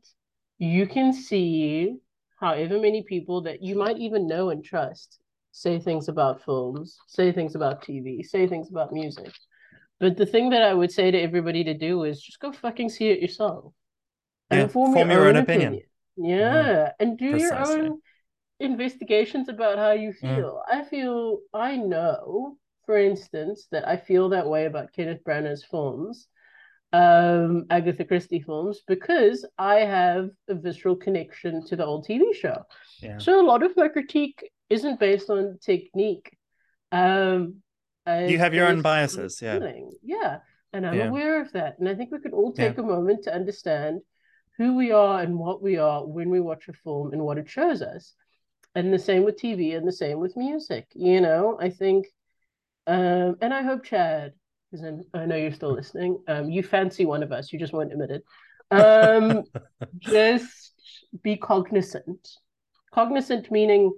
You 0.59 0.87
can 0.87 1.13
see 1.13 1.97
however 2.41 2.79
many 2.79 3.03
people 3.03 3.43
that 3.43 3.63
you 3.63 3.77
might 3.77 3.99
even 3.99 4.27
know 4.27 4.51
and 4.51 4.65
trust 4.65 5.19
say 5.53 5.79
things 5.79 6.09
about 6.09 6.45
films, 6.45 6.97
say 7.09 7.33
things 7.33 7.55
about 7.55 7.83
TV, 7.83 8.25
say 8.25 8.47
things 8.47 8.71
about 8.71 8.93
music. 8.93 9.33
But 10.01 10.17
the 10.17 10.27
thing 10.27 10.51
that 10.51 10.63
I 10.63 10.73
would 10.75 10.93
say 10.93 11.11
to 11.11 11.21
everybody 11.21 11.65
to 11.65 11.75
do 11.75 12.05
is 12.05 12.21
just 12.21 12.39
go 12.39 12.53
fucking 12.53 12.91
see 12.91 13.09
it 13.09 13.21
yourself. 13.21 13.73
Yeah, 14.51 14.69
form, 14.69 14.93
form 14.93 15.11
your, 15.11 15.21
your, 15.21 15.29
own, 15.29 15.37
opinion. 15.37 15.69
opinion. 15.69 15.88
Yeah, 16.19 16.63
mm, 16.63 16.93
and 17.01 17.19
do 17.19 17.31
precisely. 17.33 17.77
your 17.77 17.85
own 17.85 18.01
investigations 18.61 19.49
about 19.49 19.79
how 19.79 19.93
you 19.93 20.11
mm. 20.11 20.21
feel. 20.21 20.63
Mm. 20.71 20.75
I 20.75 20.85
feel 20.85 21.39
I 21.55 21.77
know, 21.77 22.57
for 22.87 22.99
instance, 22.99 23.69
that 23.71 23.87
I 23.87 23.97
feel 23.97 24.29
that 24.31 24.47
way 24.47 24.67
about 24.67 24.93
Kenneth 24.93 25.23
Branagh's 25.25 25.65
films, 25.65 26.27
um, 26.93 27.67
Agatha 27.71 28.05
Christie 28.05 28.41
films, 28.41 28.81
because 28.87 29.47
I 29.59 29.77
have 29.77 30.31
a 30.49 30.55
visceral 30.55 30.97
connection 30.97 31.65
to 31.67 31.77
the 31.77 31.85
old 31.85 32.07
TV 32.07 32.35
show. 32.35 32.63
Yeah. 33.01 33.19
So 33.19 33.41
a 33.41 33.47
lot 33.47 33.63
of 33.63 33.77
my 33.77 33.89
critique 33.89 34.51
isn't 34.71 34.99
based 34.99 35.31
on 35.31 35.59
technique. 35.63 36.37
Um, 36.91 37.63
you 38.27 38.39
have 38.39 38.55
your 38.55 38.67
own 38.67 38.81
biases, 38.81 39.41
yeah. 39.43 39.59
Yeah, 40.03 40.39
and 40.73 40.87
I'm 40.87 40.95
yeah. 40.95 41.09
aware 41.09 41.43
of 41.43 41.53
that. 41.53 41.79
And 41.79 41.89
I 41.89 41.95
think 41.95 42.11
we 42.11 42.19
could 42.21 42.33
all 42.33 42.53
take 42.53 42.77
yeah. 42.77 42.83
a 42.83 42.87
moment 42.87 43.25
to 43.25 43.35
understand 43.35 44.01
who 44.59 44.75
we 44.75 44.91
are 44.93 45.23
and 45.23 45.39
what 45.39 45.63
we 45.63 45.79
are 45.79 46.05
when 46.05 46.29
we 46.31 46.41
watch 46.41 46.69
a 46.69 46.73
film 46.73 47.13
and 47.13 47.23
what 47.23 47.39
it 47.39 47.49
shows 47.49 47.81
us. 47.81 48.15
And 48.75 48.93
the 48.93 48.99
same 48.99 49.25
with 49.25 49.41
TV 49.41 49.77
and 49.77 49.87
the 49.87 49.93
same 49.93 50.19
with 50.19 50.37
music. 50.37 50.87
You 50.95 51.21
know, 51.21 51.59
I 51.61 51.71
think, 51.71 52.07
um, 52.87 53.37
and 53.41 53.55
I 53.55 53.63
hope 53.63 53.85
Chad, 53.85 54.33
because 54.71 55.05
I 55.15 55.25
know 55.25 55.37
you're 55.37 55.53
still 55.53 55.73
listening, 55.73 56.19
um, 56.29 56.51
you 56.51 56.63
fancy 56.63 57.07
one 57.07 57.23
of 57.23 57.33
us, 57.33 57.53
you 57.53 57.59
just 57.59 57.73
won't 57.73 57.93
admit 57.93 58.11
it. 58.11 58.25
Um, 58.71 59.45
just 59.99 60.73
be 61.23 61.37
cognizant. 61.37 62.29
Cognizant 62.93 63.51
meaning 63.51 63.93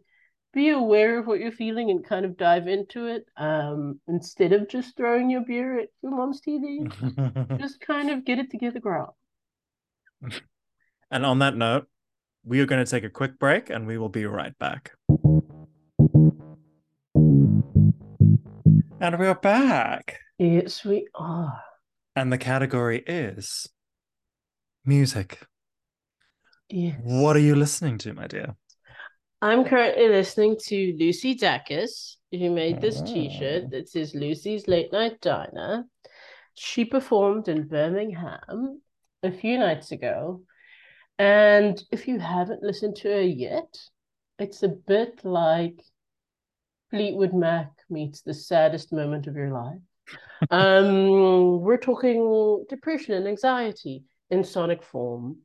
be 0.53 0.70
aware 0.70 1.18
of 1.18 1.27
what 1.27 1.40
you're 1.40 1.53
feeling 1.53 1.90
and 1.90 2.05
kind 2.05 2.25
of 2.25 2.37
dive 2.37 2.66
into 2.66 3.07
it 3.07 3.25
um, 3.37 4.01
instead 4.09 4.53
of 4.53 4.68
just 4.68 4.96
throwing 4.96 5.31
your 5.31 5.42
beer 5.42 5.79
at 5.79 5.88
your 6.03 6.12
mom's 6.12 6.40
TV. 6.40 7.59
just 7.59 7.81
kind 7.81 8.11
of 8.11 8.25
get 8.25 8.38
it 8.38 8.51
together, 8.51 8.81
girl. 8.81 9.16
And 11.11 11.26
on 11.26 11.40
that 11.40 11.56
note, 11.56 11.87
we 12.44 12.61
are 12.61 12.66
going 12.66 12.85
to 12.85 12.90
take 12.90 13.04
a 13.04 13.11
quick 13.11 13.38
break 13.38 13.70
and 13.70 13.87
we 13.87 13.98
will 13.98 14.09
be 14.09 14.26
right 14.26 14.56
back. 14.59 14.92
And 19.02 19.18
we 19.18 19.26
are 19.26 19.35
back. 19.35 20.18
Yes, 20.38 20.85
we 20.85 21.09
are. 21.14 21.61
And 22.14 22.33
the 22.33 22.38
category 22.38 23.02
is 23.06 23.68
music. 24.85 25.40
Yes. 26.68 26.96
What 27.02 27.35
are 27.37 27.40
you 27.40 27.56
listening 27.56 27.98
to, 27.98 28.12
my 28.14 28.26
dear? 28.26 28.54
I'm 29.42 29.64
currently 29.64 30.09
listening 30.09 30.56
to 30.66 30.96
Lucy 30.98 31.35
Dacus, 31.35 32.16
who 32.30 32.50
made 32.50 32.80
this 32.80 33.00
ah. 33.00 33.04
t-shirt 33.06 33.64
oh. 33.66 33.68
that 33.70 33.88
says 33.88 34.14
Lucy's 34.14 34.68
Late 34.68 34.92
Night 34.92 35.20
Diner. 35.20 35.87
She 36.54 36.85
performed 36.85 37.48
in 37.48 37.66
Birmingham 37.66 38.83
a 39.22 39.30
few 39.30 39.59
nights 39.59 39.92
ago. 39.92 40.42
And 41.18 41.83
if 41.90 42.09
you 42.09 42.18
haven't 42.18 42.62
listened 42.62 42.96
to 42.96 43.09
her 43.09 43.22
yet, 43.22 43.78
it's 44.38 44.62
a 44.62 44.68
bit 44.68 45.24
like 45.24 45.83
Fleetwood 46.90 47.35
Mac 47.35 47.70
meets 47.90 48.22
the 48.22 48.35
saddest 48.35 48.92
moment 48.92 49.26
of 49.26 49.37
your 49.37 49.50
life. 49.50 49.80
um, 50.50 51.61
we're 51.61 51.76
talking 51.76 52.64
depression 52.68 53.14
and 53.14 53.28
anxiety 53.28 54.04
in 54.30 54.42
sonic 54.42 54.83
form. 54.83 55.37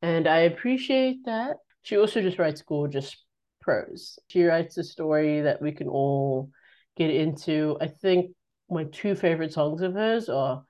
And 0.00 0.28
I 0.28 0.40
appreciate 0.40 1.24
that. 1.24 1.56
She 1.82 1.96
also 1.96 2.22
just 2.22 2.38
writes 2.38 2.62
gorgeous 2.62 3.16
prose. 3.60 4.18
She 4.28 4.44
writes 4.44 4.78
a 4.78 4.84
story 4.84 5.40
that 5.40 5.60
we 5.60 5.72
can 5.72 5.88
all 5.88 6.50
get 6.96 7.10
into. 7.10 7.76
I 7.80 7.88
think 7.88 8.30
my 8.70 8.84
two 8.84 9.14
favorite 9.14 9.52
songs 9.52 9.82
of 9.82 9.94
hers 9.94 10.28
are 10.28 10.64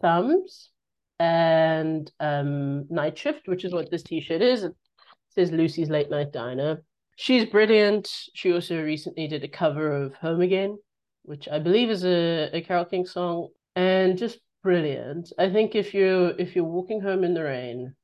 Thumbs 0.00 0.71
and 1.22 2.10
um, 2.18 2.86
Night 2.90 3.16
Shift, 3.16 3.46
which 3.46 3.64
is 3.64 3.72
what 3.72 3.90
this 3.90 4.02
t-shirt 4.02 4.42
is. 4.42 4.64
It 4.64 4.74
says 5.30 5.52
Lucy's 5.52 5.88
Late 5.88 6.10
Night 6.10 6.32
Diner. 6.32 6.82
She's 7.16 7.44
brilliant. 7.44 8.10
She 8.34 8.52
also 8.52 8.82
recently 8.82 9.28
did 9.28 9.44
a 9.44 9.48
cover 9.48 9.92
of 9.92 10.14
Home 10.14 10.40
Again, 10.40 10.78
which 11.22 11.48
I 11.48 11.60
believe 11.60 11.90
is 11.90 12.04
a, 12.04 12.50
a 12.52 12.60
Carole 12.62 12.86
King 12.86 13.06
song, 13.06 13.48
and 13.76 14.18
just 14.18 14.38
brilliant. 14.64 15.32
I 15.38 15.50
think 15.50 15.76
if 15.76 15.94
you 15.94 16.34
if 16.38 16.56
you're 16.56 16.64
walking 16.64 17.00
home 17.00 17.22
in 17.22 17.34
the 17.34 17.44
rain 17.44 17.94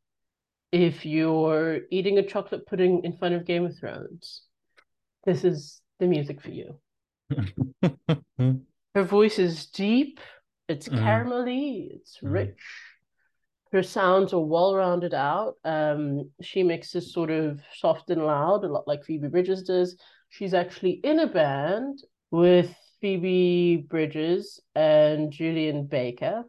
if 0.72 1.06
you're 1.06 1.80
eating 1.90 2.18
a 2.18 2.22
chocolate 2.22 2.66
pudding 2.66 3.02
in 3.04 3.16
front 3.16 3.34
of 3.34 3.46
Game 3.46 3.64
of 3.64 3.76
Thrones, 3.78 4.42
this 5.24 5.44
is 5.44 5.80
the 5.98 6.06
music 6.06 6.40
for 6.42 6.50
you. 6.50 6.78
Her 8.94 9.02
voice 9.02 9.38
is 9.38 9.66
deep, 9.66 10.20
it's 10.68 10.88
mm. 10.88 10.98
caramelly, 10.98 11.88
it's 11.92 12.18
mm. 12.22 12.32
rich. 12.32 12.58
Her 13.72 13.82
sounds 13.82 14.32
are 14.32 14.40
well 14.40 14.74
rounded 14.74 15.12
out. 15.12 15.54
Um, 15.64 16.30
she 16.40 16.62
mixes 16.62 17.12
sort 17.12 17.30
of 17.30 17.60
soft 17.76 18.10
and 18.10 18.24
loud, 18.24 18.64
a 18.64 18.68
lot 18.68 18.88
like 18.88 19.04
Phoebe 19.04 19.28
Bridgers 19.28 19.62
does. 19.62 19.96
She's 20.30 20.54
actually 20.54 21.00
in 21.04 21.20
a 21.20 21.26
band 21.26 22.02
with 22.30 22.74
Phoebe 23.00 23.86
Bridgers 23.88 24.60
and 24.74 25.30
Julien 25.30 25.86
Baker. 25.86 26.44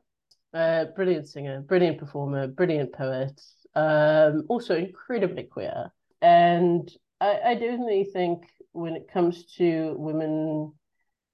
Uh, 0.54 0.86
brilliant 0.96 1.28
singer, 1.28 1.62
brilliant 1.62 2.00
performer, 2.00 2.48
brilliant 2.48 2.94
poet. 2.94 3.40
Um, 3.76 4.46
also 4.50 4.76
incredibly 4.76 5.44
queer. 5.44 5.92
And 6.22 6.90
I, 7.22 7.40
I 7.46 7.54
definitely 7.54 8.06
think 8.06 8.46
when 8.72 8.96
it 8.96 9.12
comes 9.12 9.46
to 9.58 9.96
women 9.98 10.74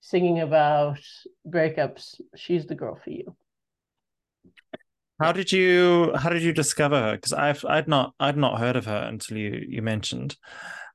singing 0.01 0.41
about 0.41 0.99
breakups, 1.47 2.19
she's 2.35 2.65
the 2.65 2.75
girl 2.75 2.99
for 3.03 3.11
you. 3.11 3.35
How 5.19 5.31
did 5.31 5.51
you 5.51 6.13
how 6.15 6.29
did 6.29 6.41
you 6.43 6.51
discover 6.51 6.99
her? 6.99 7.15
Because 7.15 7.33
I've 7.33 7.63
I'd 7.65 7.87
not 7.87 8.13
I'd 8.19 8.37
not 8.37 8.59
heard 8.59 8.75
of 8.75 8.85
her 8.85 8.97
until 9.07 9.37
you 9.37 9.65
you 9.67 9.81
mentioned. 9.81 10.35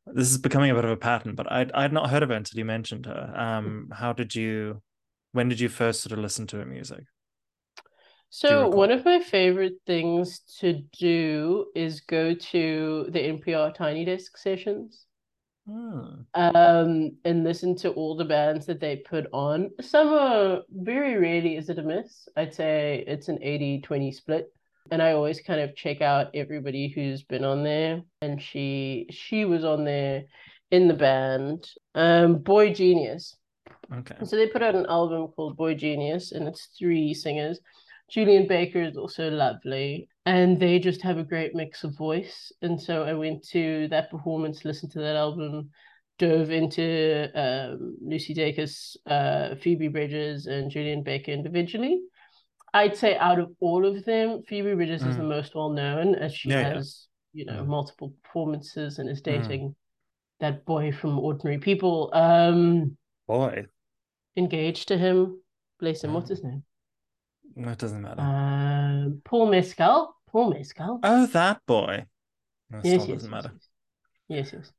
This 0.06 0.30
is 0.30 0.38
becoming 0.38 0.70
a 0.70 0.74
bit 0.74 0.84
of 0.84 0.90
a 0.90 0.96
pattern, 0.96 1.34
but 1.34 1.50
I'd 1.50 1.72
I'd 1.72 1.92
not 1.92 2.10
heard 2.10 2.22
of 2.22 2.28
her 2.30 2.34
until 2.34 2.58
you 2.58 2.64
mentioned 2.64 3.06
her. 3.06 3.32
Um, 3.34 3.88
how 3.92 4.12
did 4.12 4.34
you? 4.34 4.82
When 5.32 5.48
did 5.48 5.60
you 5.60 5.68
first 5.68 6.02
sort 6.02 6.12
of 6.12 6.18
listen 6.18 6.46
to 6.48 6.58
her 6.58 6.66
music? 6.66 7.04
So 8.30 8.68
one 8.68 8.90
of 8.92 9.04
my 9.04 9.20
favorite 9.20 9.80
things 9.86 10.40
to 10.60 10.82
do 10.98 11.66
is 11.74 12.00
go 12.00 12.34
to 12.34 13.06
the 13.10 13.20
NPR 13.20 13.72
Tiny 13.72 14.04
Desk 14.04 14.36
sessions. 14.36 15.06
Hmm. 15.70 16.22
Um, 16.34 17.12
and 17.24 17.44
listen 17.44 17.76
to 17.76 17.90
all 17.90 18.16
the 18.16 18.24
bands 18.24 18.66
that 18.66 18.80
they 18.80 18.96
put 18.96 19.26
on. 19.32 19.70
Some 19.80 20.08
are 20.08 20.62
very 20.70 21.16
rarely 21.16 21.56
is 21.56 21.68
it 21.68 21.78
a 21.78 21.82
miss. 21.82 22.28
I'd 22.36 22.54
say 22.54 23.04
it's 23.06 23.28
an 23.28 23.38
80-20 23.38 24.14
split. 24.14 24.52
And 24.90 25.00
I 25.00 25.12
always 25.12 25.40
kind 25.40 25.60
of 25.60 25.76
check 25.76 26.00
out 26.00 26.34
everybody 26.34 26.88
who's 26.88 27.22
been 27.22 27.44
on 27.44 27.62
there. 27.62 28.02
And 28.22 28.42
she 28.42 29.06
she 29.10 29.44
was 29.44 29.64
on 29.64 29.84
there 29.84 30.24
in 30.72 30.88
the 30.88 30.94
band. 30.94 31.68
Um, 31.94 32.38
Boy 32.38 32.72
Genius. 32.72 33.36
Okay. 33.94 34.16
So 34.24 34.36
they 34.36 34.48
put 34.48 34.62
out 34.62 34.74
an 34.74 34.86
album 34.86 35.28
called 35.28 35.56
Boy 35.56 35.74
Genius, 35.74 36.32
and 36.32 36.48
it's 36.48 36.70
three 36.78 37.14
singers. 37.14 37.60
Julien 38.08 38.48
Baker 38.48 38.82
is 38.82 38.96
also 38.96 39.30
lovely, 39.30 40.08
and 40.26 40.60
they 40.60 40.78
just 40.78 41.02
have 41.02 41.18
a 41.18 41.24
great 41.24 41.54
mix 41.54 41.84
of 41.84 41.96
voice. 41.96 42.52
And 42.62 42.80
so 42.80 43.02
I 43.04 43.14
went 43.14 43.46
to 43.48 43.88
that 43.88 44.10
performance, 44.10 44.64
listened 44.64 44.92
to 44.92 45.00
that 45.00 45.16
album, 45.16 45.70
dove 46.18 46.50
into 46.50 47.30
um, 47.34 47.96
Lucy 48.02 48.34
Dacus, 48.34 48.96
uh, 49.06 49.54
Phoebe 49.56 49.88
Bridgers, 49.88 50.46
and 50.46 50.70
Julien 50.70 51.02
Baker 51.02 51.32
individually. 51.32 52.02
I'd 52.72 52.96
say 52.96 53.16
out 53.16 53.38
of 53.40 53.50
all 53.60 53.84
of 53.86 54.04
them, 54.04 54.42
Phoebe 54.46 54.74
Bridgers 54.74 55.02
mm. 55.02 55.08
is 55.08 55.16
the 55.16 55.24
most 55.24 55.54
well 55.54 55.70
known, 55.70 56.14
as 56.14 56.34
she 56.34 56.50
yeah, 56.50 56.74
has, 56.74 57.08
yeah. 57.32 57.40
you 57.40 57.46
know, 57.46 57.60
yeah. 57.60 57.62
multiple 57.62 58.14
performances 58.22 58.98
and 58.98 59.08
is 59.08 59.22
dating 59.22 59.70
mm. 59.70 59.74
that 60.40 60.64
boy 60.66 60.92
from 60.92 61.18
Ordinary 61.18 61.58
People. 61.58 62.10
Um, 62.12 62.96
boy, 63.26 63.64
engaged 64.36 64.88
to 64.88 64.98
him. 64.98 65.40
Bless 65.80 66.04
him. 66.04 66.12
What's 66.12 66.28
his 66.28 66.44
name? 66.44 66.62
No, 67.56 67.70
it 67.70 67.78
doesn't 67.78 68.00
matter. 68.00 68.20
Um, 68.20 69.22
Paul 69.24 69.50
Mescal. 69.50 70.14
Paul 70.30 70.50
Mescal. 70.50 71.00
Oh, 71.02 71.26
that 71.26 71.60
boy. 71.66 72.06
No, 72.70 72.80
yes, 72.84 73.06
yes, 73.06 73.08
doesn't 73.08 73.30
matter. 73.30 73.52
Yes, 74.28 74.52
yes. 74.52 74.72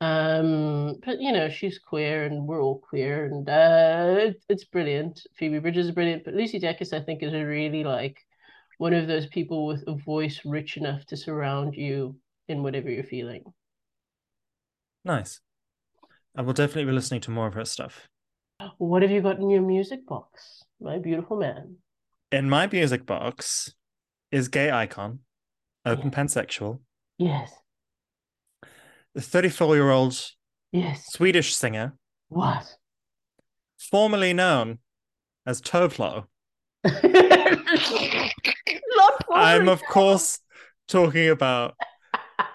Um, 0.00 0.96
but 1.04 1.20
you 1.20 1.32
know, 1.32 1.48
she's 1.48 1.78
queer 1.78 2.24
and 2.24 2.46
we're 2.46 2.62
all 2.62 2.78
queer, 2.78 3.26
and 3.26 3.48
uh, 3.48 4.14
it, 4.18 4.42
it's 4.48 4.64
brilliant. 4.64 5.26
Phoebe 5.36 5.58
Bridgers 5.58 5.86
is 5.86 5.92
brilliant, 5.92 6.24
but 6.24 6.34
Lucy 6.34 6.60
Dacus, 6.60 6.92
I 6.92 7.00
think, 7.00 7.22
is 7.22 7.34
a 7.34 7.44
really 7.44 7.84
like 7.84 8.18
one 8.78 8.94
of 8.94 9.08
those 9.08 9.26
people 9.26 9.66
with 9.66 9.84
a 9.88 9.94
voice 9.94 10.40
rich 10.44 10.76
enough 10.76 11.04
to 11.06 11.16
surround 11.16 11.74
you 11.74 12.16
in 12.46 12.62
whatever 12.62 12.88
you're 12.88 13.04
feeling. 13.04 13.42
Nice. 15.04 15.40
I 16.36 16.42
will 16.42 16.52
definitely 16.52 16.84
be 16.84 16.92
listening 16.92 17.20
to 17.22 17.30
more 17.32 17.48
of 17.48 17.54
her 17.54 17.64
stuff. 17.64 18.08
What 18.78 19.02
have 19.02 19.10
you 19.10 19.20
got 19.20 19.38
in 19.38 19.50
your 19.50 19.62
music 19.62 20.06
box, 20.06 20.62
my 20.80 20.98
beautiful 20.98 21.36
man? 21.36 21.76
In 22.30 22.50
my 22.50 22.66
music 22.66 23.06
box 23.06 23.72
is 24.30 24.48
gay 24.48 24.70
icon, 24.70 25.20
open 25.86 26.10
pansexual. 26.10 26.80
Yes. 27.16 27.50
The 29.14 29.22
34 29.22 29.76
year 29.76 29.90
old 29.90 30.14
yes. 30.70 31.06
Swedish 31.10 31.56
singer. 31.56 31.94
What? 32.28 32.76
Formerly 33.78 34.34
known 34.34 34.80
as 35.46 35.62
Tove 35.62 35.98
Lo. 35.98 36.26
I'm, 39.32 39.68
of 39.70 39.82
course, 39.84 40.40
talking 40.86 41.30
about 41.30 41.76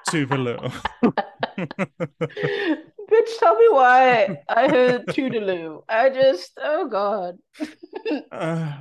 Tove 0.08 0.38
Lo. 0.38 0.72
Bitch, 3.10 3.40
tell 3.40 3.58
me 3.58 3.68
why 3.70 4.38
I 4.48 4.68
heard 4.70 5.08
Toodaloo. 5.08 5.82
I 5.90 6.10
just, 6.10 6.52
oh 6.62 6.88
God. 6.88 7.38
uh, 8.32 8.74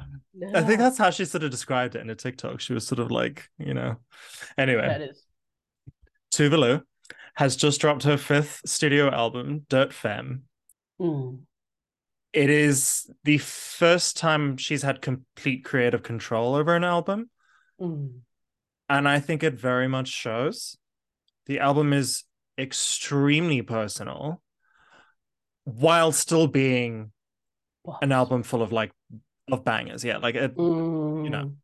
I 0.55 0.62
think 0.62 0.79
that's 0.79 0.99
how 0.99 1.11
she 1.11 1.25
sort 1.25 1.45
of 1.45 1.51
described 1.51 1.95
it 1.95 2.01
in 2.01 2.11
a 2.11 2.14
TikTok. 2.14 2.61
She 2.61 2.73
was 2.73 2.87
sort 2.87 2.99
of 2.99 3.11
like, 3.11 3.49
you 3.59 3.75
know. 3.75 3.97
Anyway. 4.57 4.87
That 4.87 5.03
is. 5.03 5.23
Tove 6.33 6.59
Lo 6.59 6.81
has 7.35 7.57
just 7.57 7.81
dropped 7.81 8.05
her 8.05 8.16
fifth 8.16 8.62
studio 8.64 9.11
album, 9.11 9.66
Dirt 9.68 9.92
Femme. 9.92 10.42
Mm. 11.01 11.40
It 12.33 12.49
is 12.49 13.11
the 13.25 13.38
first 13.38 14.16
time 14.16 14.57
she's 14.57 14.83
had 14.83 15.03
complete 15.03 15.64
creative 15.64 16.03
control 16.03 16.55
over 16.55 16.75
an 16.75 16.85
album. 16.85 17.29
Mm. 17.81 18.21
And 18.88 19.09
I 19.09 19.21
think 19.21 19.42
it 19.42 19.55
very 19.55 19.88
much 19.88 20.09
shows. 20.09 20.77
The 21.47 21.61
album 21.61 21.92
is 21.92 22.25
extremely 22.59 23.62
personal 23.62 24.42
while 25.64 26.12
still 26.12 26.47
being 26.47 27.12
what? 27.83 27.99
an 28.03 28.12
album 28.12 28.42
full 28.42 28.62
of 28.62 28.73
like 28.73 28.92
of 29.50 29.64
bangers. 29.64 30.05
Yeah, 30.05 30.18
like 30.18 30.35
it, 30.35 30.57
mm, 30.57 31.24
you 31.24 31.31
know, 31.31 31.44
mm. 31.44 31.55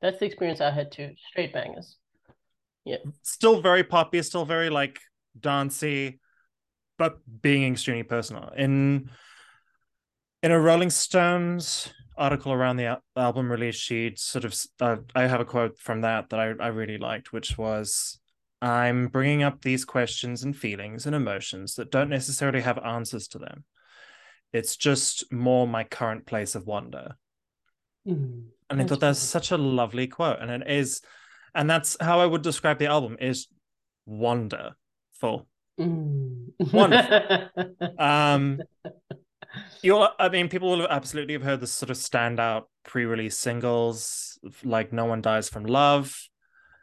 that's 0.00 0.18
the 0.18 0.26
experience 0.26 0.60
I 0.60 0.70
had 0.70 0.92
too. 0.92 1.12
Straight 1.30 1.52
bangers. 1.52 1.96
Yeah, 2.84 2.98
still 3.22 3.60
very 3.60 3.84
poppy, 3.84 4.22
still 4.22 4.44
very 4.44 4.70
like 4.70 4.98
dancey, 5.38 6.20
but 6.98 7.18
being 7.40 7.70
extremely 7.72 8.02
personal. 8.02 8.50
In 8.56 9.10
in 10.42 10.50
a 10.50 10.60
Rolling 10.60 10.90
Stones 10.90 11.92
article 12.16 12.52
around 12.52 12.76
the 12.76 13.00
album 13.16 13.50
release, 13.50 13.76
she 13.76 14.12
sort 14.16 14.44
of 14.44 14.54
uh, 14.80 14.96
I 15.14 15.26
have 15.26 15.40
a 15.40 15.44
quote 15.44 15.78
from 15.78 16.02
that 16.02 16.30
that 16.30 16.40
I 16.40 16.52
I 16.64 16.68
really 16.68 16.98
liked, 16.98 17.32
which 17.32 17.56
was. 17.56 18.18
I'm 18.64 19.08
bringing 19.08 19.42
up 19.42 19.62
these 19.62 19.84
questions 19.84 20.44
and 20.44 20.56
feelings 20.56 21.04
and 21.04 21.16
emotions 21.16 21.74
that 21.74 21.90
don't 21.90 22.08
necessarily 22.08 22.60
have 22.60 22.78
answers 22.78 23.26
to 23.28 23.38
them. 23.40 23.64
It's 24.52 24.76
just 24.76 25.32
more 25.32 25.66
my 25.66 25.82
current 25.82 26.26
place 26.26 26.54
of 26.54 26.64
wonder. 26.64 27.16
Mm, 28.06 28.44
and 28.70 28.82
I 28.82 28.84
thought 28.84 29.00
that's 29.00 29.18
such 29.18 29.50
a 29.50 29.56
lovely 29.56 30.06
quote. 30.06 30.38
And 30.40 30.50
it 30.50 30.70
is, 30.70 31.00
and 31.54 31.68
that's 31.68 31.96
how 32.00 32.20
I 32.20 32.26
would 32.26 32.42
describe 32.42 32.78
the 32.78 32.86
album 32.86 33.16
is 33.20 33.48
wonderful. 34.06 35.46
Mm. 35.78 36.52
Wonderful. 36.72 37.48
um 37.98 38.60
you 39.82 40.06
I 40.18 40.28
mean, 40.28 40.48
people 40.48 40.70
will 40.70 40.88
absolutely 40.88 41.34
have 41.34 41.42
heard 41.42 41.60
the 41.60 41.66
sort 41.66 41.90
of 41.90 41.96
standout 41.96 42.64
pre-release 42.84 43.36
singles 43.36 44.38
like 44.64 44.92
No 44.92 45.04
One 45.06 45.20
Dies 45.20 45.48
from 45.48 45.64
Love 45.64 46.28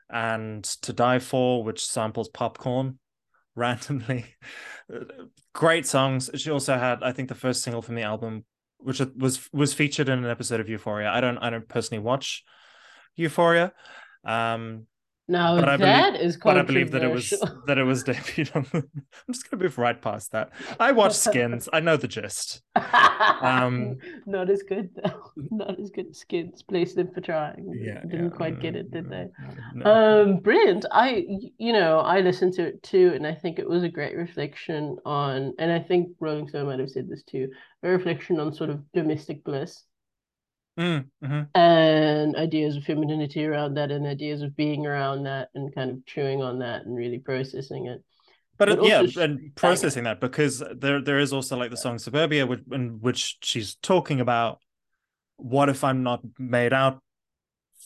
and 0.09 0.63
To 0.63 0.93
Die 0.93 1.19
For, 1.19 1.63
which 1.63 1.85
samples 1.85 2.29
popcorn 2.29 2.99
randomly. 3.55 4.25
Great 5.53 5.85
songs. 5.85 6.29
She 6.35 6.51
also 6.51 6.77
had, 6.77 7.03
I 7.03 7.11
think, 7.11 7.29
the 7.29 7.35
first 7.35 7.63
single 7.63 7.81
from 7.81 7.95
the 7.95 8.03
album 8.03 8.45
which 8.79 8.99
was 9.17 9.49
was 9.53 9.73
featured 9.73 10.09
in 10.09 10.23
an 10.23 10.29
episode 10.29 10.59
of 10.59 10.69
Euphoria. 10.69 11.09
I 11.09 11.21
don't 11.21 11.37
I 11.37 11.49
don't 11.49 11.67
personally 11.67 12.03
watch 12.03 12.43
Euphoria. 13.15 13.73
Um 14.23 14.87
no, 15.29 15.57
but 15.59 15.69
I 15.69 15.77
that 15.77 16.13
believe, 16.13 16.27
is 16.27 16.37
But 16.37 16.57
I 16.57 16.63
believe 16.63 16.91
that 16.91 17.03
it 17.03 17.11
was 17.11 17.29
that 17.67 17.77
it 17.77 17.83
was 17.83 18.03
debuted 18.05 18.55
on. 18.55 18.63
The, 18.71 18.77
I'm 18.77 19.33
just 19.33 19.49
gonna 19.49 19.63
move 19.63 19.77
right 19.77 20.01
past 20.01 20.31
that. 20.31 20.49
I 20.79 20.91
watch 20.93 21.13
Skins. 21.13 21.69
I 21.71 21.79
know 21.79 21.97
the 21.97 22.07
gist. 22.07 22.63
Um, 22.75 23.97
not 24.25 24.49
as 24.49 24.63
good 24.63 24.89
though. 24.95 25.31
Not 25.51 25.79
as 25.79 25.91
good 25.91 26.07
as 26.09 26.17
Skins. 26.17 26.63
Bless 26.63 26.93
them 26.93 27.11
for 27.13 27.21
trying. 27.21 27.71
Yeah, 27.79 28.01
didn't 28.01 28.23
yeah, 28.23 28.35
quite 28.35 28.59
get 28.59 28.75
it, 28.75 28.89
did 28.89 29.07
they? 29.09 29.27
No. 29.75 29.85
Um, 30.23 30.37
brilliant. 30.37 30.85
I, 30.91 31.25
you 31.57 31.73
know, 31.73 31.99
I 31.99 32.21
listened 32.21 32.53
to 32.53 32.65
it 32.65 32.81
too, 32.81 33.11
and 33.13 33.27
I 33.27 33.35
think 33.35 33.59
it 33.59 33.69
was 33.69 33.83
a 33.83 33.89
great 33.89 34.17
reflection 34.17 34.97
on. 35.05 35.53
And 35.59 35.71
I 35.71 35.79
think 35.79 36.09
Rolling 36.19 36.47
Stone 36.47 36.65
might 36.65 36.79
have 36.79 36.89
said 36.89 37.07
this 37.07 37.23
too. 37.23 37.49
A 37.83 37.89
reflection 37.89 38.39
on 38.39 38.51
sort 38.51 38.71
of 38.71 38.81
domestic 38.93 39.43
bliss 39.43 39.83
Mm, 40.77 41.05
mm-hmm. 41.21 41.59
and 41.59 42.35
ideas 42.37 42.77
of 42.77 42.83
femininity 42.85 43.45
around 43.45 43.73
that 43.73 43.91
and 43.91 44.07
ideas 44.07 44.41
of 44.41 44.55
being 44.55 44.85
around 44.85 45.23
that 45.23 45.49
and 45.53 45.75
kind 45.75 45.91
of 45.91 46.05
chewing 46.05 46.41
on 46.41 46.59
that 46.59 46.85
and 46.85 46.95
really 46.95 47.19
processing 47.19 47.87
it. 47.87 48.01
But, 48.57 48.77
but 48.77 48.85
yeah 48.85 49.03
and 49.17 49.55
processing 49.55 50.03
that. 50.03 50.19
because 50.19 50.61
there 50.75 51.01
there 51.01 51.19
is 51.19 51.31
also 51.31 51.57
like 51.57 51.71
the 51.71 51.77
song 51.77 51.97
suburbia 51.97 52.45
which, 52.45 52.59
in 52.71 52.99
which 52.99 53.37
she's 53.41 53.75
talking 53.75 54.19
about 54.19 54.59
what 55.37 55.69
if 55.69 55.85
i'm 55.85 56.03
not 56.03 56.19
made 56.37 56.73
out 56.73 56.99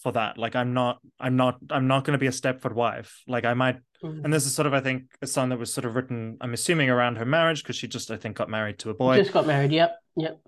for 0.01 0.11
that? 0.11 0.38
Like 0.38 0.55
i'm 0.55 0.73
not 0.73 0.99
i'm 1.19 1.36
not 1.36 1.57
i'm 1.69 1.88
not 1.88 2.03
going 2.03 2.13
to 2.13 2.19
be 2.19 2.27
a 2.27 2.31
stepford 2.31 2.73
wife. 2.73 3.23
Like 3.27 3.45
i 3.45 3.53
might 3.53 3.77
mm-hmm. 4.03 4.23
and 4.23 4.34
this 4.34 4.45
is 4.45 4.53
sort 4.53 4.65
of 4.67 4.73
i 4.73 4.81
think 4.81 5.03
a 5.21 5.27
song 5.27 5.49
that 5.49 5.57
was 5.57 5.73
sort 5.73 5.86
of 5.86 5.95
written 5.95 6.38
i'm 6.41 6.53
assuming 6.53 6.89
around 6.89 7.17
her 7.17 7.25
marriage 7.25 7.63
because 7.63 7.75
she 7.75 7.88
just 7.88 8.11
i 8.11 8.17
think 8.17 8.36
got 8.36 8.49
married 8.49 8.77
to 8.79 8.89
a 8.89 8.93
boy. 8.93 9.17
Just 9.17 9.31
got 9.31 9.47
married 9.47 9.71
yep 9.71 9.95
yep 10.15 10.39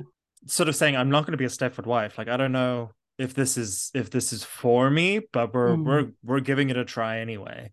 sort 0.47 0.69
of 0.69 0.75
saying 0.75 0.95
I'm 0.95 1.09
not 1.09 1.21
going 1.25 1.31
to 1.33 1.37
be 1.37 1.45
a 1.45 1.49
Stepford 1.49 1.85
wife. 1.85 2.17
Like 2.17 2.27
I 2.27 2.37
don't 2.37 2.51
know 2.51 2.91
if 3.17 3.33
this 3.33 3.57
is 3.57 3.91
if 3.93 4.09
this 4.09 4.33
is 4.33 4.43
for 4.43 4.89
me, 4.89 5.21
but 5.31 5.53
we're 5.53 5.75
Mm. 5.75 5.85
we're 5.85 6.11
we're 6.23 6.39
giving 6.41 6.69
it 6.69 6.77
a 6.77 6.85
try 6.85 7.19
anyway. 7.19 7.71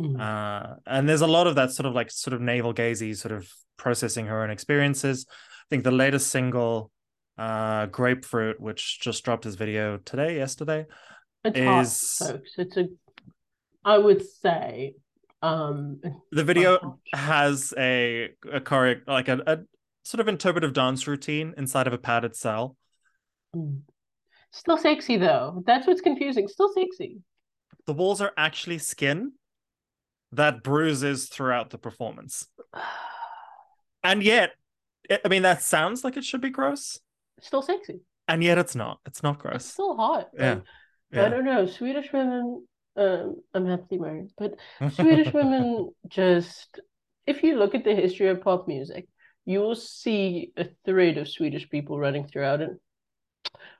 Mm. 0.00 0.20
Uh, 0.20 0.76
and 0.86 1.08
there's 1.08 1.20
a 1.20 1.26
lot 1.26 1.46
of 1.46 1.54
that 1.56 1.70
sort 1.72 1.86
of 1.86 1.94
like 1.94 2.10
sort 2.10 2.34
of 2.34 2.40
navel 2.40 2.74
gazy 2.74 3.16
sort 3.16 3.32
of 3.32 3.48
processing 3.76 4.26
her 4.26 4.42
own 4.42 4.50
experiences. 4.50 5.26
I 5.30 5.66
think 5.70 5.84
the 5.84 5.90
latest 5.90 6.28
single, 6.30 6.90
uh, 7.38 7.86
Grapefruit, 7.86 8.60
which 8.60 9.00
just 9.00 9.24
dropped 9.24 9.44
his 9.44 9.54
video 9.56 9.98
today, 9.98 10.36
yesterday. 10.36 10.86
It's 11.44 11.58
is- 11.58 12.18
hot, 12.18 12.30
folks. 12.36 12.50
It's 12.58 12.76
a, 12.76 12.86
I 13.84 13.98
would 13.98 14.22
say, 14.26 14.94
um, 15.42 16.00
The 16.32 16.44
video 16.44 16.98
has 17.12 17.74
a 17.76 18.30
a 18.50 18.60
choreo 18.60 19.00
like 19.06 19.28
a, 19.28 19.42
a 19.46 19.58
sort 20.04 20.20
of 20.20 20.28
interpretive 20.28 20.72
dance 20.72 21.06
routine 21.08 21.54
inside 21.56 21.86
of 21.88 21.92
a 21.92 21.98
padded 21.98 22.36
cell. 22.36 22.76
Mm. 23.56 23.80
Still 24.52 24.76
sexy 24.78 25.16
though. 25.16 25.62
That's 25.66 25.86
what's 25.86 26.00
confusing. 26.00 26.46
Still 26.46 26.72
sexy. 26.72 27.18
The 27.86 27.92
walls 27.94 28.20
are 28.20 28.32
actually 28.36 28.78
skin 28.78 29.32
that 30.32 30.62
bruises 30.62 31.28
throughout 31.28 31.70
the 31.70 31.78
performance. 31.78 32.46
And 34.02 34.22
yet, 34.22 34.50
I 35.24 35.28
mean, 35.28 35.42
that 35.44 35.62
sounds 35.62 36.04
like 36.04 36.18
it 36.18 36.24
should 36.24 36.42
be 36.42 36.50
gross, 36.50 36.98
Still 37.40 37.62
sexy. 37.62 38.00
and 38.28 38.44
yet 38.44 38.58
it's 38.58 38.74
not. 38.74 38.98
It's 39.06 39.22
not 39.22 39.36
It's 39.36 39.42
gross. 39.42 39.64
still 39.64 39.96
hot. 39.96 40.28
Yeah. 40.38 40.56
Like, 41.10 41.24
I 41.26 41.28
don't 41.30 41.46
know. 41.46 41.64
Swedish 41.64 42.12
women, 42.12 42.66
um, 42.96 43.36
I'm 43.54 43.64
happily 43.66 43.98
married, 44.00 44.28
but 44.36 44.56
Swedish 44.92 45.32
women 45.32 45.88
just, 46.08 46.78
if 47.26 47.42
you 47.42 47.56
look 47.56 47.74
at 47.74 47.84
the 47.84 47.94
history 47.94 48.28
of 48.28 48.42
pop 48.42 48.68
music, 48.68 49.08
you 49.46 49.60
will 49.60 49.74
see 49.76 50.52
a 50.56 50.66
thread 50.84 51.18
of 51.18 51.28
Swedish 51.28 51.68
people 51.70 51.98
running 51.98 52.26
throughout 52.26 52.60
it. 52.60 52.78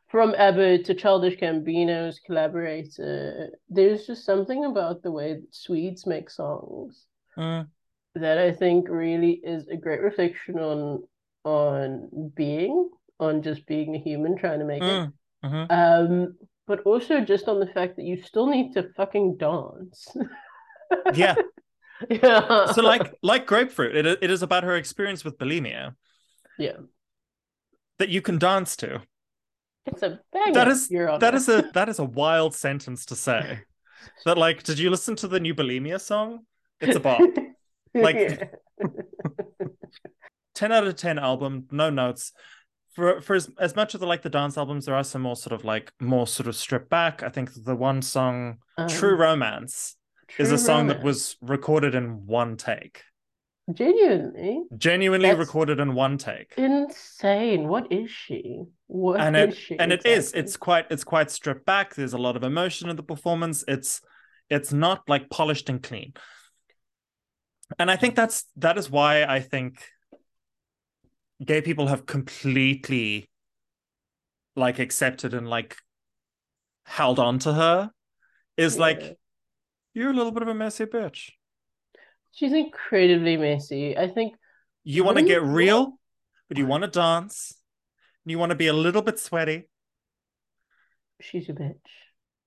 From 0.07 0.35
ABBA 0.37 0.85
to 0.85 0.95
Childish 0.95 1.37
Gambino's 1.37 2.19
collaborator, 2.19 3.51
there's 3.69 4.07
just 4.07 4.25
something 4.25 4.65
about 4.65 5.03
the 5.03 5.11
way 5.11 5.35
that 5.35 5.55
Swedes 5.55 6.07
make 6.07 6.31
songs 6.31 7.07
Mm, 7.37 7.69
that 8.15 8.39
I 8.39 8.53
think 8.53 8.89
really 8.89 9.33
is 9.33 9.69
a 9.69 9.77
great 9.77 10.01
reflection 10.01 10.59
on 10.59 11.03
on 11.45 12.33
being, 12.35 12.89
on 13.21 13.43
just 13.43 13.67
being 13.67 13.95
a 13.95 13.99
human 13.99 14.37
trying 14.37 14.61
to 14.61 14.65
make 14.65 14.87
it. 14.89 15.03
mm, 15.03 15.12
mhm. 15.43 15.71
Um, 15.71 16.37
but 16.67 16.81
also 16.83 17.21
just 17.21 17.49
on 17.49 17.61
the 17.61 17.67
fact 17.67 17.97
that 17.97 18.05
you 18.05 18.23
still 18.23 18.47
need 18.49 18.75
to 18.75 18.93
fucking 18.97 19.37
dance. 19.39 20.09
Yeah. 21.11 21.39
Yeah. 22.11 22.67
So 22.73 22.83
like 22.83 23.15
like 23.23 23.47
grapefruit, 23.47 23.97
it 23.97 24.07
it 24.23 24.31
is 24.31 24.43
about 24.43 24.65
her 24.65 24.77
experience 24.77 25.25
with 25.25 25.39
bulimia 25.39 25.95
yeah, 26.59 26.77
that 27.99 28.09
you 28.09 28.21
can 28.23 28.39
dance 28.39 28.77
to. 28.77 29.03
it's 29.87 30.03
a 30.03 30.21
banger. 30.33 30.53
That 30.55 30.69
is 30.69 30.89
that 30.89 31.35
is 31.35 31.49
a 31.49 31.71
that 31.75 31.89
is 31.89 31.99
a 31.99 32.05
wild 32.05 32.55
sentence 32.55 33.07
to 33.07 33.17
say. 33.17 33.61
That 34.27 34.37
like, 34.37 34.63
did 34.65 34.79
you 34.79 34.91
listen 34.91 35.17
to 35.17 35.29
the 35.29 35.41
new 35.41 35.55
bulimia 35.55 35.99
song? 35.99 36.41
It's 36.81 36.95
a 36.97 37.01
bop. 37.01 37.21
Like- 37.95 38.17
Yeah. 38.17 38.87
10 40.55 40.73
out 40.73 40.87
of 40.87 40.95
10 40.97 41.19
album 41.19 41.67
no 41.71 41.91
notes 41.91 42.33
for 42.95 43.21
for 43.21 43.35
as, 43.35 43.51
as 43.59 43.75
much 43.75 43.95
of 43.95 44.01
the 44.01 44.07
like 44.07 44.23
the 44.23 44.31
dance 44.31 44.57
albums 44.57 44.85
there 44.87 44.95
are 44.95 45.05
some 45.05 45.23
more 45.23 45.37
sort 45.37 45.53
of 45.53 45.65
like 45.65 45.93
more 46.01 46.27
sort 46.27 46.47
of 46.49 46.55
stripped 46.55 46.89
back 46.91 47.23
i 47.23 47.29
think 47.29 47.51
the 47.65 47.75
one 47.75 48.03
song 48.03 48.59
true 48.89 49.15
Um, 49.15 49.21
romance 50.39 50.41
is 50.41 50.49
True 50.49 50.55
a 50.55 50.59
song 50.59 50.87
that 50.89 51.03
was 51.03 51.37
recorded 51.41 51.95
in 51.95 52.26
one 52.26 52.57
take 52.57 53.03
genuinely 53.72 54.62
genuinely 54.76 55.28
That's- 55.28 55.47
recorded 55.47 55.80
in 55.80 55.95
one 55.95 56.18
take 56.18 56.53
insane. 56.59 57.66
What 57.68 57.91
is 57.91 58.11
she? 58.11 58.64
What 58.89 59.20
and 59.20 59.37
is 59.37 59.55
it 59.55 59.59
she? 59.59 59.78
and 59.78 59.91
it 59.93 60.05
is 60.05 60.32
it's 60.35 60.57
quite 60.57 60.87
it's 60.91 61.05
quite 61.05 61.30
stripped 61.30 61.64
back 61.64 61.95
there's 61.95 62.12
a 62.12 62.18
lot 62.18 62.37
of 62.37 62.43
emotion 62.45 62.91
in 62.91 62.97
the 62.97 63.03
performance 63.03 63.64
it's 63.66 64.03
it's 64.51 64.72
not 64.72 65.09
like 65.09 65.30
polished 65.30 65.70
and 65.70 65.82
clean 65.82 66.12
and 67.78 67.91
i 67.91 67.97
think 67.97 68.14
that's 68.14 68.45
that 68.57 68.76
is 68.76 68.91
why 68.91 69.24
i 69.24 69.41
think 69.41 69.82
gay 71.43 71.62
people 71.62 71.87
have 71.87 72.05
completely 72.05 73.26
like 74.55 74.78
accepted 74.78 75.32
and 75.32 75.49
like 75.49 75.76
held 76.85 77.18
on 77.18 77.39
to 77.39 77.53
her 77.55 77.91
is 78.59 78.74
Yeah. 78.76 78.80
like 78.82 79.18
you're 79.95 80.11
a 80.11 80.15
little 80.15 80.33
bit 80.33 80.43
of 80.43 80.49
a 80.49 80.55
messy 80.55 80.85
bitch 80.85 81.31
She's 82.33 82.53
incredibly 82.53 83.37
messy. 83.37 83.97
I 83.97 84.09
think 84.09 84.35
you 84.83 85.05
want 85.05 85.19
to 85.19 85.25
get 85.25 85.43
real 85.43 85.99
but 86.49 86.59
you 86.59 86.67
want 86.67 86.83
to 86.83 86.91
dance 86.91 87.55
and 88.25 88.31
you 88.33 88.39
want 88.39 88.51
to 88.51 88.57
be 88.57 88.67
a 88.67 88.73
little 88.73 89.03
bit 89.03 89.19
sweaty 89.19 89.69
she's 91.21 91.49
a 91.49 91.53
bitch. 91.53 91.77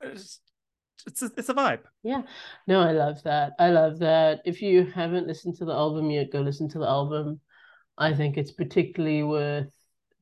it's 0.02 0.40
it's 1.06 1.22
a, 1.22 1.32
it's 1.38 1.50
a 1.50 1.54
vibe 1.54 1.84
Yeah. 2.04 2.24
No, 2.68 2.82
I 2.82 2.92
love 2.92 3.24
that. 3.24 3.54
I 3.60 3.70
love 3.70 4.00
that. 4.00 4.42
If 4.46 4.62
you 4.62 4.86
haven't 4.86 5.28
listened 5.28 5.56
to 5.56 5.66
the 5.66 5.74
album 5.74 6.10
yet, 6.10 6.32
go 6.32 6.42
listen 6.42 6.68
to 6.70 6.80
the 6.80 6.88
album. 6.88 7.40
I 7.98 8.14
think 8.14 8.38
it's 8.38 8.52
particularly 8.52 9.24
worth 9.24 9.72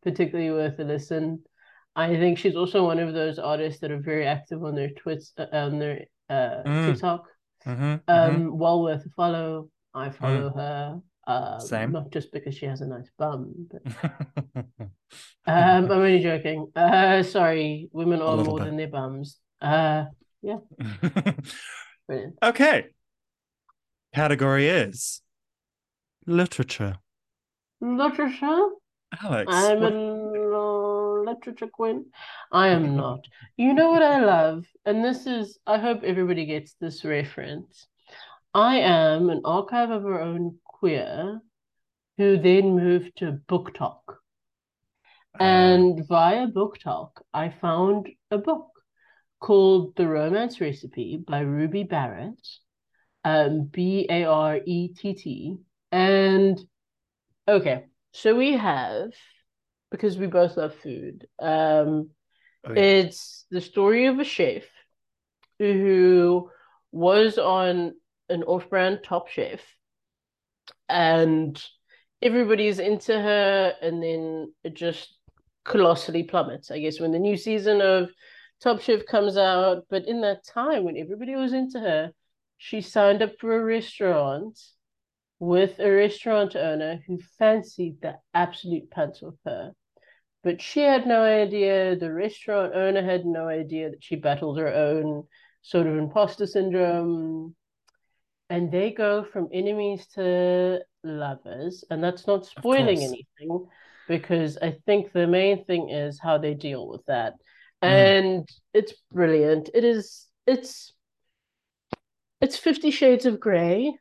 particularly 0.03 0.51
worth 0.51 0.79
a 0.79 0.83
listen. 0.83 1.43
I 1.95 2.07
think 2.17 2.37
she's 2.37 2.55
also 2.55 2.83
one 2.85 2.99
of 2.99 3.13
those 3.13 3.39
artists 3.39 3.79
that 3.81 3.91
are 3.91 3.99
very 4.01 4.25
active 4.27 4.63
on 4.63 4.75
their 4.75 4.89
Twits 4.89 5.31
uh, 5.37 5.45
on 5.53 5.79
their 5.79 6.05
uh 6.29 6.63
Mm. 6.65 6.85
TikTok. 6.91 7.23
Mhm, 7.65 8.01
Um, 8.07 8.57
well 8.57 8.83
worth 8.83 9.05
a 9.05 9.09
follow. 9.09 9.69
I 9.93 10.09
follow 10.09 10.49
her. 10.55 10.99
Um, 11.27 11.59
Same. 11.59 11.91
not 11.91 12.11
just 12.11 12.31
because 12.31 12.53
she 12.55 12.65
has 12.67 12.81
a 12.81 12.85
nice 12.85 13.09
bum, 13.17 13.67
but 13.71 13.81
um, 14.53 14.85
I'm 15.47 15.89
only 15.91 16.19
joking. 16.21 16.67
Uh, 16.75 17.23
sorry, 17.23 17.89
women 17.91 18.21
are 18.21 18.37
more 18.37 18.57
bit. 18.59 18.65
than 18.65 18.77
their 18.77 18.89
bums. 18.89 19.39
Uh, 19.61 20.05
brilliant. 22.07 22.35
okay. 22.43 22.85
Category 24.13 24.67
is 24.67 25.21
literature. 26.27 26.97
Literature. 27.81 28.67
Alex, 29.23 29.51
I'm 29.53 29.79
what- 29.81 29.93
a 29.93 29.95
literature 31.25 31.67
queen. 31.67 32.05
I 32.51 32.69
am 32.69 32.95
not. 32.95 33.25
You 33.57 33.73
know 33.73 33.89
what 33.91 34.03
I 34.03 34.23
love? 34.23 34.65
And 34.85 35.03
this 35.03 35.27
is, 35.27 35.59
I 35.67 35.77
hope 35.79 36.03
everybody 36.03 36.45
gets 36.45 36.75
this 36.75 37.03
reference. 37.05 37.87
I 38.53 38.77
am 38.77 39.29
an 39.29 39.41
archive 39.43 39.89
of 39.91 40.05
our 40.05 40.21
own 40.21 40.59
queer 40.63 41.41
who 42.17 42.37
then 42.37 42.75
moved 42.75 43.17
to 43.17 43.39
BookTok. 43.49 43.99
Uh, 45.39 45.43
And 45.43 46.07
via 46.07 46.47
BookTok, 46.47 47.09
I 47.33 47.49
found 47.49 48.09
a 48.31 48.37
book 48.37 48.69
called 49.39 49.95
The 49.95 50.07
Romance 50.07 50.61
Recipe 50.61 51.17
by 51.17 51.41
Ruby 51.41 51.83
Barrett, 51.83 52.47
um, 53.23 53.63
B 53.65 54.07
A 54.09 54.23
R 54.25 54.59
E 54.65 54.89
T 54.93 55.13
T. 55.13 55.57
And 55.91 56.59
okay, 57.47 57.85
so 58.13 58.35
we 58.35 58.53
have, 58.53 59.11
because 59.91 60.17
we 60.17 60.27
both 60.27 60.57
love 60.57 60.75
food, 60.75 61.27
um, 61.39 62.09
oh, 62.65 62.73
yeah. 62.73 62.81
it's 62.81 63.45
the 63.51 63.61
story 63.61 64.07
of 64.07 64.19
a 64.19 64.23
chef 64.23 64.63
who 65.59 66.49
was 66.91 67.37
on 67.37 67.93
an 68.29 68.43
off-brand 68.43 68.99
Top 69.03 69.29
Chef, 69.29 69.61
and 70.89 71.61
everybody's 72.21 72.79
into 72.79 73.13
her, 73.13 73.73
and 73.81 74.01
then 74.01 74.53
it 74.63 74.73
just 74.73 75.15
colossally 75.63 76.23
plummets. 76.23 76.71
I 76.71 76.79
guess 76.79 76.99
when 76.99 77.11
the 77.11 77.19
new 77.19 77.37
season 77.37 77.81
of 77.81 78.09
Top 78.61 78.81
Chef 78.81 79.05
comes 79.05 79.37
out, 79.37 79.83
but 79.89 80.07
in 80.07 80.21
that 80.21 80.45
time 80.45 80.83
when 80.83 80.97
everybody 80.97 81.35
was 81.35 81.53
into 81.53 81.79
her, 81.79 82.11
she 82.57 82.81
signed 82.81 83.21
up 83.21 83.33
for 83.39 83.55
a 83.55 83.63
restaurant 83.63 84.59
with 85.39 85.79
a 85.79 85.91
restaurant 85.91 86.55
owner 86.55 87.01
who 87.07 87.19
fancied 87.37 88.01
the 88.01 88.15
absolute 88.33 88.89
pants 88.89 89.21
off 89.21 89.35
her. 89.45 89.71
But 90.43 90.61
she 90.61 90.81
had 90.81 91.07
no 91.07 91.23
idea, 91.23 91.95
the 91.95 92.13
restaurant 92.13 92.75
owner 92.75 93.03
had 93.03 93.25
no 93.25 93.47
idea 93.47 93.89
that 93.89 94.03
she 94.03 94.15
battled 94.15 94.59
her 94.59 94.73
own 94.73 95.23
sort 95.61 95.87
of 95.87 95.97
imposter 95.97 96.45
syndrome. 96.45 97.55
And 98.49 98.71
they 98.71 98.91
go 98.91 99.23
from 99.23 99.49
enemies 99.51 100.05
to 100.13 100.81
lovers. 101.03 101.83
And 101.89 102.03
that's 102.03 102.27
not 102.27 102.45
spoiling 102.45 103.01
anything 103.01 103.67
because 104.07 104.59
I 104.61 104.77
think 104.85 105.11
the 105.11 105.25
main 105.25 105.65
thing 105.65 105.89
is 105.89 106.19
how 106.21 106.37
they 106.37 106.53
deal 106.53 106.87
with 106.87 107.03
that. 107.07 107.33
Mm. 107.83 107.87
And 107.89 108.49
it's 108.71 108.93
brilliant. 109.11 109.71
It 109.73 109.83
is, 109.83 110.27
it's, 110.45 110.93
it's 112.39 112.55
Fifty 112.55 112.91
Shades 112.91 113.25
of 113.25 113.39
Grey, 113.39 113.97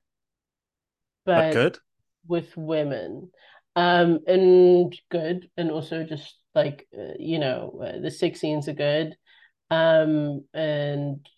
but 1.25 1.53
good. 1.53 1.79
with 2.27 2.57
women 2.57 3.31
um 3.77 4.21
and 4.27 4.97
good 5.11 5.49
and 5.57 5.71
also 5.71 6.05
just 6.05 6.37
like 6.55 6.87
uh, 6.97 7.15
you 7.19 7.39
know 7.39 7.81
uh, 7.85 7.99
the 8.01 8.11
sex 8.11 8.41
scenes 8.41 8.69
are 8.69 8.75
good 8.75 9.17
um 9.71 10.45
and 10.55 11.29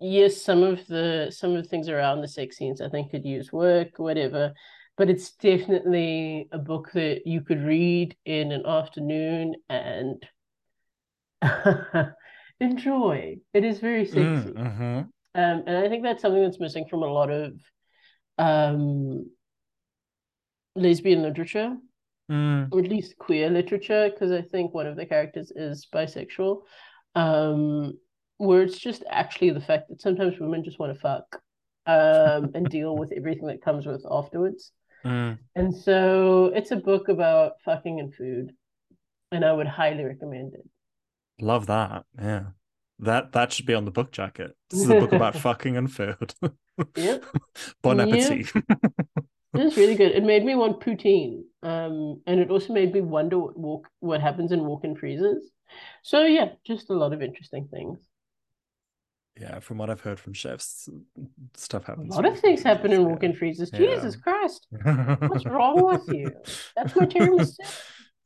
yes 0.00 0.40
some 0.40 0.62
of 0.62 0.86
the 0.86 1.28
some 1.30 1.54
of 1.54 1.62
the 1.62 1.68
things 1.68 1.88
around 1.88 2.20
the 2.20 2.28
sex 2.28 2.56
scenes 2.56 2.80
i 2.80 2.88
think 2.88 3.10
could 3.10 3.24
use 3.24 3.52
work 3.52 3.98
whatever 3.98 4.52
but 4.96 5.10
it's 5.10 5.32
definitely 5.32 6.48
a 6.52 6.58
book 6.58 6.90
that 6.94 7.26
you 7.26 7.42
could 7.42 7.62
read 7.62 8.16
in 8.24 8.50
an 8.50 8.64
afternoon 8.64 9.54
and 9.68 10.26
enjoy. 12.60 13.36
It 13.52 13.64
is 13.64 13.78
very 13.78 14.06
sexy. 14.06 14.20
Mm, 14.20 14.54
mhm. 14.54 14.98
Um, 15.34 15.64
and 15.66 15.76
I 15.76 15.88
think 15.88 16.02
that's 16.02 16.22
something 16.22 16.42
that's 16.42 16.60
missing 16.60 16.86
from 16.88 17.02
a 17.02 17.12
lot 17.12 17.30
of 17.30 17.52
um, 18.38 19.30
lesbian 20.74 21.22
literature, 21.22 21.76
Mm, 22.30 22.68
or 22.72 22.80
at 22.80 22.88
least 22.88 23.16
queer 23.18 23.48
literature, 23.50 24.10
because 24.10 24.32
I 24.32 24.42
think 24.42 24.74
one 24.74 24.86
of 24.86 24.96
the 24.96 25.06
characters 25.06 25.52
is 25.54 25.86
bisexual. 25.92 26.62
Um, 27.14 27.98
where 28.38 28.62
it's 28.62 28.78
just 28.78 29.02
actually 29.08 29.50
the 29.50 29.60
fact 29.60 29.88
that 29.88 30.00
sometimes 30.00 30.38
women 30.38 30.64
just 30.64 30.78
want 30.78 30.92
to 30.92 31.00
fuck 31.00 31.40
um, 31.86 32.50
and 32.54 32.68
deal 32.68 32.96
with 32.96 33.12
everything 33.12 33.46
that 33.46 33.62
comes 33.62 33.86
with 33.86 34.04
afterwards. 34.10 34.72
mm. 35.04 35.38
And 35.54 35.74
so 35.74 36.46
it's 36.54 36.72
a 36.72 36.76
book 36.76 37.08
about 37.08 37.52
fucking 37.64 38.00
and 38.00 38.14
food, 38.14 38.52
and 39.30 39.44
I 39.44 39.52
would 39.52 39.68
highly 39.68 40.04
recommend 40.04 40.54
it. 40.54 40.68
Love 41.40 41.66
that. 41.66 42.04
Yeah. 42.20 42.46
That 42.98 43.32
that 43.32 43.52
should 43.52 43.66
be 43.66 43.74
on 43.74 43.84
the 43.84 43.90
book 43.90 44.10
jacket. 44.10 44.56
This 44.70 44.80
is 44.80 44.88
a 44.88 44.98
book 44.98 45.12
about 45.12 45.36
fucking 45.36 45.76
and 45.76 45.92
food. 45.92 46.34
Yep. 46.96 47.24
bon 47.82 47.98
Yep. 47.98 48.08
appetit. 48.08 48.52
It 49.54 49.64
was 49.64 49.76
really 49.76 49.94
good. 49.94 50.12
It 50.12 50.22
made 50.22 50.44
me 50.44 50.54
want 50.54 50.80
poutine. 50.80 51.44
Um, 51.62 52.20
and 52.26 52.40
it 52.40 52.50
also 52.50 52.72
made 52.72 52.92
me 52.92 53.00
wonder 53.00 53.38
what 53.38 53.58
walk 53.58 53.88
what 54.00 54.20
happens 54.20 54.52
in 54.52 54.64
walk-in 54.64 54.96
freezers. 54.96 55.50
So 56.02 56.24
yeah, 56.24 56.50
just 56.64 56.90
a 56.90 56.94
lot 56.94 57.12
of 57.12 57.22
interesting 57.22 57.68
things. 57.68 57.98
yeah, 59.40 59.58
from 59.60 59.78
what 59.78 59.90
I've 59.90 60.00
heard 60.00 60.18
from 60.18 60.32
chefs, 60.32 60.88
stuff 61.54 61.84
happens. 61.84 62.16
A 62.16 62.20
lot 62.20 62.32
of 62.32 62.40
things 62.40 62.62
happen 62.62 62.92
in 62.92 63.04
walk-in 63.04 63.34
freezers. 63.34 63.70
Yeah. 63.72 63.78
Jesus 63.78 64.16
Christ, 64.16 64.66
what's 64.82 65.44
wrong 65.46 65.84
with 65.86 66.08
you? 66.08 66.32
That's 66.76 66.94
my 66.96 67.06
tiramisu. 67.06 67.56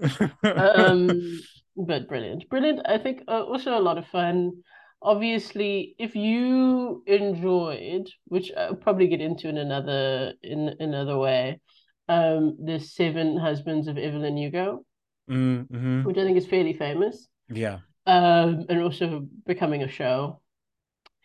Um, 0.43 1.41
but 1.77 2.09
brilliant, 2.09 2.49
brilliant. 2.49 2.81
I 2.87 2.99
think 2.99 3.23
uh, 3.29 3.43
also 3.43 3.77
a 3.77 3.81
lot 3.81 3.99
of 3.99 4.07
fun. 4.07 4.63
Obviously, 5.03 5.95
if 5.99 6.15
you 6.15 7.03
enjoyed, 7.07 8.11
which 8.27 8.53
I'll 8.55 8.75
probably 8.75 9.09
get 9.09 9.21
into 9.23 9.49
in 9.49 9.57
another 9.57 10.35
in 10.43 10.77
another 10.79 11.17
way, 11.17 11.61
um, 12.09 12.57
the 12.63 12.79
Seven 12.79 13.37
Husbands 13.39 13.89
of 13.89 13.97
Evelyn 13.97 14.37
Hugo, 14.37 14.85
Mm, 15.29 15.69
mhm. 15.69 16.05
which 16.05 16.19
I 16.19 16.25
think 16.25 16.37
is 16.37 16.47
fairly 16.47 16.73
famous, 16.75 17.29
Yeah. 17.49 17.79
um, 18.07 18.67
and 18.69 18.83
also 18.83 19.29
becoming 19.47 19.83
a 19.85 19.89
show. 19.89 20.41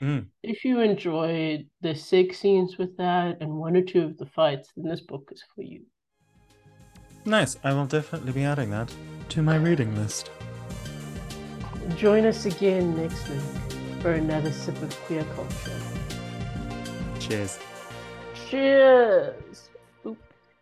Mm. 0.02 0.28
If 0.44 0.64
you 0.64 0.82
enjoyed 0.82 1.68
the 1.82 1.96
sex 1.96 2.40
scenes 2.40 2.78
with 2.78 2.96
that 2.98 3.38
and 3.42 3.56
one 3.56 3.76
or 3.76 3.82
two 3.82 4.04
of 4.04 4.18
the 4.18 4.26
fights, 4.28 4.72
then 4.76 4.88
this 4.90 5.02
book 5.02 5.30
is 5.32 5.44
for 5.56 5.64
you. 5.64 5.82
Nice. 7.26 7.58
I 7.64 7.74
will 7.74 7.88
definitely 7.88 8.32
be 8.34 8.44
adding 8.44 8.70
that 8.70 8.94
to 9.30 9.42
my 9.42 9.56
reading 9.56 9.96
list. 9.96 10.30
Join 11.98 12.26
us 12.26 12.46
again 12.46 12.96
next 12.96 13.28
week 13.30 13.65
for 14.06 14.14
another 14.14 14.52
sip 14.52 14.80
of 14.84 14.96
queer 15.08 15.24
culture. 15.34 15.82
Cheers. 17.20 17.58
Cheers! 18.36 19.65